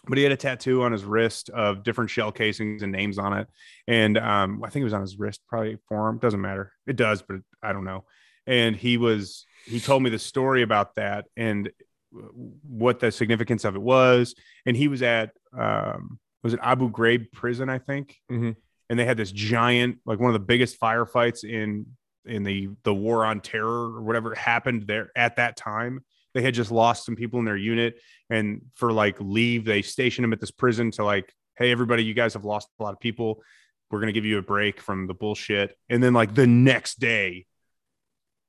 but 0.08 0.18
he 0.18 0.24
had 0.24 0.32
a 0.32 0.36
tattoo 0.36 0.82
on 0.82 0.92
his 0.92 1.04
wrist 1.04 1.50
of 1.50 1.82
different 1.82 2.10
shell 2.10 2.30
casings 2.30 2.82
and 2.82 2.92
names 2.92 3.18
on 3.18 3.32
it. 3.32 3.48
And 3.88 4.16
um, 4.18 4.62
I 4.64 4.70
think 4.70 4.82
it 4.82 4.84
was 4.84 4.92
on 4.92 5.00
his 5.00 5.18
wrist, 5.18 5.40
probably 5.48 5.78
forearm. 5.88 6.18
Doesn't 6.18 6.40
matter. 6.40 6.72
It 6.86 6.96
does, 6.96 7.22
but 7.22 7.38
I 7.62 7.72
don't 7.72 7.84
know. 7.84 8.04
And 8.46 8.76
he 8.76 8.98
was, 8.98 9.46
he 9.64 9.80
told 9.80 10.02
me 10.02 10.10
the 10.10 10.18
story 10.18 10.62
about 10.62 10.94
that 10.94 11.26
and 11.36 11.70
what 12.12 13.00
the 13.00 13.10
significance 13.10 13.64
of 13.64 13.74
it 13.74 13.82
was. 13.82 14.34
And 14.64 14.76
he 14.76 14.86
was 14.86 15.02
at, 15.02 15.32
um, 15.58 16.20
was 16.44 16.54
it 16.54 16.60
Abu 16.62 16.90
Ghraib 16.90 17.32
prison, 17.32 17.68
I 17.68 17.78
think. 17.78 18.16
Mhm. 18.30 18.54
And 18.88 18.98
they 18.98 19.04
had 19.04 19.16
this 19.16 19.32
giant, 19.32 19.98
like 20.06 20.20
one 20.20 20.28
of 20.28 20.34
the 20.34 20.46
biggest 20.46 20.78
firefights 20.78 21.42
in, 21.42 21.86
in 22.26 22.42
the, 22.42 22.68
the 22.82 22.94
war 22.94 23.24
on 23.24 23.40
terror 23.40 23.94
or 23.94 24.02
whatever 24.02 24.34
happened 24.34 24.86
there 24.86 25.10
at 25.16 25.36
that 25.36 25.56
time. 25.56 26.04
They 26.34 26.42
had 26.42 26.54
just 26.54 26.70
lost 26.70 27.06
some 27.06 27.16
people 27.16 27.38
in 27.38 27.44
their 27.44 27.56
unit 27.56 27.98
and 28.28 28.62
for 28.74 28.92
like 28.92 29.16
leave 29.20 29.64
they 29.64 29.82
stationed 29.82 30.24
him 30.24 30.32
at 30.32 30.40
this 30.40 30.50
prison 30.50 30.90
to 30.92 31.04
like 31.04 31.32
hey 31.56 31.70
everybody 31.72 32.04
you 32.04 32.12
guys 32.12 32.34
have 32.34 32.44
lost 32.44 32.68
a 32.78 32.82
lot 32.82 32.92
of 32.92 33.00
people. 33.00 33.42
We're 33.90 34.00
going 34.00 34.08
to 34.08 34.12
give 34.12 34.26
you 34.26 34.38
a 34.38 34.42
break 34.42 34.80
from 34.80 35.06
the 35.06 35.14
bullshit. 35.14 35.76
And 35.88 36.02
then 36.02 36.12
like 36.12 36.34
the 36.34 36.46
next 36.46 36.98
day 37.00 37.46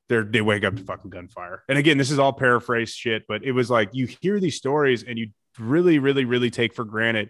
they 0.10 0.22
they 0.22 0.42
wake 0.42 0.64
up 0.66 0.76
to 0.76 0.84
fucking 0.84 1.12
gunfire. 1.12 1.64
And 1.70 1.78
again 1.78 1.98
this 1.98 2.12
is 2.12 2.20
all 2.20 2.34
paraphrased 2.34 2.96
shit 2.96 3.24
but 3.28 3.44
it 3.44 3.54
was 3.54 3.70
like 3.70 3.90
you 3.94 4.08
hear 4.22 4.40
these 4.40 4.58
stories 4.58 5.04
and 5.04 5.18
you 5.18 5.30
really 5.58 5.98
really 5.98 6.26
really 6.26 6.52
take 6.52 6.74
for 6.74 6.84
granted 6.84 7.30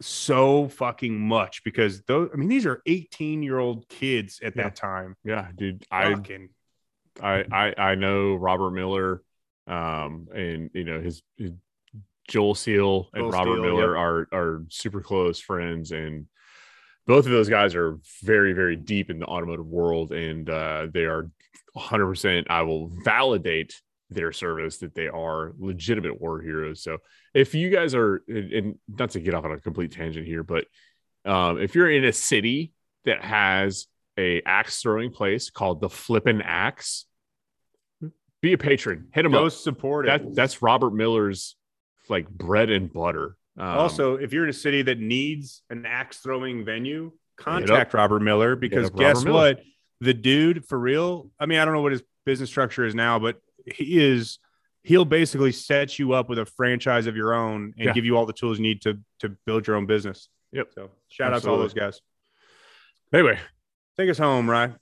so 0.00 0.68
fucking 0.68 1.18
much 1.18 1.62
because 1.64 2.02
those 2.02 2.30
i 2.32 2.36
mean 2.36 2.48
these 2.48 2.66
are 2.66 2.82
18 2.86 3.42
year 3.42 3.58
old 3.58 3.88
kids 3.88 4.40
at 4.42 4.54
Yeah. 4.56 4.62
that 4.64 4.76
time 4.76 5.16
Yeah, 5.24 5.48
dude. 5.56 5.84
I 5.90 6.14
Fucking- 6.14 6.50
I, 7.20 7.44
I 7.50 7.74
I 7.90 7.94
know 7.96 8.36
Robert 8.36 8.70
Miller, 8.70 9.22
um, 9.66 10.28
and 10.32 10.70
you 10.72 10.84
know 10.84 11.00
his, 11.00 11.20
his 11.36 11.50
Joel 12.28 12.54
Seal 12.54 13.08
and 13.12 13.22
Joel 13.24 13.30
Robert 13.32 13.52
Steele, 13.54 13.62
Miller 13.64 13.96
are 13.96 14.28
are 14.32 14.62
super 14.68 15.00
close 15.00 15.40
friends, 15.40 15.90
and 15.90 16.26
both 17.08 17.26
of 17.26 17.32
those 17.32 17.48
guys 17.48 17.74
are 17.74 17.98
very 18.22 18.52
very 18.52 18.76
deep 18.76 19.10
in 19.10 19.18
the 19.18 19.26
automotive 19.26 19.66
world, 19.66 20.12
and 20.12 20.48
uh, 20.48 20.86
they 20.94 21.06
are 21.06 21.28
100. 21.72 22.06
percent 22.06 22.46
I 22.50 22.62
will 22.62 22.86
validate 23.04 23.74
their 24.10 24.32
service 24.32 24.78
that 24.78 24.94
they 24.94 25.08
are 25.08 25.52
legitimate 25.58 26.20
war 26.20 26.40
heroes. 26.40 26.82
So 26.82 26.98
if 27.34 27.54
you 27.54 27.70
guys 27.70 27.94
are, 27.94 28.22
and- 28.28 28.78
not 28.88 29.10
to 29.10 29.20
get 29.20 29.34
off 29.34 29.44
on 29.44 29.52
a 29.52 29.60
complete 29.60 29.92
tangent 29.92 30.26
here, 30.26 30.42
but 30.42 30.64
um, 31.24 31.60
if 31.60 31.74
you're 31.74 31.90
in 31.90 32.04
a 32.04 32.12
city 32.12 32.72
that 33.04 33.22
has 33.22 33.86
a 34.18 34.42
axe 34.42 34.80
throwing 34.80 35.10
place 35.12 35.50
called 35.50 35.80
the 35.80 35.90
Flippin' 35.90 36.42
Axe, 36.42 37.04
be 38.40 38.52
a 38.52 38.58
patron. 38.58 39.08
Hit 39.12 39.24
him 39.24 39.32
go 39.32 39.46
up. 39.46 39.52
support 39.52 40.06
it 40.08 40.22
That 40.22 40.34
that's 40.34 40.62
Robert 40.62 40.94
Miller's 40.94 41.56
like 42.08 42.28
bread 42.28 42.70
and 42.70 42.92
butter. 42.92 43.36
Um, 43.58 43.66
also, 43.66 44.14
if 44.14 44.32
you're 44.32 44.44
in 44.44 44.50
a 44.50 44.54
city 44.54 44.82
that 44.82 44.98
needs 44.98 45.62
an 45.70 45.84
axe 45.84 46.18
throwing 46.18 46.64
venue, 46.64 47.12
contact 47.36 47.92
Robert 47.94 48.20
Miller 48.20 48.54
because 48.56 48.84
Robert 48.84 48.98
guess 48.98 49.24
Miller. 49.24 49.34
what? 49.34 49.62
The 50.00 50.14
dude, 50.14 50.64
for 50.66 50.78
real, 50.78 51.30
I 51.40 51.46
mean, 51.46 51.58
I 51.58 51.64
don't 51.64 51.74
know 51.74 51.82
what 51.82 51.90
his 51.90 52.02
business 52.24 52.48
structure 52.48 52.84
is 52.84 52.94
now, 52.94 53.18
but 53.18 53.40
he 53.74 54.02
is, 54.04 54.38
he'll 54.82 55.04
basically 55.04 55.52
set 55.52 55.98
you 55.98 56.12
up 56.12 56.28
with 56.28 56.38
a 56.38 56.46
franchise 56.46 57.06
of 57.06 57.16
your 57.16 57.34
own 57.34 57.74
and 57.76 57.86
Yeah. 57.86 57.92
give 57.92 58.04
you 58.04 58.16
all 58.16 58.26
the 58.26 58.32
tools 58.32 58.58
you 58.58 58.62
need 58.62 58.82
to, 58.82 58.98
to 59.20 59.30
build 59.46 59.66
your 59.66 59.76
own 59.76 59.86
business. 59.86 60.28
Yep. 60.52 60.68
So 60.74 60.90
shout 61.08 61.32
out 61.32 61.42
to 61.42 61.50
all 61.50 61.58
those 61.58 61.74
guys. 61.74 62.00
anyway, 63.12 63.38
Take 63.98 64.10
us 64.10 64.18
home, 64.18 64.48
right? 64.48 64.72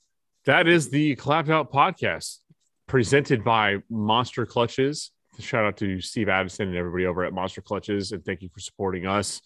that 0.45 0.69
is 0.69 0.91
the 0.91 1.17
Clapped 1.17 1.49
Out 1.49 1.73
podcast 1.73 2.39
presented 2.87 3.43
by 3.43 3.79
Monster 3.91 4.47
Clutches. 4.47 5.11
Shout 5.41 5.65
out 5.65 5.77
to 5.79 6.01
Steve 6.01 6.29
Addison 6.29 6.69
and 6.69 6.77
everybody 6.77 7.05
over 7.07 7.25
at 7.25 7.33
Monster 7.33 7.61
Clutches, 7.63 8.13
and 8.13 8.25
thank 8.25 8.43
you 8.43 8.49
for 8.49 8.61
supporting 8.61 9.07
us 9.07 9.41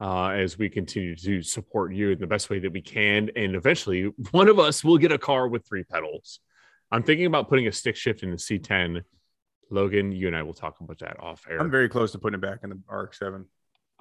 uh, 0.00 0.28
as 0.28 0.58
we 0.58 0.68
continue 0.68 1.16
to 1.16 1.42
support 1.42 1.94
you 1.94 2.10
in 2.10 2.18
the 2.18 2.26
best 2.26 2.50
way 2.50 2.58
that 2.58 2.72
we 2.72 2.80
can. 2.82 3.30
And 3.34 3.54
eventually, 3.54 4.12
one 4.32 4.48
of 4.48 4.58
us 4.58 4.84
will 4.84 4.98
get 4.98 5.10
a 5.12 5.18
car 5.18 5.48
with 5.48 5.66
three 5.66 5.84
pedals. 5.84 6.40
I'm 6.92 7.02
thinking 7.02 7.24
about 7.24 7.48
putting 7.48 7.66
a 7.66 7.72
stick 7.72 7.96
shift 7.96 8.22
in 8.22 8.30
the 8.30 8.36
C10. 8.36 9.02
Logan, 9.70 10.12
you 10.12 10.26
and 10.26 10.36
I 10.36 10.42
will 10.42 10.52
talk 10.52 10.80
about 10.80 10.98
that 10.98 11.18
off 11.18 11.46
air. 11.50 11.58
I'm 11.58 11.70
very 11.70 11.88
close 11.88 12.12
to 12.12 12.18
putting 12.18 12.38
it 12.38 12.42
back 12.42 12.58
in 12.62 12.68
the 12.68 12.78
RX-7. 12.94 13.46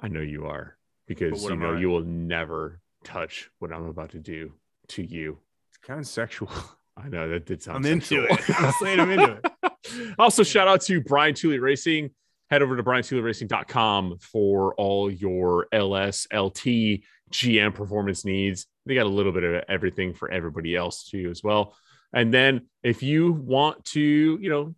I 0.01 0.09
know 0.09 0.19
you 0.19 0.45
are 0.47 0.77
because 1.07 1.41
you 1.45 1.55
know 1.55 1.75
I? 1.75 1.79
you 1.79 1.89
will 1.89 2.03
never 2.03 2.81
touch 3.05 3.49
what 3.59 3.71
I'm 3.71 3.85
about 3.85 4.11
to 4.11 4.19
do 4.19 4.51
to 4.89 5.03
you. 5.03 5.39
It's 5.69 5.77
kind 5.77 6.01
of 6.01 6.07
sexual. 6.07 6.49
I 6.97 7.07
know 7.07 7.29
that 7.29 7.45
did 7.45 7.63
sound. 7.63 7.85
I'm 7.85 7.91
into 7.93 8.25
it. 8.25 8.59
I'm 8.59 8.73
saying 8.73 8.99
I'm 8.99 9.11
into 9.11 9.39
it. 9.41 10.15
also, 10.19 10.43
shout 10.43 10.67
out 10.67 10.81
to 10.81 10.99
Brian 10.99 11.33
Tooley 11.33 11.59
Racing. 11.59 12.09
Head 12.49 12.61
over 12.61 12.75
to 12.75 12.83
briantooleyracing.com 12.83 14.17
for 14.19 14.75
all 14.75 15.09
your 15.09 15.67
LS, 15.71 16.27
LT, 16.33 16.99
GM 17.31 17.73
performance 17.73 18.25
needs. 18.25 18.67
They 18.85 18.95
got 18.95 19.05
a 19.05 19.09
little 19.09 19.31
bit 19.31 19.45
of 19.45 19.63
everything 19.69 20.13
for 20.13 20.29
everybody 20.29 20.75
else 20.75 21.09
too, 21.09 21.29
as 21.31 21.41
well. 21.41 21.73
And 22.13 22.33
then 22.33 22.67
if 22.83 23.03
you 23.03 23.31
want 23.31 23.85
to, 23.85 23.99
you 24.01 24.49
know, 24.49 24.75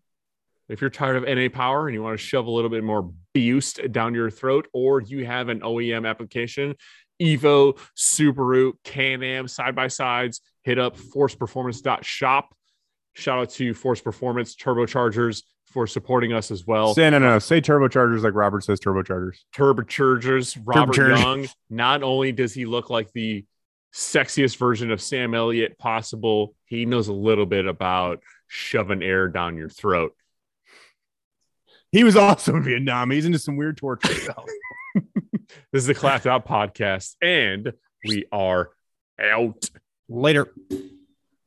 if 0.70 0.82
you're 0.82 0.90
tired 0.90 1.18
of 1.18 1.24
NA 1.24 1.50
power 1.50 1.88
and 1.88 1.94
you 1.94 2.02
want 2.02 2.18
to 2.18 2.24
shove 2.24 2.48
a 2.48 2.52
little 2.52 2.70
bit 2.70 2.84
more 2.84 3.12
boost 3.34 3.80
down 3.92 4.14
your 4.14 4.30
throat, 4.30 4.68
or 4.74 5.02
you 5.02 5.26
have 5.26 5.50
an 5.50 5.60
OEM 5.60 6.08
application, 6.08 6.76
Evo, 7.22 7.78
Subaru, 7.98 8.74
Can-Am 8.84 9.48
side 9.48 9.76
by 9.76 9.88
sides, 9.88 10.42
hit 10.64 10.80
up 10.80 10.98
forceperformance.shop. 10.98 12.56
Shout 13.14 13.40
out 13.40 13.50
to 13.52 13.74
Force 13.74 14.02
Performance 14.02 14.56
Turbochargers 14.56 15.44
for 15.66 15.88
supporting 15.88 16.34
us 16.34 16.52
as 16.52 16.66
well. 16.66 16.94
Say, 16.94 17.10
no, 17.10 17.20
no, 17.20 17.30
no. 17.30 17.40
Say 17.40 17.60
turbochargers 17.62 18.24
like 18.24 18.34
Robert 18.34 18.64
says 18.64 18.80
turbochargers. 18.80 19.38
Turbochargers, 19.56 20.60
Robert 20.64 20.96
Turbochargers. 20.96 21.20
Young. 21.20 21.48
Not 21.70 22.04
only 22.04 22.32
does 22.32 22.54
he 22.54 22.66
look 22.66 22.90
like 22.90 23.12
the 23.14 23.46
sexiest 23.94 24.58
version 24.58 24.92
of 24.92 25.02
Sam 25.02 25.34
Elliott 25.34 25.78
possible, 25.78 26.56
he 26.74 26.86
knows 26.86 27.08
a 27.08 27.14
little 27.14 27.46
bit 27.46 27.68
about 27.68 28.24
shoving 28.48 29.04
air 29.04 29.28
down 29.28 29.58
your 29.58 29.70
throat. 29.70 30.16
He 31.92 32.04
was 32.04 32.16
awesome 32.16 32.58
in 32.58 32.64
Vietnam. 32.64 33.12
He's 33.12 33.26
into 33.26 33.38
some 33.38 33.58
weird 33.58 33.78
torture 33.78 34.14
stuff. 34.14 34.46
This 35.72 35.82
is 35.82 35.88
the 35.88 35.96
Clapped 35.96 36.28
Out 36.28 36.48
Podcast, 36.48 37.16
and 37.22 37.74
we 38.06 38.26
are 38.32 38.70
out. 39.20 39.70
Later. 40.08 40.52